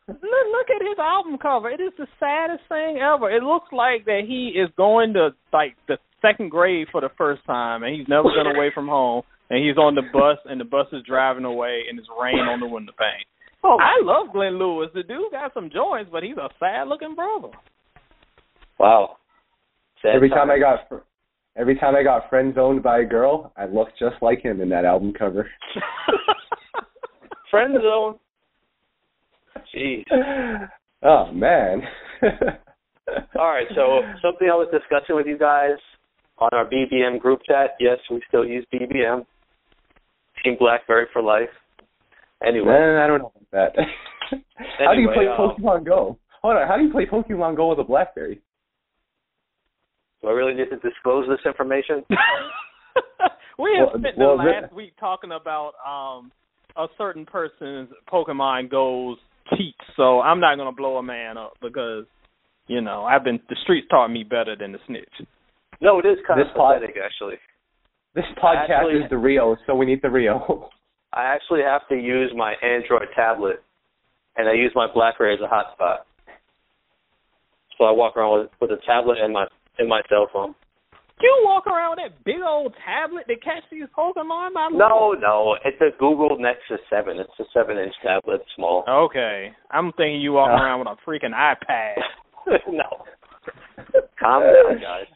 Look, 0.09 0.21
look 0.21 0.69
at 0.71 0.87
his 0.87 0.99
album 0.99 1.39
cover. 1.39 1.71
It 1.71 1.81
is 1.81 1.93
the 1.99 2.07
saddest 2.21 2.63
thing 2.69 2.99
ever. 2.99 3.31
It 3.31 3.43
looks 3.43 3.73
like 3.73 4.05
that 4.05 4.21
he 4.29 4.49
is 4.55 4.69
going 4.77 5.15
to 5.15 5.31
like 5.53 5.77
the 5.89 5.97
second 6.23 6.51
grade 6.51 6.89
for 6.93 7.01
the 7.01 7.09
first 7.17 7.43
time, 7.47 7.83
and 7.83 7.97
he's 7.97 8.07
never 8.07 8.29
been 8.29 8.55
away 8.55 8.71
from 8.73 8.87
home. 8.87 9.23
And 9.49 9.65
he's 9.65 9.77
on 9.77 9.95
the 9.95 10.03
bus, 10.13 10.39
and 10.45 10.61
the 10.61 10.65
bus 10.65 10.87
is 10.93 11.03
driving 11.07 11.45
away, 11.45 11.83
and 11.89 11.99
it's 11.99 12.09
rain 12.21 12.39
on 12.39 12.61
the 12.61 12.67
window 12.67 12.93
pane. 12.99 13.25
Oh, 13.63 13.79
I 13.81 14.03
love 14.03 14.33
Glenn 14.33 14.59
Lewis. 14.59 14.91
The 14.95 15.03
dude 15.03 15.33
got 15.33 15.55
some 15.55 15.71
joints, 15.73 16.11
but 16.13 16.23
he's 16.23 16.37
a 16.37 16.49
sad 16.59 16.89
looking 16.89 17.15
brother. 17.15 17.49
wow. 18.79 19.17
Sad 20.03 20.15
Every 20.15 20.29
time 20.29 20.51
I 20.51 20.59
got 20.59 21.03
every 21.57 21.77
time 21.77 21.95
I 21.97 22.03
got 22.03 22.29
friend 22.29 22.55
zoned 22.55 22.83
by 22.83 23.01
a 23.01 23.05
girl, 23.05 23.53
I 23.57 23.67
looked 23.67 23.99
just 23.99 24.17
like 24.21 24.45
him 24.45 24.61
in 24.61 24.69
that 24.69 24.85
album 24.85 25.13
cover. 25.19 25.49
friend 27.51 27.75
zone. 27.83 28.19
Jeez. 29.75 30.05
oh 31.03 31.33
man. 31.33 31.83
All 33.39 33.49
right, 33.49 33.67
so 33.75 34.01
something 34.21 34.49
I 34.51 34.57
was 34.57 34.69
discussing 34.73 35.17
with 35.17 35.27
you 35.27 35.39
guys 35.39 35.79
on 36.39 36.51
our 36.53 36.67
BBM 36.69 37.21
group 37.21 37.41
chat. 37.47 37.71
Yes, 37.81 37.99
we 38.11 38.21
still 38.29 38.45
use 38.45 38.67
BBM. 38.73 39.25
Team 40.47 40.57
BlackBerry 40.59 41.07
for 41.13 41.23
life. 41.23 41.49
Anyway, 42.47 42.67
Man, 42.67 42.97
I 42.99 43.07
don't 43.07 43.19
know 43.21 43.33
about 43.53 43.73
that. 43.75 43.85
how 44.79 44.95
do 44.95 45.01
you 45.01 45.09
play 45.15 45.27
Anyway, 45.27 45.37
um, 45.39 45.57
Pokemon 45.59 45.85
Go? 45.87 46.19
Hold 46.43 46.57
on, 46.57 46.69
how 46.69 46.77
do 46.77 46.85
you 46.85 46.93
play 46.93 47.07
Pokemon 47.07 47.57
Go 47.57 47.69
with 47.71 47.79
a 47.81 47.85
BlackBerry? 47.85 48.41
do 50.23 50.29
I 50.29 50.33
really 50.33 50.55
need 50.55 50.71
to 50.71 50.77
disclose 50.77 51.27
this 51.29 51.41
information? 51.45 52.03
we 53.59 53.77
have 53.79 53.89
Well, 53.93 53.99
spent 53.99 54.19
well, 54.19 54.37
the 54.39 54.45
last 54.45 54.73
week 54.75 54.93
talking 54.99 55.31
about 55.33 55.73
um 55.87 56.31
a 56.77 56.87
certain 56.99 57.25
person's 57.25 57.89
Pokemon 58.13 58.71
Go's 58.71 59.19
cheats, 59.57 59.79
so 59.97 60.21
I'm 60.21 60.41
not 60.41 60.57
gonna 60.57 60.73
blow 60.73 60.97
a 60.99 61.03
man 61.03 61.37
up 61.39 61.55
because 61.63 62.05
you 62.67 62.81
know 62.81 63.05
I've 63.05 63.25
been 63.25 63.41
the 63.49 63.57
streets 63.63 63.87
taught 63.91 64.09
me 64.09 64.25
better 64.25 64.57
than 64.59 64.73
the 64.73 64.79
snitch. 64.87 65.29
No, 65.81 65.99
it 65.99 66.07
is 66.07 66.19
kind 66.27 66.41
This 66.41 66.49
of 66.51 66.57
pod- 66.57 66.81
pathetic, 66.81 66.97
actually. 67.03 67.35
This 68.17 68.25
podcast 68.43 68.71
Actually- 68.71 69.05
is 69.05 69.11
the 69.11 69.19
Rio, 69.19 69.57
so 69.67 69.75
we 69.77 69.85
need 69.87 70.01
the 70.03 70.09
Rio. 70.11 70.71
I 71.13 71.25
actually 71.25 71.61
have 71.63 71.87
to 71.89 71.95
use 71.95 72.33
my 72.35 72.55
Android 72.63 73.09
tablet, 73.15 73.63
and 74.37 74.49
I 74.49 74.53
use 74.53 74.73
my 74.75 74.87
BlackBerry 74.93 75.35
as 75.35 75.41
a 75.41 75.47
hotspot. 75.47 75.99
So 77.79 77.85
I 77.85 77.91
walk 77.93 78.17
around 78.17 78.41
with, 78.41 78.51
with 78.61 78.71
a 78.71 78.81
tablet 78.87 79.19
and 79.21 79.33
my 79.35 79.47
and 79.79 79.87
my 79.89 80.01
cell 80.09 80.29
phone. 80.33 80.55
You 81.21 81.43
walk 81.45 81.67
around 81.67 81.97
with 81.97 82.11
that 82.11 82.25
big 82.25 82.41
old 82.47 82.75
tablet 82.85 83.25
that 83.29 83.43
catch 83.43 83.63
these 83.71 83.85
Pokemon 83.97 84.55
by 84.55 84.69
No, 84.73 85.13
no, 85.13 85.57
it's 85.65 85.81
a 85.83 85.91
Google 85.99 86.39
Nexus 86.39 86.81
Seven. 86.89 87.19
It's 87.19 87.31
a 87.39 87.45
seven-inch 87.53 87.93
tablet, 88.03 88.41
small. 88.55 88.85
Okay, 88.89 89.53
I'm 89.71 89.93
thinking 89.93 90.21
you 90.23 90.33
walk 90.33 90.49
Uh. 90.51 90.63
around 90.63 90.79
with 90.81 90.89
a 90.89 90.97
freaking 91.09 91.35
iPad. 91.35 91.97
no. 92.73 93.05
Calm 94.19 94.43
down, 94.43 94.81
guys. 94.81 95.07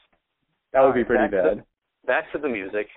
That 0.75 0.83
would 0.83 0.95
be 0.95 1.05
pretty 1.05 1.25
back 1.25 1.31
to- 1.31 1.55
bad. 1.57 1.65
Back 2.11 2.25
to 2.33 2.39
the 2.39 2.49
music. 2.49 2.89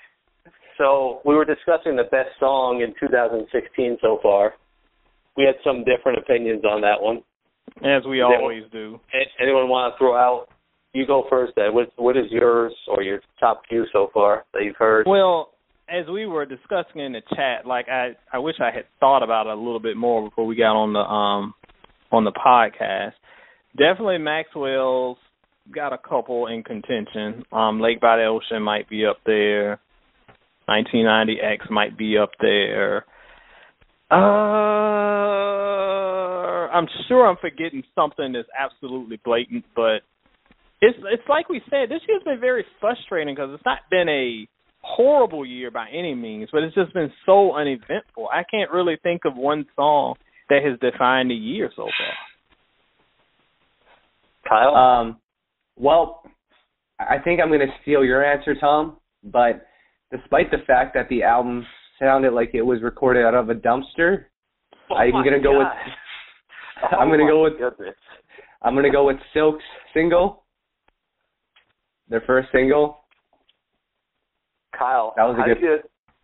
so 0.80 1.21
we 1.23 1.36
were 1.36 1.45
discussing 1.45 1.95
the 1.95 2.10
best 2.10 2.30
song 2.39 2.82
in 2.82 2.95
2016 2.99 3.97
so 4.02 4.17
far. 4.23 4.56
We 5.38 5.43
had 5.43 5.54
some 5.63 5.84
different 5.86 6.17
opinions 6.17 6.63
on 6.65 6.82
that 6.82 6.99
one. 6.99 7.21
As 7.86 8.04
we 8.10 8.21
always 8.21 8.63
do. 8.71 8.99
Anyone 9.39 9.69
want 9.69 9.93
to 9.93 9.97
throw 9.99 10.15
out? 10.15 10.47
You 10.93 11.06
go 11.06 11.26
first, 11.30 11.54
Ed. 11.60 11.69
What, 11.69 11.91
what 11.97 12.17
is 12.17 12.26
yours 12.32 12.73
or 12.88 13.04
your 13.04 13.19
top 13.39 13.62
few 13.69 13.86
so 13.93 14.10
far 14.15 14.45
that 14.56 14.63
you've 14.63 14.78
heard? 14.78 15.06
Well, 15.08 15.49
as 15.88 16.08
we 16.12 16.26
were 16.26 16.47
discussing 16.47 17.02
in 17.02 17.12
the 17.12 17.21
chat, 17.36 17.67
like 17.67 17.89
I, 17.89 18.13
I 18.34 18.39
wish 18.39 18.56
I 18.60 18.71
had 18.73 18.86
thought 18.99 19.21
about 19.21 19.45
it 19.45 19.54
a 19.54 19.62
little 19.62 19.80
bit 19.80 19.95
more 19.95 20.28
before 20.28 20.47
we 20.47 20.56
got 20.56 20.76
on 20.76 20.93
the 20.93 20.99
um 20.99 21.54
on 22.12 22.23
the 22.23 22.32
podcast. 22.32 23.13
Definitely 23.78 24.17
Maxwell's 24.17 25.19
got 25.73 25.93
a 25.93 25.97
couple 25.97 26.47
in 26.47 26.63
contention. 26.63 27.43
Um, 27.52 27.80
Lake 27.80 28.02
by 28.02 28.17
the 28.17 28.26
Ocean 28.26 28.63
might 28.63 28.89
be 28.89 29.06
up 29.06 29.17
there. 29.26 29.80
1990X 30.69 31.69
might 31.69 31.97
be 31.97 32.17
up 32.17 32.32
there. 32.39 33.06
Uh, 34.12 34.15
I'm 36.73 36.88
sure 37.08 37.28
I'm 37.28 37.38
forgetting 37.41 37.84
something 37.95 38.34
that's 38.34 38.47
absolutely 38.58 39.19
blatant, 39.23 39.65
but 39.76 40.02
it's 40.82 40.97
it's 41.12 41.23
like 41.28 41.49
we 41.49 41.62
said, 41.69 41.89
this 41.89 42.02
year's 42.08 42.23
been 42.23 42.39
very 42.39 42.65
frustrating 42.80 43.36
because 43.36 43.52
it's 43.54 43.65
not 43.65 43.80
been 43.89 44.10
a 44.10 44.47
horrible 44.82 45.45
year 45.45 45.71
by 45.71 45.88
any 45.89 46.13
means, 46.13 46.49
but 46.52 46.63
it's 46.63 46.76
just 46.76 46.93
been 46.93 47.12
so 47.26 47.56
uneventful. 47.56 48.28
I 48.32 48.43
can't 48.49 48.69
really 48.71 48.97
think 49.02 49.21
of 49.26 49.36
one 49.36 49.65
song 49.76 50.15
that 50.49 50.62
has 50.63 50.80
defined 50.80 51.32
the 51.32 51.36
year 51.36 51.71
so 51.76 51.84
far. 51.84 52.13
Kyle, 54.47 54.76
um, 54.76 55.17
well, 55.75 56.23
I 56.99 57.17
think 57.23 57.39
I'm 57.41 57.49
going 57.49 57.59
to 57.59 57.73
steal 57.81 58.03
your 58.03 58.23
answer, 58.23 58.55
Tom. 58.55 58.97
But 59.23 59.65
despite 60.12 60.51
the 60.51 60.57
fact 60.67 60.93
that 60.95 61.09
the 61.09 61.23
album 61.23 61.65
sounded 61.99 62.33
like 62.33 62.51
it 62.53 62.62
was 62.62 62.81
recorded 62.81 63.25
out 63.25 63.33
of 63.33 63.49
a 63.49 63.55
dumpster, 63.55 64.25
oh 64.91 64.95
I'm 64.95 65.12
going 65.12 65.33
to 65.33 65.39
go 65.39 65.57
with. 65.57 65.67
Oh 66.91 66.97
I'm 66.97 67.07
going 67.07 67.21
to 67.21 67.31
go 67.31 67.43
with. 67.43 67.53
Goodness. 67.57 67.95
I'm 68.62 68.73
going 68.73 68.83
to 68.83 68.91
go 68.91 69.05
with 69.05 69.15
Silk's 69.33 69.63
single. 69.93 70.43
Their 72.09 72.21
first 72.27 72.49
single. 72.51 73.05
Kyle, 74.77 75.13
that 75.15 75.23
was 75.23 75.38
a 75.38 75.41
how 75.41 75.47
good. 75.47 75.62
You, 75.62 75.77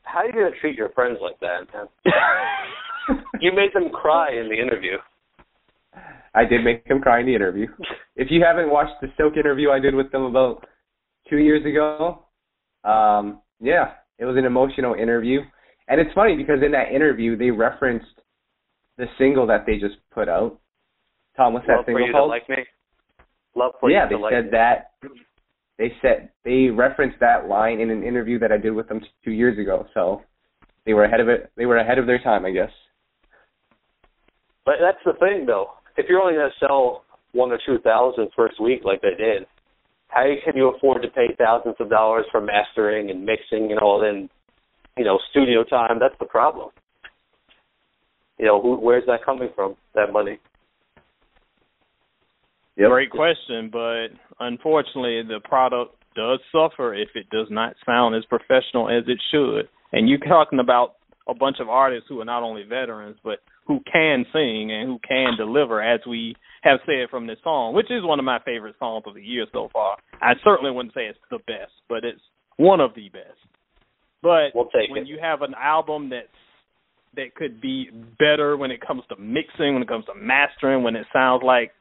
how 0.03 0.19
are 0.19 0.25
you 0.25 0.33
going 0.33 0.51
to 0.51 0.59
treat 0.59 0.75
your 0.75 0.89
friends 0.89 1.19
like 1.21 1.39
that, 1.39 1.88
you 3.39 3.51
made 3.53 3.71
them 3.73 3.89
cry 3.89 4.31
in 4.31 4.49
the 4.49 4.59
interview. 4.59 4.97
I 6.39 6.45
did 6.45 6.63
make 6.63 6.86
him 6.86 7.02
cry 7.02 7.19
in 7.19 7.25
the 7.25 7.36
interview. 7.36 7.67
If 8.15 8.28
you 8.32 8.43
haven't 8.43 8.69
watched 8.69 8.99
the 9.02 9.08
Silk 9.15 9.38
interview 9.38 9.69
I 9.69 9.80
did 9.80 9.95
with 9.95 10.12
them 10.12 10.23
about 10.23 10.67
two 11.30 11.38
years 11.38 11.65
ago, 11.65 12.25
um, 12.84 13.39
yeah, 13.62 13.91
it 14.17 14.25
was 14.25 14.36
an 14.36 14.43
emotional 14.43 14.93
interview. 14.93 15.39
And 15.88 16.02
it's 16.02 16.13
funny 16.13 16.36
because 16.36 16.58
in 16.62 16.73
that 16.73 16.91
interview 16.93 17.38
they 17.38 17.49
referenced 17.49 18.19
the 18.97 19.06
single 19.17 19.47
that 19.47 19.65
they 19.65 19.78
just 19.78 19.95
put 20.12 20.28
out. 20.28 20.60
Tom, 21.38 21.54
what's 21.54 21.65
Love 21.69 21.78
that 21.78 21.86
single 21.86 22.04
for 22.04 22.08
you 22.08 22.12
called? 22.12 22.28
To 22.28 22.30
like 22.30 22.49
me. 22.49 22.65
Love 23.56 23.71
for 23.80 23.89
yeah, 23.89 24.04
you 24.04 24.10
they 24.10 24.15
to 24.15 24.21
like 24.21 24.34
said 24.34 24.45
me. 24.45 24.52
that. 24.52 24.91
They 25.78 25.93
said 26.02 26.32
they 26.43 26.67
referenced 26.67 27.21
that 27.21 27.47
line 27.47 27.80
in 27.80 27.89
an 27.89 28.04
interview 28.04 28.38
that 28.39 28.52
I 28.52 28.58
did 28.58 28.71
with 28.71 28.89
them 28.89 28.99
two 29.23 29.32
years 29.32 29.58
ago. 29.58 29.88
So 29.93 30.23
they 30.86 30.93
were 30.93 31.06
ahead 31.06 31.21
of 31.21 31.30
it. 31.30 31.54
They 31.56 31.65
were 31.65 31.78
ahead 31.78 31.99
of 31.99 32.06
their 32.06 32.19
time, 32.19 32.45
I 32.45 32.52
guess. 32.52 32.71
But 34.65 34.75
that's 34.82 34.99
the 35.06 35.13
thing, 35.13 35.45
though. 35.45 35.79
If 35.99 36.05
you're 36.07 36.21
only 36.21 36.35
going 36.35 36.49
to 36.49 36.65
sell 36.65 37.03
one 37.33 37.51
or 37.51 37.59
two 37.65 37.77
thousand 37.79 38.29
first 38.35 38.59
week, 38.62 38.81
like 38.85 39.01
they 39.01 39.15
did, 39.17 39.45
how 40.07 40.23
can 40.45 40.55
you 40.55 40.73
afford 40.73 41.01
to 41.01 41.09
pay 41.09 41.35
thousands 41.38 41.75
of 41.79 41.89
dollars 41.89 42.25
for 42.31 42.39
mastering 42.39 43.12
and 43.12 43.25
mixing 43.25 43.71
and 43.71 43.79
all 43.79 43.99
then, 43.99 44.29
you 44.97 45.03
know, 45.03 45.19
studio 45.31 45.63
time? 45.63 45.99
That's 45.99 46.15
the 46.19 46.25
problem. 46.25 46.69
You 48.38 48.45
know, 48.45 48.62
who, 48.62 48.79
where's 48.79 49.05
that 49.07 49.25
coming 49.25 49.49
from? 49.53 49.75
That 49.93 50.13
money. 50.13 50.39
Yep. 52.77 52.89
Great 52.89 53.12
question, 53.12 53.69
but 53.69 54.07
unfortunately, 54.39 55.21
the 55.27 55.41
product 55.43 55.95
does 56.15 56.39
suffer 56.49 56.93
if 56.93 57.09
it 57.13 57.29
does 57.29 57.47
not 57.49 57.75
sound 57.85 58.15
as 58.15 58.23
professional 58.25 58.88
as 58.88 59.03
it 59.07 59.19
should. 59.31 59.67
And 59.91 60.07
you're 60.07 60.17
talking 60.19 60.59
about 60.59 60.93
a 61.27 61.33
bunch 61.33 61.57
of 61.59 61.67
artists 61.67 62.07
who 62.07 62.21
are 62.21 62.25
not 62.25 62.41
only 62.41 62.63
veterans, 62.63 63.17
but 63.21 63.39
who 63.69 63.79
can 63.89 64.25
sing 64.34 64.71
and 64.71 64.89
who 64.89 64.99
can 65.08 65.38
deliver, 65.38 65.79
as 65.79 66.01
we 66.10 66.36
have 66.63 66.79
said 66.88 67.08
from 67.12 67.27
this 67.27 67.38
song, 67.43 67.75
which 67.75 67.91
is 67.91 68.03
one 68.03 68.17
of 68.17 68.25
my 68.25 68.39
favorite 68.43 68.75
songs 68.79 69.03
of 69.05 69.13
the 69.13 69.21
year 69.21 69.45
so 69.53 69.69
far. 69.71 69.95
I 70.19 70.34
certainly 70.43 70.71
wouldn't 70.71 70.95
say 70.95 71.05
it's 71.05 71.19
the 71.29 71.38
best, 71.38 71.71
but 71.88 72.03
it's 72.03 72.19
one 72.58 72.82
of 72.82 72.95
the 72.95 73.10
best. 73.10 73.38
But 74.23 74.55
we'll 74.55 74.69
when 74.89 75.03
it. 75.03 75.08
you 75.08 75.19
have 75.21 75.43
an 75.43 75.53
album 75.55 76.10
that's 76.10 76.27
that 77.15 77.36
could 77.36 77.62
be 77.62 77.89
better 78.17 78.58
when 78.58 78.71
it 78.71 78.82
comes 78.86 79.03
to 79.10 79.15
mixing, 79.21 79.73
when 79.75 79.84
it 79.84 79.88
comes 79.88 80.05
to 80.05 80.15
mastering, 80.15 80.84
when 80.84 80.95
it 80.95 81.05
sounds 81.13 81.43
like 81.45 81.71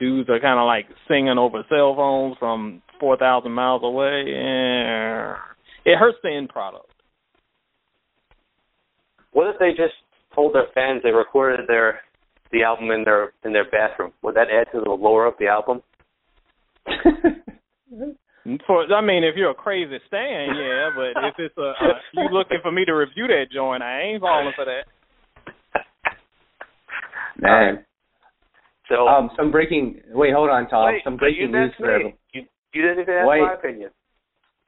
dudes 0.00 0.28
are 0.28 0.40
kind 0.40 0.58
of 0.58 0.66
like 0.66 0.86
singing 1.06 1.38
over 1.38 1.62
cell 1.68 1.94
phones 1.94 2.36
from 2.38 2.82
4,000 2.98 3.50
miles 3.50 3.82
away. 3.84 4.24
Yeah. 4.26 5.36
It 5.84 5.96
hurts 5.96 6.18
the 6.22 6.30
end 6.30 6.48
product. 6.48 6.86
What 9.32 9.48
if 9.48 9.58
they 9.58 9.70
just 9.70 9.94
told 10.40 10.54
their 10.54 10.68
fans 10.74 11.02
they 11.02 11.10
recorded 11.10 11.66
their 11.68 12.00
the 12.52 12.62
album 12.62 12.90
in 12.90 13.04
their 13.04 13.32
in 13.44 13.52
their 13.52 13.70
bathroom? 13.70 14.12
Would 14.22 14.34
that 14.36 14.48
add 14.50 14.68
to 14.72 14.80
the 14.82 14.90
lore 14.90 15.26
of 15.26 15.34
the 15.38 15.46
album? 15.48 15.82
For 18.66 18.90
I 18.92 19.00
mean, 19.02 19.22
if 19.22 19.36
you're 19.36 19.50
a 19.50 19.54
crazy 19.54 19.98
stan, 20.06 20.54
yeah. 20.56 20.88
But 20.96 21.10
if 21.28 21.34
it's 21.38 21.58
a 21.58 21.72
uh, 21.78 21.92
you 22.14 22.28
looking 22.32 22.58
for 22.62 22.72
me 22.72 22.84
to 22.86 22.92
review 22.92 23.26
that 23.26 23.44
joint, 23.52 23.82
I 23.82 24.00
ain't 24.00 24.20
falling 24.22 24.52
for 24.56 24.64
that. 24.64 24.86
Man. 27.38 27.84
So 28.88 29.06
um, 29.06 29.30
some 29.36 29.50
breaking. 29.52 30.00
Wait, 30.12 30.32
hold 30.34 30.48
on, 30.50 30.68
Tom. 30.68 30.86
wait, 30.86 31.02
some 31.04 31.16
breaking 31.18 31.52
news 31.52 31.72
for 31.78 31.90
everyone. 31.90 32.14
You, 32.32 32.42
you 32.72 32.82
didn't 32.82 33.00
even 33.00 33.14
ask 33.14 33.28
Wait. 33.28 33.40
my 33.42 33.54
opinion. 33.54 33.90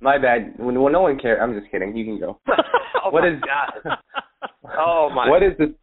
My 0.03 0.19
bad. 0.19 0.55
Well, 0.59 0.91
no 0.91 1.01
one 1.03 1.19
cares. 1.19 1.41
I'm 1.43 1.59
just 1.59 1.71
kidding. 1.73 1.97
You 1.97 2.05
can 2.05 2.21
go. 2.21 2.39
oh 3.05 3.11
What 3.11 3.23
my 3.23 3.29
is- 3.29 3.41
God. 3.41 3.97
Oh 4.79 5.11
my. 5.15 5.29
What 5.29 5.43
is 5.43 5.53
the 5.59 5.75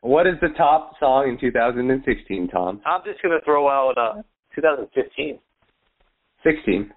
What 0.00 0.26
is 0.26 0.34
the 0.40 0.48
top 0.56 0.92
song 1.00 1.28
in 1.28 1.38
2016, 1.38 2.48
Tom? 2.48 2.80
I'm 2.84 3.00
just 3.04 3.22
gonna 3.22 3.38
throw 3.44 3.68
out 3.68 3.96
uh 3.96 4.22
2015. 4.54 5.38
16. 6.42 6.92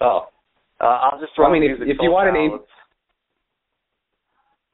Oh, 0.00 0.28
uh, 0.80 0.84
I'll 0.84 1.20
just 1.20 1.32
throw. 1.34 1.46
I 1.46 1.52
mean, 1.52 1.62
out 1.62 1.70
if- 1.70 1.78
music 1.78 1.96
if 1.96 2.02
you 2.02 2.10
wanna 2.10 2.32
name- 2.32 2.60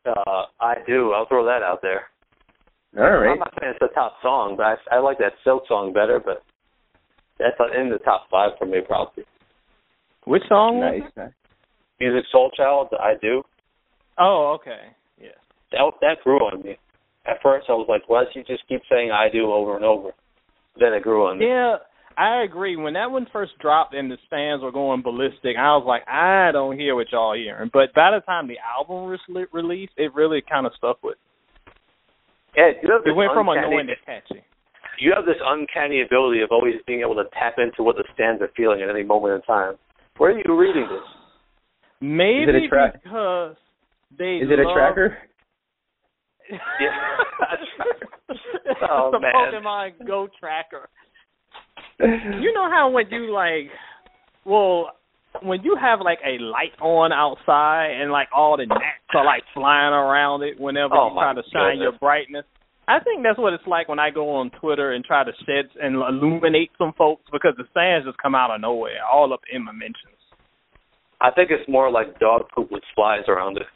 Uh, 0.07 0.47
I 0.61 0.77
do. 0.87 1.13
I'll 1.13 1.27
throw 1.27 1.45
that 1.45 1.63
out 1.63 1.81
there. 1.83 2.09
All 2.97 3.05
right. 3.19 3.33
I'm 3.33 3.39
not 3.39 3.53
saying 3.61 3.73
it's 3.73 3.81
the 3.81 3.95
top 3.95 4.15
song, 4.23 4.57
but 4.57 4.65
I, 4.65 4.97
I 4.97 4.99
like 5.01 5.19
that 5.19 5.33
Silk 5.45 5.67
song 5.69 5.93
better. 5.93 6.19
But 6.19 6.43
that's 7.39 7.57
in 7.77 7.91
the 7.91 7.99
top 7.99 8.29
five 8.31 8.53
for 8.59 8.65
me, 8.67 8.81
probably. 8.87 9.25
Which 10.25 10.43
song? 10.49 10.79
was 10.79 11.03
it? 11.17 11.19
nice. 11.19 11.33
Musiq 12.01 12.23
Soulchild. 12.35 12.89
I 12.99 13.15
do. 13.21 13.43
Oh, 14.19 14.53
okay. 14.61 14.95
Yeah. 15.73 15.79
That 15.85 15.93
that 16.01 16.25
grew 16.25 16.39
on 16.39 16.63
me. 16.63 16.77
At 17.27 17.43
first, 17.43 17.67
I 17.69 17.73
was 17.73 17.87
like, 17.89 18.09
"Why 18.09 18.25
does 18.25 18.33
he 18.33 18.41
just 18.43 18.67
keep 18.69 18.83
saying 18.91 19.11
I 19.11 19.29
do 19.31 19.53
over 19.53 19.77
and 19.77 19.85
over?" 19.85 20.11
Then 20.81 20.95
it 20.95 21.03
grew 21.03 21.27
on 21.27 21.39
me. 21.39 21.47
Yeah, 21.47 21.77
I 22.17 22.43
agree. 22.43 22.77
When 22.77 22.95
that 22.95 23.11
one 23.11 23.27
first 23.33 23.53
dropped 23.61 23.95
and 23.95 24.11
the 24.11 24.17
stands 24.27 24.63
were 24.63 24.73
going 24.73 25.03
ballistic, 25.03 25.57
I 25.59 25.77
was 25.77 25.85
like, 25.87 26.03
I 26.09 26.51
don't 26.53 26.79
hear 26.79 26.95
what 26.95 27.11
y'all 27.13 27.35
hearing. 27.35 27.71
But 27.73 27.93
by 27.95 28.13
the 28.13 28.21
time 28.21 28.47
the 28.49 28.59
album 28.59 29.11
was 29.11 29.21
re- 29.29 29.47
released, 29.53 29.93
it 29.97 30.15
really 30.15 30.41
kind 30.41 30.67
of 30.67 30.73
stuck 30.79 31.03
with. 31.03 31.19
Ed, 32.57 32.81
you 32.83 32.91
have 32.91 33.03
It 33.03 33.11
this 33.11 33.15
went 33.15 33.33
from 33.35 33.49
uncanny, 33.49 33.67
annoying 33.69 33.87
to 33.89 33.97
catchy. 34.07 34.43
You 35.01 35.13
have 35.15 35.27
this 35.27 35.37
uncanny 35.45 36.03
ability 36.03 36.41
of 36.43 36.49
always 36.51 36.75
being 36.87 37.01
able 37.01 37.15
to 37.17 37.25
tap 37.39 37.55
into 37.59 37.83
what 37.83 37.97
the 37.97 38.05
stands 38.15 38.41
are 38.43 38.51
feeling 38.57 38.83
at 38.83 38.89
any 38.89 39.03
moment 39.05 39.35
in 39.35 39.43
time. 39.43 39.75
Where 40.17 40.33
are 40.33 40.39
you 40.39 40.59
reading 40.59 40.89
this? 40.91 41.07
Maybe 42.01 42.43
Is 42.45 42.49
it 42.49 42.65
a 42.65 42.69
tra- 42.69 42.93
because 43.03 43.57
they 44.17 44.39
Is 44.39 44.51
it 44.51 44.59
a 44.59 44.63
love- 44.63 44.75
tracker? 47.77 48.09
Oh, 48.91 49.11
the 49.13 49.21
man. 49.21 49.33
Pokemon 49.35 50.07
Go 50.07 50.29
tracker. 50.39 50.89
You 51.99 52.53
know 52.55 52.69
how 52.71 52.91
when 52.91 53.07
you 53.11 53.33
like, 53.33 53.71
well, 54.45 54.93
when 55.43 55.63
you 55.63 55.77
have 55.81 56.01
like 56.01 56.19
a 56.25 56.43
light 56.43 56.79
on 56.81 57.13
outside 57.13 58.01
and 58.01 58.11
like 58.11 58.29
all 58.35 58.57
the 58.57 58.67
gnats 58.67 59.15
are 59.15 59.25
like 59.25 59.43
flying 59.53 59.93
around 59.93 60.43
it 60.43 60.59
whenever 60.61 60.95
Oh, 60.95 61.09
you 61.09 61.15
try 61.15 61.35
to 61.35 61.43
shine 61.53 61.79
your 61.79 61.93
brightness. 61.99 62.45
I 62.89 63.01
think 63.01 63.23
that's 63.23 63.39
what 63.39 63.53
it's 63.53 63.67
like 63.67 63.89
when 63.89 63.99
I 63.99 64.11
go 64.11 64.37
on 64.37 64.51
Twitter 64.61 64.93
and 64.93 65.05
try 65.05 65.23
to 65.23 65.33
shed 65.45 65.69
and 65.81 65.97
illuminate 65.97 66.71
some 66.79 66.95
folks 66.97 67.25
because 67.31 67.53
the 67.59 67.65
sands 67.75 68.07
just 68.07 68.17
come 68.17 68.35
out 68.35 68.51
of 68.51 68.63
nowhere, 68.63 69.05
all 69.05 69.33
up 69.35 69.41
in 69.53 69.65
my 69.65 69.73
mentions. 69.73 70.17
I 71.21 71.31
think 71.31 71.51
it's 71.51 71.69
more 71.69 71.91
like 71.91 72.19
dog 72.19 72.43
poop 72.55 72.71
with 72.71 72.83
flies 72.95 73.25
around 73.29 73.59
it. 73.59 73.67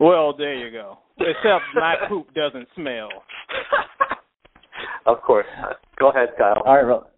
Well, 0.00 0.34
there 0.36 0.54
you 0.54 0.70
go. 0.72 0.98
Except 1.18 1.62
my 1.74 1.94
poop 2.08 2.32
doesn't 2.34 2.68
smell. 2.74 3.08
of 5.06 5.20
course. 5.22 5.46
Go 5.98 6.10
ahead, 6.10 6.30
Kyle. 6.38 6.62
All 6.64 6.74
right. 6.74 6.86
Well, 6.86 7.10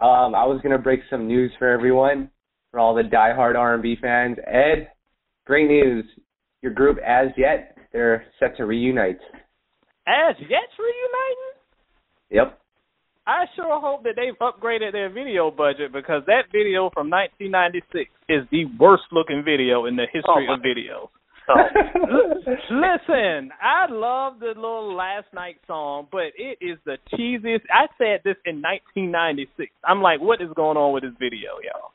um, 0.00 0.34
I 0.34 0.44
was 0.46 0.60
gonna 0.62 0.78
break 0.78 1.00
some 1.10 1.26
news 1.26 1.52
for 1.58 1.68
everyone, 1.68 2.30
for 2.70 2.80
all 2.80 2.94
the 2.94 3.02
diehard 3.02 3.56
R&B 3.56 3.96
fans. 4.00 4.36
Ed, 4.46 4.88
great 5.46 5.68
news. 5.68 6.04
your 6.62 6.72
group 6.72 6.98
Az 7.06 7.28
Yet 7.36 7.76
they're 7.92 8.24
set 8.38 8.56
to 8.58 8.64
reunite. 8.66 9.18
Az 10.06 10.36
Yet's 10.38 10.76
reuniting? 10.78 11.52
Yep. 12.30 12.58
I 13.26 13.44
sure 13.54 13.80
hope 13.80 14.02
that 14.04 14.14
they've 14.16 14.38
upgraded 14.40 14.92
their 14.92 15.10
video 15.10 15.50
budget 15.50 15.92
because 15.92 16.22
that 16.26 16.44
video 16.52 16.90
from 16.94 17.10
1996 17.10 18.10
is 18.28 18.42
the 18.50 18.64
worst 18.78 19.04
looking 19.12 19.42
video 19.44 19.86
in 19.86 19.96
the 19.96 20.06
history 20.12 20.46
Oh, 20.48 20.54
of 20.54 20.60
videos. 20.60 21.08
Oh. 21.50 21.56
Listen, 22.70 23.50
I 23.60 23.86
love 23.90 24.38
the 24.40 24.52
little 24.54 24.94
last 24.94 25.26
night 25.34 25.56
song, 25.66 26.06
but 26.12 26.32
it 26.38 26.58
is 26.60 26.78
the 26.84 26.96
cheesiest. 27.12 27.62
I 27.72 27.86
said 27.98 28.20
this 28.24 28.36
in 28.46 28.62
1996. 28.62 29.72
I'm 29.84 30.00
like, 30.02 30.20
what 30.20 30.40
is 30.40 30.48
going 30.54 30.76
on 30.76 30.92
with 30.94 31.02
this 31.02 31.12
video, 31.18 31.58
y'all? 31.64 31.90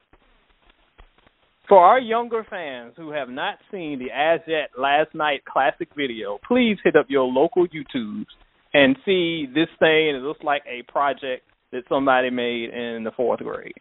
For 1.67 1.79
our 1.79 1.99
younger 1.99 2.45
fans 2.47 2.93
who 2.95 3.11
have 3.11 3.29
not 3.29 3.57
seen 3.71 3.97
the 3.99 4.11
Az 4.11 4.41
Yet 4.45 4.69
Last 4.77 5.15
Night 5.15 5.43
classic 5.45 5.89
video, 5.97 6.37
please 6.47 6.77
hit 6.83 6.95
up 6.95 7.07
your 7.09 7.23
local 7.25 7.65
YouTubes 7.67 8.25
and 8.73 8.95
see 9.03 9.47
this 9.47 9.69
thing. 9.79 10.09
It 10.15 10.21
looks 10.21 10.43
like 10.43 10.61
a 10.67 10.83
project 10.91 11.43
that 11.71 11.83
somebody 11.89 12.29
made 12.29 12.69
in 12.69 13.03
the 13.03 13.11
fourth 13.15 13.39
grade. 13.39 13.73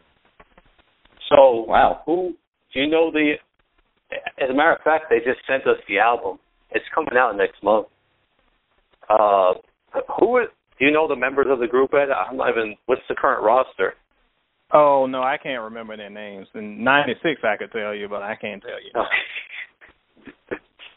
So 1.29 1.64
Wow. 1.68 2.03
who 2.07 2.35
do 2.72 2.81
you 2.81 2.87
know 2.89 3.11
the? 3.11 3.35
As 4.12 4.50
a 4.50 4.55
matter 4.55 4.72
of 4.72 4.80
fact, 4.82 5.07
they 5.11 5.18
just 5.18 5.40
sent 5.46 5.66
us 5.66 5.78
the 5.88 5.98
album. 5.98 6.38
It's 6.70 6.84
coming 6.94 7.16
out 7.16 7.36
next 7.36 7.62
month. 7.62 7.86
Uh, 9.09 9.55
who 10.18 10.38
is? 10.38 10.48
Do 10.78 10.84
you 10.86 10.90
know 10.92 11.07
the 11.07 11.16
members 11.16 11.46
of 11.48 11.61
the 11.61 11.66
group? 11.66 11.92
Ed? 11.94 12.11
I'm 12.11 12.36
not 12.36 12.50
even. 12.50 12.76
What's 12.86 13.02
the 13.09 13.14
current 13.14 13.44
roster? 13.44 13.94
Oh 14.72 15.07
no, 15.07 15.22
I 15.22 15.36
can't 15.40 15.62
remember 15.62 15.96
their 15.96 16.11
names. 16.11 16.48
In 16.55 16.82
'96, 16.82 17.42
I 17.44 17.57
could 17.57 17.70
tell 17.70 17.94
you, 17.94 18.09
but 18.09 18.22
I 18.22 18.34
can't 18.34 18.62
tell 18.62 18.82
you. 18.82 18.90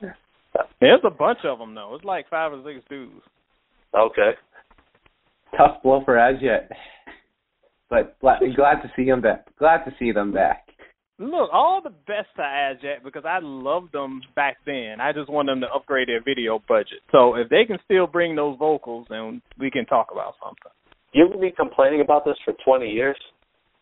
There's 0.79 1.01
a 1.03 1.11
bunch 1.11 1.39
of 1.43 1.59
them 1.59 1.75
though. 1.75 1.93
It's 1.95 2.05
like 2.05 2.29
five 2.29 2.53
or 2.53 2.63
six 2.65 2.83
dudes. 2.89 3.21
okay. 3.93 4.31
Tough 5.55 5.81
blow 5.83 6.01
for 6.03 6.17
Az 6.17 6.35
Yet. 6.41 6.69
But 7.89 8.19
glad, 8.19 8.39
glad 8.55 8.81
to 8.81 8.91
see 8.95 9.05
them 9.05 9.21
back. 9.21 9.45
Glad 9.57 9.85
to 9.85 9.93
see 9.97 10.11
them 10.11 10.33
back. 10.33 10.67
Look, 11.19 11.49
all 11.51 11.81
the 11.83 11.89
best 11.89 12.27
to 12.35 12.43
Az 12.43 12.77
Yet 12.83 13.03
because 13.03 13.23
I 13.25 13.39
loved 13.41 13.91
them 13.91 14.21
back 14.35 14.57
then. 14.65 14.97
I 15.01 15.13
just 15.13 15.29
want 15.29 15.47
them 15.47 15.61
to 15.61 15.67
upgrade 15.67 16.07
their 16.09 16.23
video 16.23 16.61
budget. 16.67 17.01
So 17.11 17.35
if 17.35 17.49
they 17.49 17.65
can 17.65 17.77
still 17.85 18.05
bring 18.05 18.35
those 18.35 18.57
vocals, 18.59 19.07
then 19.09 19.41
we 19.59 19.71
can 19.71 19.85
talk 19.87 20.09
about 20.11 20.35
something. 20.43 20.71
You've 21.13 21.39
been 21.39 21.51
complaining 21.57 22.01
about 22.01 22.23
this 22.23 22.35
for 22.45 22.53
20 22.63 22.89
years. 22.89 23.17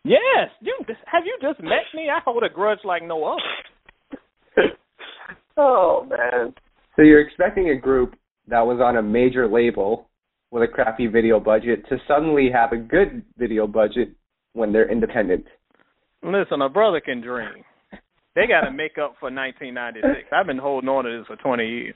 Yes, 0.05 0.49
you 0.61 0.77
have 1.11 1.23
you 1.25 1.37
just 1.41 1.61
met 1.61 1.83
me? 1.93 2.09
I 2.09 2.19
hold 2.23 2.43
a 2.43 2.49
grudge 2.49 2.79
like 2.85 3.03
no 3.03 3.25
other. 3.25 4.67
oh 5.57 6.07
man. 6.09 6.53
So 6.95 7.01
you're 7.01 7.25
expecting 7.25 7.69
a 7.69 7.75
group 7.75 8.15
that 8.47 8.61
was 8.61 8.79
on 8.79 8.97
a 8.97 9.01
major 9.01 9.49
label 9.49 10.07
with 10.51 10.63
a 10.63 10.67
crappy 10.67 11.07
video 11.07 11.39
budget 11.39 11.83
to 11.89 11.97
suddenly 12.07 12.49
have 12.53 12.71
a 12.71 12.77
good 12.77 13.23
video 13.37 13.67
budget 13.67 14.09
when 14.53 14.71
they're 14.71 14.89
independent. 14.89 15.45
Listen, 16.25 16.61
a 16.61 16.69
brother 16.69 16.99
can 16.99 17.21
dream. 17.21 17.63
They 18.35 18.47
got 18.47 18.61
to 18.61 18.71
make 18.71 18.97
up 18.97 19.15
for 19.19 19.29
1996. 19.31 20.27
I've 20.33 20.47
been 20.47 20.57
holding 20.57 20.89
on 20.89 21.05
to 21.05 21.19
this 21.19 21.27
for 21.27 21.35
20 21.35 21.63
years. 21.65 21.95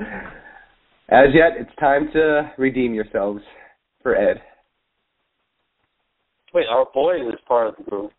Az 0.00 1.28
Yet, 1.34 1.52
it's 1.58 1.74
time 1.78 2.08
to 2.14 2.50
redeem 2.56 2.94
yourselves 2.94 3.42
for 4.02 4.16
Ed. 4.16 4.40
Wait, 6.54 6.66
our 6.70 6.86
boy 6.94 7.16
is 7.28 7.38
part 7.46 7.68
of 7.68 7.76
the 7.76 7.90
group. 7.90 8.10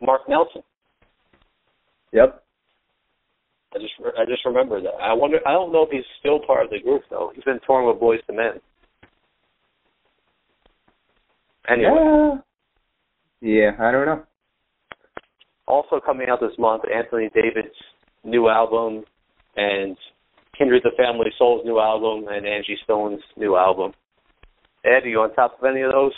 Mark 0.00 0.28
Nelson. 0.28 0.62
Yep. 2.12 2.42
I 3.74 3.78
just 3.78 3.92
I 4.18 4.24
just 4.26 4.44
remembered 4.44 4.84
that. 4.84 4.94
I 5.02 5.12
wonder. 5.12 5.38
I 5.46 5.52
don't 5.52 5.72
know 5.72 5.82
if 5.82 5.90
he's 5.90 6.04
still 6.20 6.38
part 6.46 6.64
of 6.64 6.70
the 6.70 6.78
group 6.80 7.02
though. 7.10 7.32
He's 7.34 7.42
been 7.42 7.58
touring 7.66 7.88
with 7.88 7.96
Boyz 8.00 8.18
II 8.30 8.36
Men. 8.36 8.60
Anyway, 11.68 11.90
Yeah. 11.90 12.36
yeah, 13.40 13.70
I 13.80 13.90
don't 13.90 14.06
know. 14.06 14.22
Also 15.66 16.00
coming 16.04 16.28
out 16.28 16.40
this 16.40 16.56
month, 16.58 16.82
Anthony 16.92 17.30
David's 17.34 17.74
new 18.22 18.48
album 18.48 19.04
and 19.56 19.96
Kindred 20.56 20.82
the 20.84 20.90
Family 20.96 21.30
Soul's 21.38 21.64
new 21.64 21.78
album 21.80 22.26
and 22.28 22.46
Angie 22.46 22.78
Stone's 22.84 23.22
new 23.36 23.56
album. 23.56 23.92
Ed, 24.84 25.04
are 25.04 25.08
you 25.08 25.20
on 25.20 25.34
top 25.34 25.58
of 25.58 25.64
any 25.64 25.82
of 25.82 25.92
those? 25.92 26.12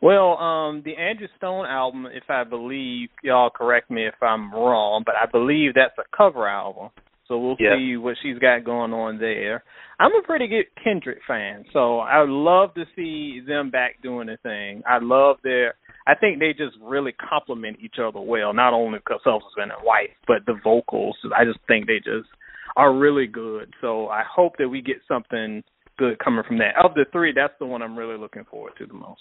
Well, 0.00 0.36
um, 0.36 0.82
the 0.84 0.96
Angie 0.96 1.28
Stone 1.38 1.66
album, 1.66 2.06
if 2.12 2.24
I 2.28 2.44
believe, 2.44 3.08
y'all 3.22 3.48
correct 3.48 3.90
me 3.90 4.06
if 4.06 4.22
I'm 4.22 4.52
wrong, 4.52 5.02
but 5.06 5.14
I 5.16 5.24
believe 5.24 5.72
that's 5.74 5.96
a 5.98 6.16
cover 6.16 6.46
album. 6.46 6.90
So 7.26 7.38
we'll 7.38 7.56
Yeah. 7.58 7.76
see 7.76 7.96
what 7.96 8.18
she's 8.18 8.38
got 8.38 8.64
going 8.64 8.92
on 8.92 9.16
there. 9.16 9.64
I'm 9.98 10.14
a 10.14 10.22
pretty 10.22 10.46
good 10.46 10.66
Kindred 10.76 11.22
fan, 11.26 11.64
so 11.72 12.00
I 12.00 12.20
would 12.20 12.28
love 12.28 12.74
to 12.74 12.84
see 12.94 13.40
them 13.40 13.70
back 13.70 14.02
doing 14.02 14.28
a 14.28 14.36
thing. 14.38 14.82
I 14.86 14.98
love 14.98 15.40
their. 15.42 15.74
I 16.06 16.14
think 16.14 16.38
they 16.38 16.52
just 16.52 16.76
really 16.82 17.12
complement 17.12 17.78
each 17.80 17.96
other 17.98 18.20
well. 18.20 18.52
Not 18.52 18.74
only 18.74 18.98
because 18.98 19.20
husband 19.24 19.72
and 19.72 19.84
wife, 19.84 20.10
but 20.26 20.44
the 20.46 20.58
vocals. 20.62 21.16
I 21.36 21.44
just 21.44 21.60
think 21.66 21.86
they 21.86 21.98
just 21.98 22.28
are 22.76 22.94
really 22.94 23.26
good. 23.26 23.72
So 23.80 24.08
I 24.08 24.22
hope 24.30 24.56
that 24.58 24.68
we 24.68 24.82
get 24.82 24.96
something 25.08 25.62
good 25.96 26.18
coming 26.18 26.44
from 26.46 26.58
that. 26.58 26.74
Of 26.82 26.94
the 26.94 27.06
three, 27.12 27.32
that's 27.34 27.54
the 27.58 27.66
one 27.66 27.82
I'm 27.82 27.96
really 27.96 28.18
looking 28.18 28.44
forward 28.44 28.72
to 28.78 28.86
the 28.86 28.94
most. 28.94 29.20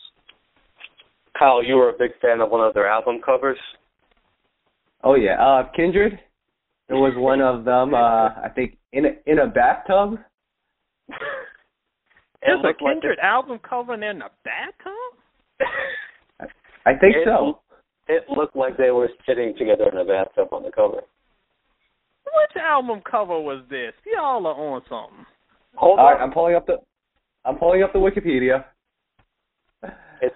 Kyle, 1.38 1.64
you 1.64 1.76
were 1.76 1.90
a 1.90 1.98
big 1.98 2.12
fan 2.22 2.42
of 2.42 2.50
one 2.50 2.66
of 2.66 2.74
their 2.74 2.88
album 2.88 3.20
covers. 3.26 3.58
Oh 5.04 5.16
yeah, 5.16 5.42
uh, 5.42 5.72
Kindred. 5.76 6.20
There 6.90 6.98
was 6.98 7.14
one 7.16 7.42
of 7.42 7.66
them. 7.66 7.94
Uh, 7.94 8.30
I 8.46 8.50
think 8.54 8.78
in 8.92 9.06
a, 9.06 9.10
in 9.26 9.40
a 9.40 9.48
bathtub. 9.48 10.20
It 12.44 12.48
There's 12.48 12.60
a 12.60 12.68
looked 12.68 12.82
like 12.82 12.94
Kindred 12.96 13.20
album 13.20 13.58
cover 13.64 13.94
in 13.94 14.04
a 14.04 14.30
bathtub? 14.44 14.93
I 16.86 16.92
think 16.92 17.16
it, 17.16 17.26
so. 17.26 17.60
It 18.08 18.24
looked 18.30 18.56
like 18.56 18.78
they 18.78 18.92
were 18.92 19.10
sitting 19.26 19.54
together 19.58 19.90
in 19.92 19.98
a 19.98 20.06
bathtub 20.06 20.50
on 20.52 20.64
the 20.64 20.72
cover. 20.72 20.98
Which 22.26 22.62
album 22.62 23.02
cover 23.10 23.40
was 23.40 23.64
this? 23.70 23.94
Y'all 24.06 24.46
are 24.46 24.54
on 24.54 24.82
something. 24.90 25.26
Hold 25.76 26.00
All 26.00 26.06
on. 26.06 26.14
right, 26.14 26.22
I'm 26.22 26.32
pulling 26.32 26.56
up 26.56 26.66
the. 26.66 26.78
I'm 27.46 27.58
pulling 27.58 27.84
up 27.84 27.94
the 27.94 28.00
Wikipedia. 28.00 28.66
It's 30.22 30.36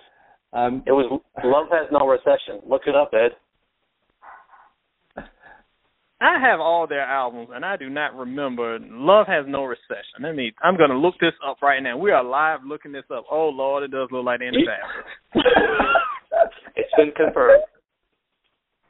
Um, 0.54 0.84
it 0.86 0.92
was 0.92 1.22
Love 1.44 1.68
Has 1.72 1.88
No 1.92 2.08
Recession. 2.08 2.62
Look 2.68 2.84
it 2.88 2.96
up, 2.96 3.12
Ed. 3.14 3.32
I 6.20 6.40
have 6.40 6.60
all 6.60 6.88
their 6.88 7.04
albums, 7.04 7.50
and 7.54 7.64
I 7.64 7.78
do 7.78 7.90
not 7.90 8.16
remember. 8.16 8.80
Love 8.82 9.28
has 9.28 9.46
no 9.48 9.66
recession. 9.66 10.24
Let 10.24 10.36
me. 10.36 10.52
I'm 10.64 10.76
going 10.76 10.90
to 10.90 10.98
look 10.98 11.14
this 11.22 11.34
up 11.48 11.62
right 11.62 11.82
now. 11.82 11.96
We 11.96 12.10
are 12.12 12.24
live 12.24 12.62
looking 12.66 12.92
this 12.92 13.04
up. 13.16 13.26
Oh 13.30 13.50
Lord, 13.50 13.84
it 13.84 13.92
does 13.92 14.10
look 14.12 14.26
like 14.26 14.40
they're 14.40 14.48
in 14.48 14.56
the 14.56 14.66
bathroom. 15.36 15.46
it's 16.76 16.92
been 16.98 17.12
confirmed. 17.16 17.64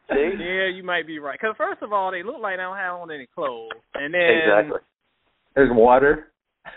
See? 0.09 0.31
Yeah, 0.39 0.69
you 0.73 0.83
might 0.83 1.05
be 1.05 1.19
right. 1.19 1.37
Because 1.39 1.55
first 1.57 1.81
of 1.81 1.91
all, 1.91 2.11
they 2.11 2.23
look 2.23 2.39
like 2.41 2.53
they 2.57 2.63
don't 2.63 2.77
have 2.77 2.95
on 2.95 3.11
any 3.11 3.27
clothes, 3.35 3.71
and 3.93 4.13
then 4.13 4.21
Exactly. 4.21 4.79
there's 5.55 5.71
water. 5.73 6.31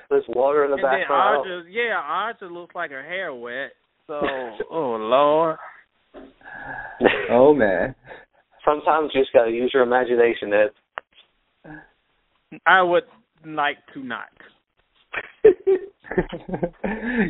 There's 0.09 0.25
water 0.29 0.65
in 0.65 0.71
the 0.71 0.77
and 0.77 0.85
then 0.85 1.01
background. 1.01 1.47
Aja, 1.47 1.63
yeah, 1.69 2.01
Aja 2.01 2.47
looks 2.53 2.75
like 2.75 2.91
her 2.91 3.03
hair 3.03 3.33
wet. 3.35 3.73
So, 4.07 4.21
oh 4.71 4.97
Lord. 4.97 5.57
Oh 7.31 7.55
man. 7.55 7.95
Sometimes 8.65 9.11
you 9.15 9.23
just 9.23 9.33
got 9.33 9.45
to 9.45 9.51
use 9.51 9.71
your 9.73 9.83
imagination, 9.83 10.53
Ed. 10.53 10.71
I 12.67 12.83
would 12.83 13.05
like 13.47 13.79
to 13.95 14.03
not. 14.03 14.29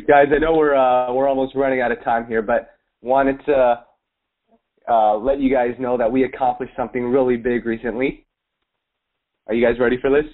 Guys, 0.07 0.27
I 0.35 0.39
know 0.39 0.53
we're 0.55 0.75
uh, 0.75 1.13
we're 1.13 1.27
almost 1.27 1.55
running 1.55 1.81
out 1.81 1.91
of 1.91 2.03
time 2.03 2.27
here, 2.27 2.41
but 2.41 2.71
wanted 3.01 3.43
to 3.45 3.83
uh, 4.89 5.17
let 5.17 5.39
you 5.39 5.51
guys 5.53 5.75
know 5.79 5.97
that 5.97 6.11
we 6.11 6.23
accomplished 6.23 6.73
something 6.75 7.05
really 7.05 7.37
big 7.37 7.65
recently. 7.65 8.25
Are 9.47 9.53
you 9.53 9.65
guys 9.65 9.79
ready 9.79 9.97
for 9.99 10.09
this? 10.09 10.29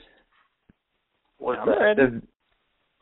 What's 1.37 1.59
I'm 1.61 1.69
ready. 1.69 2.01
The 2.01 2.21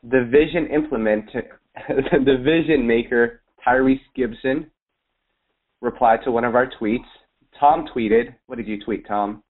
the 0.08 0.24
vision 0.30 0.68
implement 0.72 1.30
the 1.88 2.36
vision 2.44 2.86
maker 2.86 3.42
Tyrese 3.66 4.00
Gibson 4.14 4.70
replied 5.80 6.20
to 6.24 6.30
one 6.30 6.44
of 6.44 6.54
our 6.54 6.70
tweets. 6.80 7.06
Tom 7.58 7.86
tweeted. 7.94 8.34
What 8.46 8.56
did 8.56 8.68
you 8.68 8.82
tweet, 8.82 9.06
Tom? 9.06 9.42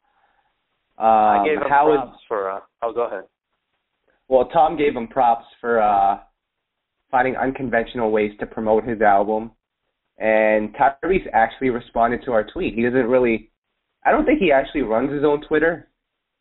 Um, 0.99 1.07
I 1.07 1.45
gave 1.45 1.59
him 1.59 1.69
how 1.69 1.93
is- 1.93 1.99
props 1.99 2.19
for. 2.29 2.51
Uh, 2.51 2.61
oh, 2.83 2.93
go 2.93 3.07
ahead. 3.07 3.25
Well, 4.29 4.47
Tom 4.47 4.77
gave 4.77 4.97
him 4.97 5.07
props 5.07 5.45
for 5.61 5.81
uh, 5.81 6.19
finding 7.11 7.37
unconventional 7.37 8.11
ways 8.11 8.33
to 8.41 8.47
promote 8.47 8.85
his 8.85 9.01
album, 9.01 9.53
and 10.19 10.75
Tyrese 10.75 11.27
actually 11.33 11.71
responded 11.71 12.23
to 12.25 12.33
our 12.33 12.45
tweet. 12.45 12.75
He 12.75 12.83
doesn't 12.83 13.09
really, 13.09 13.51
I 14.05 14.11
don't 14.11 14.25
think 14.25 14.39
he 14.41 14.53
actually 14.53 14.83
runs 14.83 15.13
his 15.13 15.25
own 15.25 15.43
Twitter, 15.47 15.89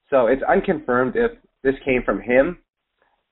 so 0.09 0.27
it's 0.27 0.43
unconfirmed 0.43 1.15
if 1.15 1.31
this 1.63 1.75
came 1.83 2.03
from 2.03 2.21
him. 2.21 2.59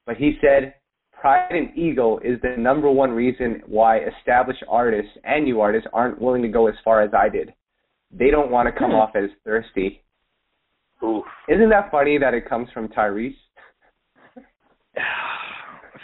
But 0.05 0.17
he 0.17 0.37
said, 0.41 0.75
"Pride 1.11 1.51
and 1.51 1.77
ego 1.77 2.17
is 2.17 2.41
the 2.41 2.57
number 2.57 2.91
one 2.91 3.11
reason 3.11 3.63
why 3.67 3.99
established 3.99 4.63
artists 4.67 5.17
and 5.23 5.45
new 5.45 5.61
artists 5.61 5.87
aren't 5.93 6.19
willing 6.19 6.41
to 6.41 6.49
go 6.49 6.67
as 6.67 6.75
far 6.83 7.01
as 7.01 7.13
I 7.13 7.29
did. 7.29 7.53
They 8.11 8.29
don't 8.29 8.51
want 8.51 8.67
to 8.67 8.77
come 8.77 8.91
Hmm. 8.91 8.97
off 8.97 9.15
as 9.15 9.29
thirsty." 9.45 10.01
Oof. 11.01 11.25
Isn't 11.47 11.69
that 11.69 11.91
funny 11.91 12.17
that 12.17 12.33
it 12.33 12.45
comes 12.45 12.69
from 12.71 12.87
Tyrese? 12.89 13.35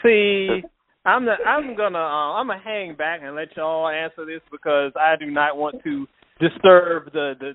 See, 0.02 0.64
I'm 1.10 1.26
the, 1.26 1.34
I'm 1.46 1.76
gonna 1.76 1.98
uh, 1.98 2.34
I'm 2.38 2.48
gonna 2.48 2.62
hang 2.64 2.96
back 2.96 3.22
and 3.24 3.36
let 3.36 3.56
y'all 3.58 3.90
answer 3.90 4.26
this 4.26 4.42
because 4.52 4.92
I 4.96 5.16
do 5.20 5.32
not 5.32 5.58
want 5.58 5.84
to 5.84 6.08
disturb 6.40 7.12
the 7.12 7.34
the 7.40 7.52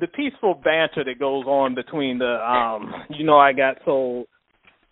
the 0.00 0.06
peaceful 0.06 0.54
banter 0.54 1.04
that 1.04 1.18
goes 1.18 1.44
on 1.44 1.74
between 1.74 2.18
the 2.18 2.38
um 2.44 2.92
you 3.10 3.24
know 3.24 3.38
I 3.38 3.52
got 3.52 3.76
soul 3.84 4.26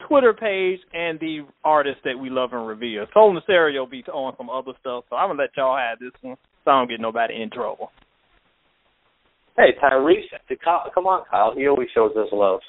Twitter 0.07 0.35
page 0.35 0.79
and 0.93 1.19
the 1.21 1.47
artists 1.65 2.01
that 2.05 2.19
we 2.19 2.29
love 2.29 2.51
and 2.53 2.67
revere. 2.67 3.07
Soul 3.15 3.35
In 3.35 3.43
Stereo 3.45 3.87
be 3.87 4.05
on 4.13 4.35
some 4.37 4.51
other 4.51 4.73
stuff, 4.81 5.05
so 5.09 5.17
I'm 5.17 5.31
gonna 5.31 5.43
let 5.43 5.51
y'all 5.57 5.79
have 5.79 5.99
this 5.99 6.13
one 6.21 6.37
so 6.65 6.71
I 6.71 6.81
don't 6.81 6.89
get 6.89 7.01
nobody 7.01 7.41
in 7.41 7.51
trouble. 7.51 7.91
Hey, 9.57 9.75
Tyrese, 9.83 10.29
come 10.95 11.07
on, 11.07 11.25
Kyle. 11.31 11.55
He 11.57 11.67
always 11.67 11.89
shows 11.95 12.13
us 12.15 12.29
love. 12.31 12.61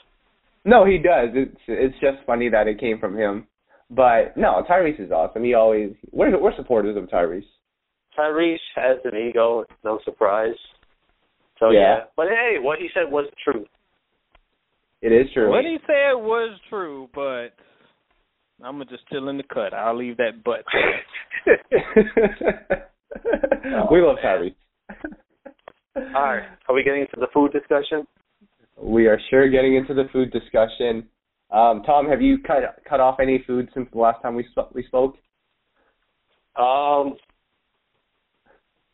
No, 0.64 0.86
he 0.86 0.98
does. 0.98 1.30
It's 1.34 1.62
it's 1.68 1.96
just 2.00 2.26
funny 2.26 2.50
that 2.50 2.68
it 2.68 2.80
came 2.80 2.98
from 3.00 3.18
him. 3.18 3.46
But 3.90 4.36
no, 4.36 4.64
Tyrese 4.70 5.00
is 5.00 5.12
awesome. 5.12 5.44
He 5.44 5.54
always 5.54 5.94
we're 6.12 6.38
we're 6.40 6.56
supporters 6.56 6.98
of 6.98 7.06
Tyrese. 7.06 7.46
Tyrese 8.18 8.58
has 8.76 8.98
an 9.06 9.18
ego, 9.18 9.64
no 9.84 10.00
surprise. 10.04 10.56
So 11.60 11.70
Yeah. 11.70 11.80
yeah. 11.80 12.00
But 12.16 12.28
hey, 12.28 12.58
what 12.60 12.80
he 12.80 12.90
said 12.94 13.12
was 13.12 13.26
true. 13.44 13.66
It 15.02 15.12
is 15.12 15.28
true. 15.34 15.50
What 15.50 15.64
he 15.64 15.78
said 15.86 16.14
was 16.14 16.58
true, 16.70 17.08
but 17.14 17.50
I'm 18.64 18.74
gonna 18.74 18.86
just 18.86 19.08
chill 19.10 19.30
in 19.30 19.38
the 19.38 19.44
cut. 19.44 19.74
I'll 19.74 19.96
leave 19.96 20.18
that 20.18 20.44
but. 20.44 20.64
we 23.92 24.02
love 24.02 24.18
Tyrese. 24.24 24.56
All 25.96 26.04
right. 26.04 26.44
Are 26.68 26.76
we 26.76 26.84
getting 26.84 27.02
into 27.02 27.18
the 27.18 27.28
food 27.34 27.52
discussion? 27.54 28.06
We 28.80 29.08
are 29.08 29.20
sure 29.30 29.50
getting 29.50 29.76
into 29.76 29.94
the 29.94 30.06
food 30.12 30.32
discussion. 30.32 31.08
Um, 31.50 31.82
Tom, 31.86 32.08
have 32.10 32.22
you 32.22 32.40
cut 32.40 32.58
cut 32.88 33.00
off 33.00 33.20
any 33.22 33.44
food 33.48 33.70
since 33.74 33.88
the 33.94 34.00
last 34.00 34.22
time 34.22 34.36
we 34.36 34.46
sp- 34.52 34.74
we 34.74 34.84
spoke? 34.84 35.16
Um, 36.58 37.16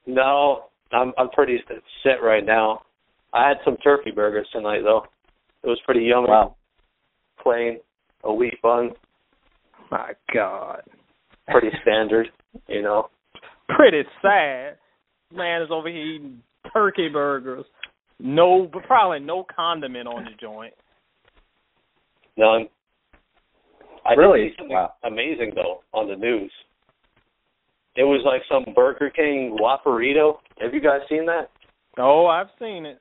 no, 0.06 0.66
I'm 0.91 1.14
I'm 1.18 1.30
pretty 1.30 1.58
set 2.04 2.22
right 2.22 2.45
now. 2.45 2.82
I 3.34 3.47
had 3.47 3.58
some 3.66 3.78
turkey 3.78 4.12
burgers 4.12 4.47
tonight 4.51 4.82
though. 4.84 5.06
It 5.64 5.68
was 5.68 5.80
pretty 5.86 6.01
yummy. 6.01 6.28
Wow. 6.30 6.56
Plain, 7.41 7.80
a 8.24 8.34
wheat 8.34 8.62
bun, 8.62 8.91
My 9.91 10.12
God, 10.34 10.82
pretty 11.49 11.70
standard, 11.82 12.28
you 12.68 12.82
know. 12.82 13.10
pretty 13.70 14.04
sad. 14.22 14.78
Man 15.34 15.62
is 15.64 15.70
over 15.72 15.89
here 15.89 15.97
eating 16.06 16.41
turkey 16.72 17.10
burgers. 17.10 17.66
No, 18.20 18.70
but 18.72 18.84
probably 18.84 19.20
no 19.20 19.43
condiment 19.54 20.08
on 20.08 20.24
the 20.26 20.30
joint. 20.39 20.74
None. 22.38 22.67
I 24.05 24.13
Really? 24.13 24.43
did 24.43 24.51
see 24.51 24.57
something 24.57 24.75
Wow. 24.75 24.93
amazing 25.03 25.53
though 25.55 25.84
on 25.93 26.07
the 26.07 26.15
news. 26.15 26.51
It 27.95 28.03
was 28.03 28.21
like 28.25 28.41
some 28.49 28.73
Burger 28.73 29.09
King 29.11 29.55
Whopperito. 29.59 30.39
Have 30.59 30.73
you 30.73 30.81
guys 30.81 31.01
seen 31.07 31.25
that? 31.27 31.49
Oh, 31.97 32.25
I've 32.25 32.49
seen 32.59 32.86
it. 32.86 32.99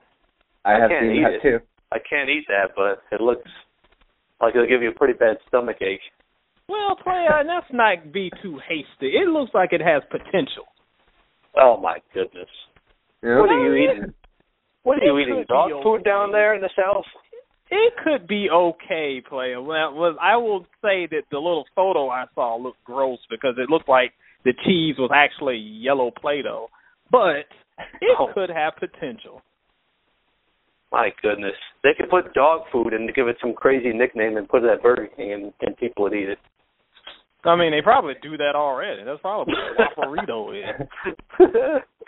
I 0.64 0.74
I 0.74 0.80
have 0.80 0.90
can't 0.90 1.04
seen 1.06 1.16
eat 1.16 1.22
that 1.22 1.32
it. 1.34 1.42
too. 1.42 1.60
I 1.90 1.98
can't 1.98 2.28
eat 2.28 2.44
that, 2.48 2.72
but 2.76 3.02
it 3.10 3.20
looks 3.20 3.48
like 4.40 4.54
it'll 4.54 4.66
give 4.68 4.82
you 4.82 4.90
a 4.90 4.94
pretty 4.94 5.14
bad 5.14 5.38
stomach 5.48 5.80
ache. 5.80 6.00
Well, 6.68 6.94
player, 6.96 7.38
and 7.38 7.48
let's 7.48 7.66
not 7.72 8.12
be 8.12 8.30
too 8.42 8.58
hasty. 8.68 9.16
It 9.16 9.28
looks 9.28 9.52
like 9.54 9.72
it 9.72 9.80
has 9.80 10.02
potential. 10.10 10.64
Oh 11.56 11.76
my 11.78 11.98
goodness. 12.14 12.48
Yeah. 13.22 13.40
What 13.40 13.50
are 13.50 13.64
you 13.64 13.74
eating? 13.74 14.14
What 14.84 14.98
are 15.02 15.04
you 15.04 15.18
eating? 15.18 15.44
Dog 15.48 15.72
okay. 15.72 15.82
food 15.82 16.04
down 16.04 16.32
there 16.32 16.54
in 16.54 16.60
the 16.60 16.70
south? 16.76 17.04
It 17.74 17.94
could 18.04 18.28
be 18.28 18.50
okay, 18.50 19.22
player. 19.26 19.60
Well, 19.62 19.94
was 19.94 20.14
I 20.20 20.36
will 20.36 20.66
say 20.82 21.06
that 21.10 21.22
the 21.30 21.38
little 21.38 21.64
photo 21.74 22.10
I 22.10 22.26
saw 22.34 22.56
looked 22.56 22.84
gross 22.84 23.18
because 23.30 23.54
it 23.56 23.70
looked 23.70 23.88
like 23.88 24.12
the 24.44 24.52
cheese 24.64 24.96
was 24.98 25.10
actually 25.14 25.56
yellow 25.56 26.10
Play-Doh, 26.20 26.68
but 27.10 27.46
it 28.02 28.16
Oh. 28.20 28.28
could 28.34 28.50
have 28.50 28.74
potential. 28.76 29.40
My 30.90 31.10
goodness. 31.22 31.54
They 31.82 31.94
could 31.96 32.10
put 32.10 32.34
dog 32.34 32.62
food 32.70 32.92
and 32.92 33.12
give 33.14 33.26
it 33.28 33.36
some 33.40 33.54
crazy 33.54 33.90
nickname 33.94 34.36
and 34.36 34.46
put 34.46 34.64
it 34.64 34.70
at 34.70 34.82
Burger 34.82 35.08
King 35.16 35.32
and, 35.32 35.52
and 35.62 35.74
people 35.78 36.02
would 36.04 36.12
eat 36.12 36.28
it. 36.28 36.38
I 37.44 37.56
mean, 37.56 37.72
they 37.72 37.80
probably 37.80 38.14
do 38.22 38.36
that 38.36 38.52
already. 38.54 39.02
That's 39.02 39.20
probably 39.22 39.54
what 39.76 39.96
Whopperito 39.96 40.52
is. 40.52 40.86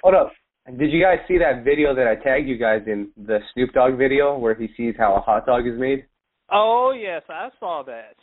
Hold 0.02 0.14
up. 0.14 0.32
Did 0.66 0.92
you 0.92 1.02
guys 1.02 1.18
see 1.28 1.36
that 1.38 1.62
video 1.62 1.94
that 1.94 2.06
I 2.06 2.14
tagged 2.16 2.48
you 2.48 2.56
guys 2.56 2.82
in 2.86 3.10
the 3.16 3.38
Snoop 3.52 3.72
Dogg 3.74 3.98
video 3.98 4.38
where 4.38 4.54
he 4.54 4.68
sees 4.76 4.94
how 4.96 5.14
a 5.14 5.20
hot 5.20 5.44
dog 5.44 5.66
is 5.66 5.78
made? 5.78 6.06
Oh 6.50 6.94
yes, 6.98 7.22
I 7.28 7.50
saw 7.60 7.82
that. 7.86 8.16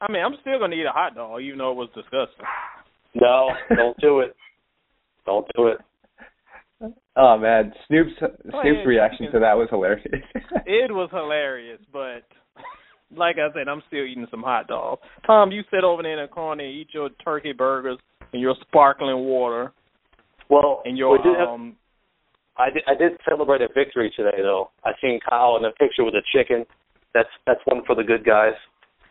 I 0.00 0.10
mean, 0.10 0.22
I'm 0.24 0.34
still 0.40 0.58
gonna 0.58 0.76
eat 0.76 0.86
a 0.86 0.92
hot 0.92 1.14
dog, 1.14 1.42
even 1.42 1.58
though 1.58 1.72
it 1.72 1.76
was 1.76 1.90
disgusting. 1.94 2.46
no, 3.14 3.50
don't 3.76 3.96
do 4.00 4.20
it. 4.20 4.34
Don't 5.26 5.46
do 5.56 5.68
it. 5.68 5.78
Oh 7.16 7.36
man, 7.36 7.72
Snoop's 7.86 8.16
Snoop's 8.18 8.64
yeah, 8.64 8.84
reaction 8.86 9.30
to 9.32 9.40
that 9.40 9.54
was 9.54 9.68
hilarious. 9.70 10.06
It 10.66 10.90
was 10.90 11.10
hilarious, 11.12 11.80
but 11.92 12.24
like 13.14 13.36
I 13.36 13.52
said, 13.54 13.68
I'm 13.68 13.82
still 13.88 14.04
eating 14.04 14.26
some 14.30 14.42
hot 14.42 14.68
dogs. 14.68 15.02
Tom, 15.26 15.52
you 15.52 15.62
sit 15.70 15.84
over 15.84 16.02
there 16.02 16.18
in 16.18 16.26
the 16.26 16.32
corner 16.32 16.64
and 16.64 16.74
eat 16.74 16.88
your 16.92 17.10
turkey 17.22 17.52
burgers 17.52 17.98
and 18.32 18.40
your 18.40 18.54
sparkling 18.62 19.18
water 19.26 19.72
Well, 20.54 20.82
and 20.84 20.96
your 20.96 21.12
we 21.12 21.18
did 21.18 21.36
have, 21.36 21.48
um. 21.48 21.74
I 22.56 22.70
did 22.70 22.84
I 22.86 22.94
did 22.94 23.18
celebrate 23.28 23.60
a 23.60 23.68
victory 23.74 24.12
today 24.16 24.38
though. 24.38 24.70
I 24.84 24.92
seen 25.00 25.18
Kyle 25.28 25.56
in 25.56 25.64
a 25.64 25.72
picture 25.72 26.04
with 26.04 26.14
a 26.14 26.22
chicken. 26.32 26.64
That's 27.12 27.28
that's 27.44 27.58
one 27.64 27.82
for 27.84 27.96
the 27.96 28.04
good 28.04 28.24
guys. 28.24 28.52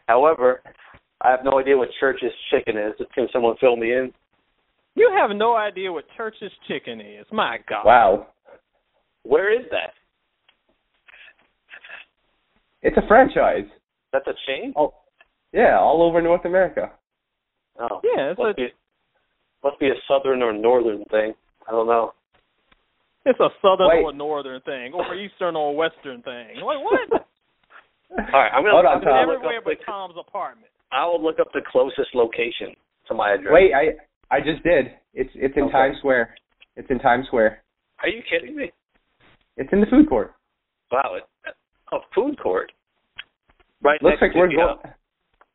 However, 0.07 0.61
I 1.19 1.31
have 1.31 1.41
no 1.43 1.59
idea 1.59 1.77
what 1.77 1.89
Church's 1.99 2.31
chicken 2.49 2.77
is. 2.77 2.93
Can 3.13 3.27
someone 3.33 3.55
fill 3.59 3.75
me 3.75 3.91
in? 3.91 4.13
You 4.95 5.11
have 5.17 5.35
no 5.35 5.55
idea 5.55 5.91
what 5.91 6.05
Church's 6.15 6.51
chicken 6.67 7.01
is. 7.01 7.25
My 7.31 7.57
God. 7.67 7.85
wow, 7.85 8.27
Where 9.23 9.51
is 9.53 9.65
that? 9.71 9.91
it's 12.81 12.95
a 12.95 13.07
franchise. 13.07 13.65
That's 14.13 14.27
a 14.27 14.33
chain? 14.47 14.73
Oh, 14.77 14.93
yeah, 15.51 15.77
all 15.79 16.03
over 16.03 16.21
North 16.21 16.45
America. 16.45 16.91
Oh. 17.79 17.99
Yeah, 18.03 18.31
it's 18.31 18.39
must 18.39 18.51
a 18.51 18.53
be 18.53 18.67
must 19.63 19.79
be 19.79 19.87
a 19.87 19.95
southern 20.07 20.41
or 20.41 20.53
northern 20.53 21.03
thing. 21.11 21.33
I 21.67 21.71
don't 21.71 21.87
know. 21.87 22.13
it's 23.25 23.39
a 23.39 23.49
southern 23.61 23.87
Wait. 23.89 24.03
or 24.03 24.13
northern 24.13 24.61
thing, 24.61 24.93
or 24.93 25.15
eastern 25.15 25.55
or 25.55 25.75
western 25.75 26.21
thing. 26.23 26.57
Like 26.57 26.77
what? 26.83 27.09
All 28.13 28.39
right, 28.39 28.51
I'm 28.53 28.61
gonna, 28.63 28.73
Hold 28.73 28.85
on, 28.85 28.97
I'm 28.97 29.01
Tom. 29.01 29.27
look 29.27 29.37
Everywhere 29.37 29.57
up 29.57 29.63
but 29.65 29.77
the, 29.79 29.85
Tom's 29.85 30.15
apartment. 30.19 30.67
I 30.91 31.05
will 31.05 31.23
look 31.23 31.39
up 31.39 31.47
the 31.53 31.61
closest 31.71 32.13
location 32.13 32.75
to 33.07 33.13
my 33.15 33.33
address. 33.33 33.51
Wait, 33.53 33.71
I 33.73 34.35
I 34.35 34.39
just 34.39 34.61
did. 34.63 34.87
It's 35.13 35.31
it's 35.35 35.55
in 35.57 35.63
Okay. 35.63 35.71
Times 35.71 35.97
Square. 35.99 36.35
It's 36.75 36.89
in 36.91 36.99
Times 36.99 37.25
Square. 37.27 37.63
Are 38.01 38.09
you 38.09 38.21
kidding 38.29 38.55
me? 38.55 38.71
It's 39.57 39.69
in 39.71 39.79
the 39.79 39.87
food 39.87 40.09
court. 40.09 40.33
Wow, 40.91 41.15
it, 41.17 41.23
a 41.91 41.97
food 42.13 42.37
court. 42.39 42.71
Right 43.81 44.01
Looks 44.03 44.17
next 44.21 44.21
like 44.21 44.33
to 44.33 44.39
we're 44.39 44.49
the, 44.49 44.55
going. 44.55 44.77
Uh, 44.83 44.89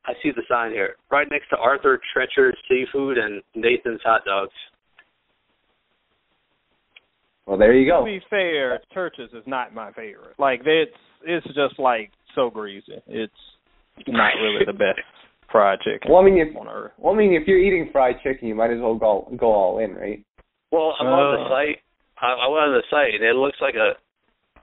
uh, 0.09 0.11
I 0.11 0.15
see 0.23 0.31
the 0.35 0.43
sign 0.49 0.71
here. 0.73 0.97
Right 1.11 1.27
next 1.31 1.49
to 1.51 1.57
Arthur 1.57 2.01
Treacher 2.17 2.51
Seafood 2.69 3.19
and 3.19 3.43
Nathan's 3.55 4.01
Hot 4.05 4.23
Dogs. 4.25 4.53
Well, 7.47 7.57
there 7.59 7.75
you 7.75 7.91
go. 7.91 8.01
To 8.01 8.05
be 8.05 8.21
fair, 8.29 8.79
Church's 8.93 9.31
is 9.33 9.45
not 9.47 9.75
my 9.75 9.93
favorite. 9.93 10.35
Like 10.39 10.61
it's 10.67 10.93
it's 11.25 11.47
just 11.47 11.79
like 11.79 12.11
so 12.35 12.51
greasy. 12.51 13.01
It's 13.07 13.33
not 14.07 14.33
really 14.43 14.65
the 14.67 14.73
best 14.73 15.01
fried 15.51 15.79
chicken 15.81 16.11
Well, 16.13 16.21
I 16.21 16.25
mean, 16.25 16.39
if 16.39 16.55
on 16.57 16.69
earth. 16.69 16.93
well, 16.99 17.15
I 17.15 17.17
mean, 17.17 17.33
if 17.33 17.49
you're 17.49 17.59
eating 17.59 17.89
fried 17.91 18.17
chicken, 18.23 18.49
you 18.49 18.55
might 18.55 18.71
as 18.71 18.81
well 18.81 18.95
go 18.97 19.33
go 19.39 19.47
all 19.53 19.79
in, 19.79 19.95
right? 19.95 20.23
Well, 20.71 20.95
I'm 21.01 21.07
on 21.07 21.35
the 21.41 21.45
Uh. 21.47 21.49
site. 21.49 21.79
I, 22.21 22.27
I 22.27 22.49
went 22.49 22.65
on 22.65 22.73
the 22.75 22.83
site 22.91 23.15
and 23.15 23.25
it 23.25 23.35
looks 23.37 23.59
like 23.63 23.75
a 23.77 23.93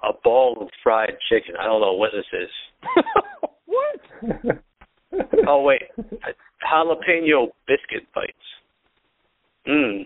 a 0.05 0.13
ball 0.23 0.57
of 0.61 0.67
fried 0.83 1.15
chicken. 1.29 1.55
I 1.59 1.63
don't 1.65 1.81
know 1.81 1.93
what 1.93 2.11
this 2.13 2.25
is. 2.39 2.49
what? 3.65 4.57
Oh 5.47 5.61
wait, 5.61 5.81
jalapeno 6.63 7.47
biscuit 7.67 8.07
bites. 8.13 8.33
Mmm. 9.67 10.05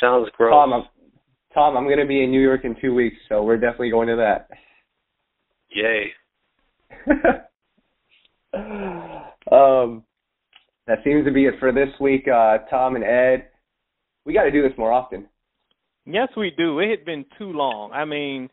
Sounds 0.00 0.28
gross. 0.36 0.52
Tom, 0.52 0.72
I'm, 0.72 0.82
Tom, 1.54 1.76
I'm 1.76 1.88
gonna 1.88 2.06
be 2.06 2.22
in 2.22 2.30
New 2.30 2.40
York 2.40 2.64
in 2.64 2.76
two 2.80 2.94
weeks, 2.94 3.16
so 3.28 3.42
we're 3.42 3.56
definitely 3.56 3.90
going 3.90 4.08
to 4.08 4.16
that. 4.16 4.48
Yay. 5.70 6.12
um, 9.50 10.04
that 10.86 10.98
seems 11.04 11.24
to 11.24 11.32
be 11.32 11.46
it 11.46 11.54
for 11.58 11.72
this 11.72 11.88
week. 12.00 12.26
Uh, 12.28 12.58
Tom 12.70 12.96
and 12.96 13.04
Ed, 13.04 13.48
we 14.24 14.34
got 14.34 14.44
to 14.44 14.50
do 14.50 14.62
this 14.62 14.76
more 14.76 14.92
often. 14.92 15.26
Yes, 16.04 16.28
we 16.36 16.52
do. 16.56 16.80
It 16.80 16.90
had 16.90 17.04
been 17.04 17.24
too 17.38 17.52
long. 17.52 17.92
I 17.92 18.04
mean, 18.04 18.50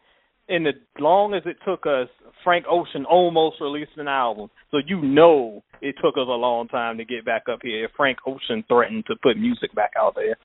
in 0.50 0.64
the 0.64 0.72
long 1.00 1.34
as 1.34 1.44
it 1.46 1.58
took 1.66 1.86
us, 1.86 2.08
Frank 2.44 2.66
Ocean 2.70 3.06
almost 3.06 3.62
released 3.62 3.92
an 3.98 4.08
album. 4.08 4.50
So 4.72 4.78
you 4.86 5.02
know 5.02 5.64
it 5.82 5.96
took 6.02 6.16
us 6.16 6.28
a 6.28 6.32
long 6.48 6.68
time 6.68 6.98
to 6.98 7.06
get 7.06 7.24
back 7.26 7.44
up 7.52 7.60
here. 7.62 7.86
If 7.86 7.92
Frank 7.96 8.18
Ocean 8.26 8.64
threatened 8.68 9.06
to 9.08 9.16
put 9.22 9.38
music 9.38 9.74
back 9.76 9.92
out 9.98 10.16
there. 10.16 10.36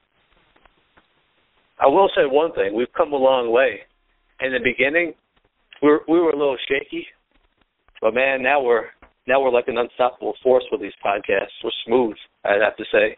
I 1.81 1.87
will 1.89 2.09
say 2.15 2.23
one 2.25 2.53
thing: 2.53 2.75
we've 2.75 2.93
come 2.97 3.13
a 3.13 3.17
long 3.17 3.51
way. 3.51 3.81
in 4.41 4.53
the 4.53 4.61
beginning, 4.63 5.15
we 5.83 5.89
were 5.91 6.03
we 6.09 6.21
were 6.21 6.31
a 6.31 6.37
little 6.39 6.57
shaky, 6.69 7.07
but 8.01 8.15
man, 8.15 8.43
now 8.43 8.63
we're 8.63 8.87
now 9.27 9.41
we're 9.43 9.51
like 9.51 9.69
an 9.69 9.79
unstoppable 9.79 10.35
force 10.43 10.65
with 10.71 10.81
these 10.81 10.93
podcasts. 11.05 11.57
We're 11.63 11.71
smooth, 11.87 12.17
I'd 12.45 12.61
have 12.63 12.77
to 12.77 12.85
say. 12.93 13.17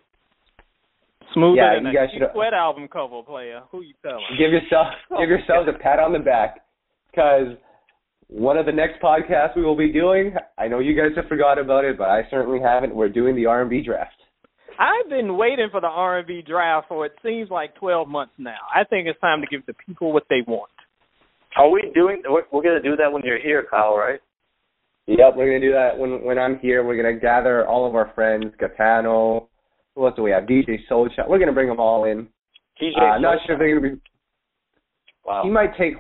Smoother 1.35 1.57
Yeah, 1.61 1.75
than 1.75 1.85
you 1.85 1.91
a 1.91 1.93
guys 1.93 2.09
Keith 2.13 2.21
should- 2.23 2.33
Sweat 2.33 2.55
album 2.55 2.89
cover 2.89 3.23
player. 3.23 3.61
Who 3.73 3.83
you 3.83 3.95
telling? 4.03 4.23
Give 4.39 4.53
yourself 4.53 4.87
give 5.11 5.19
oh, 5.19 5.23
yourselves 5.23 5.69
a 5.69 5.77
pat 5.79 5.99
on 5.99 6.13
the 6.13 6.19
back 6.21 6.59
because 7.17 7.57
one 8.29 8.59
of 8.59 8.67
the 8.67 8.73
next 8.73 9.01
podcasts 9.01 9.57
we 9.57 9.63
will 9.63 9.77
be 9.77 9.93
doing, 9.93 10.35
I 10.59 10.69
know 10.69 10.81
you 10.81 10.95
guys 10.95 11.17
have 11.17 11.27
forgot 11.27 11.59
about 11.59 11.85
it, 11.85 11.97
but 11.97 12.09
I 12.09 12.23
certainly 12.31 12.61
haven't. 12.61 12.95
We're 12.95 13.09
doing 13.09 13.35
the 13.35 13.47
R&B 13.47 13.83
draft. 13.83 14.13
I've 14.79 15.09
been 15.09 15.39
waiting 15.39 15.69
for 15.71 15.81
the 15.81 15.87
R&B 15.87 16.43
draft 16.47 16.89
for 16.89 17.07
it 17.07 17.13
seems 17.25 17.49
like 17.49 17.75
12 17.77 18.09
months 18.09 18.35
now. 18.37 18.59
I 18.75 18.85
think 18.85 19.09
it's 19.09 19.19
time 19.21 19.41
to 19.41 19.47
give 19.47 19.65
the 19.67 19.75
people 19.87 20.13
what 20.13 20.25
they 20.29 20.43
want. 20.47 20.71
Are 21.57 21.71
we 21.71 21.91
doing? 21.95 22.23
We're, 22.29 22.43
we're 22.53 22.63
gonna 22.63 22.83
do 22.83 22.97
that 22.97 23.11
when 23.11 23.23
you're 23.25 23.41
here, 23.41 23.65
Kyle, 23.71 23.97
right? 23.97 24.21
Yep, 25.07 25.37
we're 25.37 25.47
gonna 25.47 25.61
do 25.61 25.73
that 25.73 25.97
when 25.97 26.23
when 26.23 26.39
I'm 26.39 26.59
here. 26.59 26.85
We're 26.85 27.03
gonna 27.03 27.19
gather 27.19 27.67
all 27.67 27.89
of 27.89 27.95
our 27.95 28.13
friends, 28.15 28.53
Gatano. 28.61 29.47
Who 29.95 30.05
else 30.05 30.15
do 30.17 30.23
we 30.23 30.33
have? 30.33 30.43
DJ 30.43 30.87
Soul 30.87 31.09
Shot. 31.17 31.31
We're 31.31 31.39
gonna 31.39 31.55
bring 31.55 31.69
them 31.69 31.81
all 31.81 32.05
in. 32.05 32.29
TJ. 32.79 32.99
Uh, 32.99 33.19
not 33.21 33.39
sure 33.47 33.55
if 33.55 33.59
they're 33.59 33.75
gonna 33.75 33.95
be. 33.95 34.01
Wow. 35.25 35.45
He 35.45 35.51
might 35.51 35.75
take. 35.79 35.95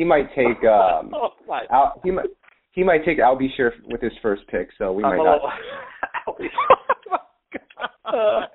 He 0.00 0.04
might 0.06 0.30
take. 0.34 0.64
um 0.64 1.12
oh 1.14 1.28
my. 1.46 1.64
Al, 1.70 2.00
he 2.02 2.10
might. 2.10 2.24
He 2.72 2.82
might 2.82 3.04
take 3.04 3.18
Al 3.18 3.36
B. 3.36 3.50
Sure 3.54 3.70
with 3.84 4.00
his 4.00 4.12
first 4.22 4.46
pick, 4.48 4.68
so 4.78 4.92
we 4.94 5.04
I'm 5.04 5.18
might 5.18 5.24
not. 5.24 5.40
little- 6.26 6.48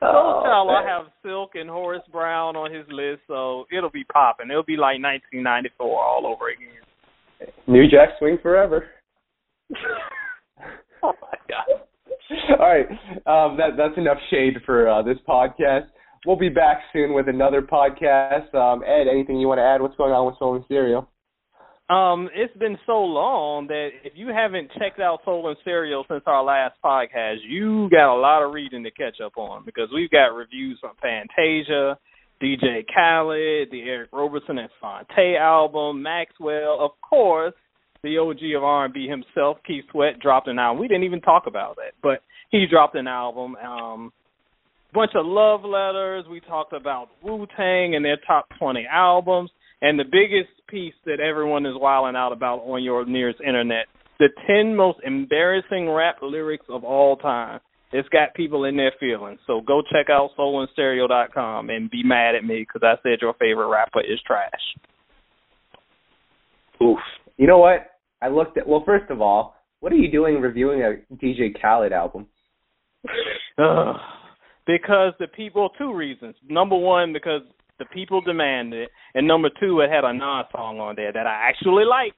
So 0.00 0.08
Oh, 0.08 0.42
shall 0.44 0.68
I 0.70 0.84
have 0.86 1.06
Silk 1.22 1.52
and 1.54 1.70
Horace 1.70 2.02
Brown 2.10 2.56
on 2.56 2.74
his 2.74 2.84
list, 2.90 3.22
so 3.28 3.64
it'll 3.76 3.88
be 3.90 4.02
popping. 4.04 4.50
It'll 4.50 4.64
be 4.64 4.76
like 4.76 5.00
1994 5.00 5.86
all 6.04 6.26
over 6.26 6.48
again. 6.50 7.52
New 7.68 7.88
Jack 7.88 8.10
Swing 8.18 8.36
forever. 8.42 8.86
oh 11.02 11.12
my 11.22 11.38
god. 11.48 11.64
All 12.58 12.66
right, 12.68 12.88
um, 13.26 13.56
that 13.58 13.76
that's 13.76 13.96
enough 13.96 14.18
shade 14.30 14.54
for 14.66 14.88
uh, 14.88 15.02
this 15.02 15.18
podcast. 15.28 15.86
We'll 16.24 16.36
be 16.36 16.48
back 16.48 16.82
soon 16.92 17.14
with 17.14 17.28
another 17.28 17.62
podcast. 17.62 18.54
Um, 18.54 18.82
Ed, 18.86 19.08
anything 19.10 19.40
you 19.40 19.48
want 19.48 19.58
to 19.58 19.64
add? 19.64 19.82
What's 19.82 19.96
going 19.96 20.12
on 20.12 20.26
with 20.26 20.38
Soul 20.38 20.54
In 20.54 20.64
Stereo? 20.66 21.08
Um, 21.90 22.30
it's 22.32 22.56
been 22.58 22.78
so 22.86 23.02
long 23.02 23.66
that 23.66 23.88
if 24.04 24.12
you 24.14 24.28
haven't 24.28 24.70
checked 24.78 25.00
out 25.00 25.18
Soul 25.24 25.50
In 25.50 25.56
Stereo 25.62 26.04
since 26.08 26.22
our 26.26 26.44
last 26.44 26.76
podcast, 26.82 27.38
you 27.46 27.90
got 27.90 28.14
a 28.14 28.18
lot 28.18 28.44
of 28.44 28.54
reading 28.54 28.84
to 28.84 28.90
catch 28.92 29.16
up 29.24 29.36
on 29.36 29.64
because 29.66 29.88
we've 29.92 30.10
got 30.10 30.26
reviews 30.26 30.78
from 30.80 30.92
Fantasia, 31.02 31.98
DJ 32.40 32.86
Khaled, 32.86 33.72
the 33.72 33.82
Eric 33.82 34.10
Roberson 34.12 34.58
and 34.58 34.70
Phonte 34.80 35.36
album, 35.36 36.02
Maxwell, 36.02 36.78
of 36.80 36.92
course, 37.00 37.54
the 38.04 38.18
OG 38.18 38.56
of 38.56 38.62
R&B 38.62 39.08
himself, 39.08 39.58
Keith 39.66 39.84
Sweat, 39.90 40.20
dropped 40.20 40.46
an 40.46 40.60
album. 40.60 40.80
We 40.80 40.88
didn't 40.88 41.04
even 41.04 41.20
talk 41.20 41.44
about 41.48 41.76
that, 41.76 41.94
but 42.00 42.22
he 42.50 42.66
dropped 42.70 42.94
an 42.94 43.08
album. 43.08 43.56
Um, 43.56 44.12
bunch 44.92 45.12
of 45.14 45.26
love 45.26 45.64
letters. 45.64 46.24
We 46.30 46.40
talked 46.40 46.72
about 46.72 47.08
Wu 47.22 47.46
Tang 47.56 47.94
and 47.94 48.04
their 48.04 48.18
top 48.26 48.46
20 48.58 48.86
albums. 48.90 49.50
And 49.80 49.98
the 49.98 50.04
biggest 50.04 50.50
piece 50.68 50.94
that 51.06 51.18
everyone 51.20 51.66
is 51.66 51.74
wilding 51.76 52.16
out 52.16 52.32
about 52.32 52.60
on 52.60 52.82
your 52.82 53.04
nearest 53.04 53.40
internet, 53.40 53.86
the 54.18 54.28
10 54.46 54.76
most 54.76 54.98
embarrassing 55.04 55.90
rap 55.90 56.16
lyrics 56.22 56.66
of 56.68 56.84
all 56.84 57.16
time. 57.16 57.60
It's 57.92 58.08
got 58.08 58.34
people 58.34 58.64
in 58.64 58.76
their 58.76 58.92
feelings. 58.98 59.40
So 59.46 59.60
go 59.60 59.82
check 59.82 60.08
out 60.08 60.30
soulinstereo.com 60.38 61.68
and 61.68 61.90
be 61.90 62.02
mad 62.02 62.34
at 62.34 62.44
me 62.44 62.64
because 62.66 62.82
I 62.82 62.94
said 63.02 63.18
your 63.20 63.34
favorite 63.34 63.68
rapper 63.68 64.00
is 64.00 64.20
trash. 64.26 64.50
Oof. 66.82 66.98
You 67.36 67.46
know 67.46 67.58
what? 67.58 67.90
I 68.22 68.28
looked 68.28 68.56
at. 68.56 68.66
Well, 68.66 68.82
first 68.86 69.10
of 69.10 69.20
all, 69.20 69.56
what 69.80 69.92
are 69.92 69.96
you 69.96 70.10
doing 70.10 70.40
reviewing 70.40 70.80
a 70.82 71.14
DJ 71.16 71.60
Khaled 71.60 71.92
album? 71.92 72.28
Ugh. 74.68 74.72
because 74.78 75.12
the 75.18 75.28
people, 75.28 75.70
two 75.78 75.94
reasons. 75.94 76.34
Number 76.48 76.76
one, 76.76 77.12
because 77.12 77.42
the 77.78 77.84
people 77.86 78.20
demanded 78.20 78.82
it, 78.82 78.90
and 79.14 79.26
number 79.26 79.50
two, 79.60 79.80
it 79.80 79.90
had 79.90 80.04
a 80.04 80.12
Nas 80.12 80.46
song 80.52 80.78
on 80.78 80.96
there 80.96 81.12
that 81.12 81.26
I 81.26 81.48
actually 81.48 81.84
liked, 81.84 82.16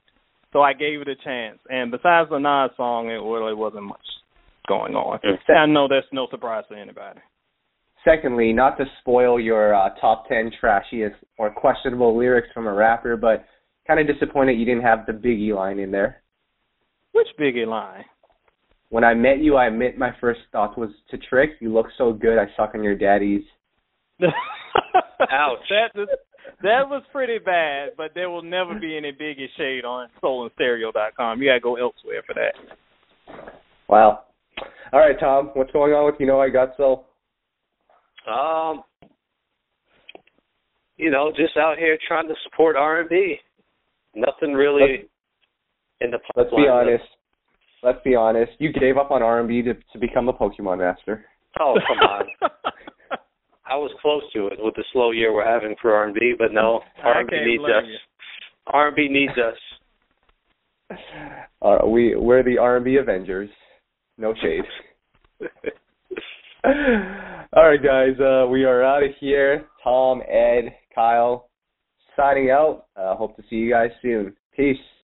so 0.53 0.61
I 0.61 0.73
gave 0.73 1.01
it 1.01 1.09
a 1.09 1.17
chance. 1.17 1.59
And 1.69 1.91
besides 1.91 2.31
the 2.31 2.39
Nas 2.39 2.77
song, 2.77 3.09
it 3.09 3.15
really 3.15 3.55
wasn't 3.55 3.85
much 3.85 4.05
going 4.69 4.95
on. 4.95 5.19
Mm. 5.25 5.57
I 5.57 5.67
know 5.67 5.89
that's 5.89 6.07
no 6.13 6.27
surprise 6.31 6.65
to 6.71 6.77
anybody. 6.77 7.21
Secondly, 8.05 8.53
not 8.53 8.77
to 8.77 8.85
spoil 9.01 9.41
your 9.41 9.75
uh, 9.75 9.89
top 10.01 10.29
ten 10.29 10.51
trashiest 10.63 11.15
or 11.39 11.51
questionable 11.51 12.17
lyrics 12.17 12.49
from 12.53 12.67
a 12.67 12.73
rapper, 12.73 13.17
but 13.17 13.47
kind 13.87 13.99
of 13.99 14.07
disappointed 14.07 14.59
you 14.59 14.67
didn't 14.67 14.83
have 14.83 15.07
the 15.07 15.13
Biggie 15.13 15.55
line 15.55 15.79
in 15.79 15.91
there. 15.91 16.23
Which 17.13 17.29
Biggie 17.41 17.67
line? 17.67 18.05
When 18.95 19.03
I 19.03 19.13
met 19.13 19.41
you, 19.41 19.57
I 19.57 19.67
admit 19.67 19.99
my 19.99 20.13
first 20.21 20.39
thought 20.53 20.79
was 20.79 20.91
to 21.11 21.19
trick. 21.19 21.57
You 21.59 21.75
look 21.75 21.87
so 21.99 22.13
good, 22.13 22.39
I 22.39 22.45
suck 22.57 22.77
on 22.77 22.85
your 22.85 22.95
daddy's. 22.95 23.43
Ouch. 24.23 24.29
That 25.69 25.91
was, 25.97 26.09
that 26.63 26.89
was 26.89 27.03
pretty 27.11 27.41
bad, 27.45 27.89
but 27.97 28.13
there 28.15 28.31
will 28.31 28.45
never 28.45 28.79
be 28.79 28.97
any 28.97 29.11
Biggie 29.11 29.49
shade 29.57 29.85
on 29.85 30.11
soulinstereo.com. 30.23 31.43
You 31.43 31.49
gotta 31.49 31.59
go 31.59 31.75
elsewhere 31.75 32.23
for 32.25 32.35
that. 32.35 33.43
Wow. 33.89 34.27
All 34.93 35.01
right, 35.01 35.19
Tom, 35.19 35.51
what's 35.55 35.73
going 35.73 35.93
on 35.93 36.07
with 36.07 36.21
you 36.21 36.27
know 36.27 36.41
I 36.41 36.49
got 36.49 36.75
so? 36.77 37.07
Um, 38.33 38.85
you 40.99 41.11
know, 41.11 41.33
just 41.37 41.57
out 41.57 41.79
here 41.79 41.99
trying 42.07 42.29
to 42.29 42.35
support 42.45 42.77
R 42.77 43.01
and 43.01 43.09
B. 43.09 43.39
Nothing 44.15 44.53
really 44.55 45.09
in 46.01 46.13
the 46.13 46.19
Let's 46.37 46.51
be 46.51 46.69
honest. 46.71 47.03
Let's 47.85 47.99
be 48.03 48.15
honest. 48.15 48.53
You 48.59 48.73
gave 48.73 48.97
up 48.97 49.11
on 49.11 49.23
R&B 49.23 49.63
to 49.63 49.75
to 49.75 49.99
become 50.01 50.29
a 50.29 50.33
Pokemon 50.33 50.79
master. 50.79 51.27
Oh 51.61 51.77
come 51.87 51.99
on. 51.99 52.25
I 53.67 53.77
was 53.77 53.91
close 54.01 54.23
to 54.35 54.47
it 54.49 54.59
with 54.59 54.75
the 54.75 54.85
slow 54.93 55.11
year 55.11 55.33
we're 55.33 55.45
having 55.45 55.75
for 55.81 55.95
R 55.95 56.05
and 56.05 56.15
B, 56.15 56.35
but 56.39 56.53
no, 56.53 56.81
R&B 57.03 57.37
needs 57.45 57.65
us. 57.65 57.85
you. 57.87 57.97
R 58.67 58.89
and 58.89 58.97
B 58.97 59.09
needs 59.09 59.33
us. 59.39 60.99
Uh, 61.63 61.87
we 61.87 62.15
we're 62.15 62.43
the 62.43 62.59
R&B 62.59 62.97
Avengers. 62.97 63.51
No 64.19 64.35
shade. 64.41 64.65
All 66.65 67.69
right, 67.69 67.83
guys. 67.83 68.19
Uh, 68.21 68.47
we 68.49 68.65
are 68.65 68.83
out 68.83 69.03
of 69.03 69.11
here. 69.19 69.67
Tom, 69.83 70.23
Ed, 70.29 70.75
Kyle, 70.95 71.49
signing 72.17 72.51
out. 72.51 72.87
Uh, 72.97 73.15
hope 73.17 73.37
to 73.37 73.43
see 73.51 73.57
you 73.57 73.71
guys 73.71 73.91
soon. 74.03 74.35
Peace. 74.55 74.77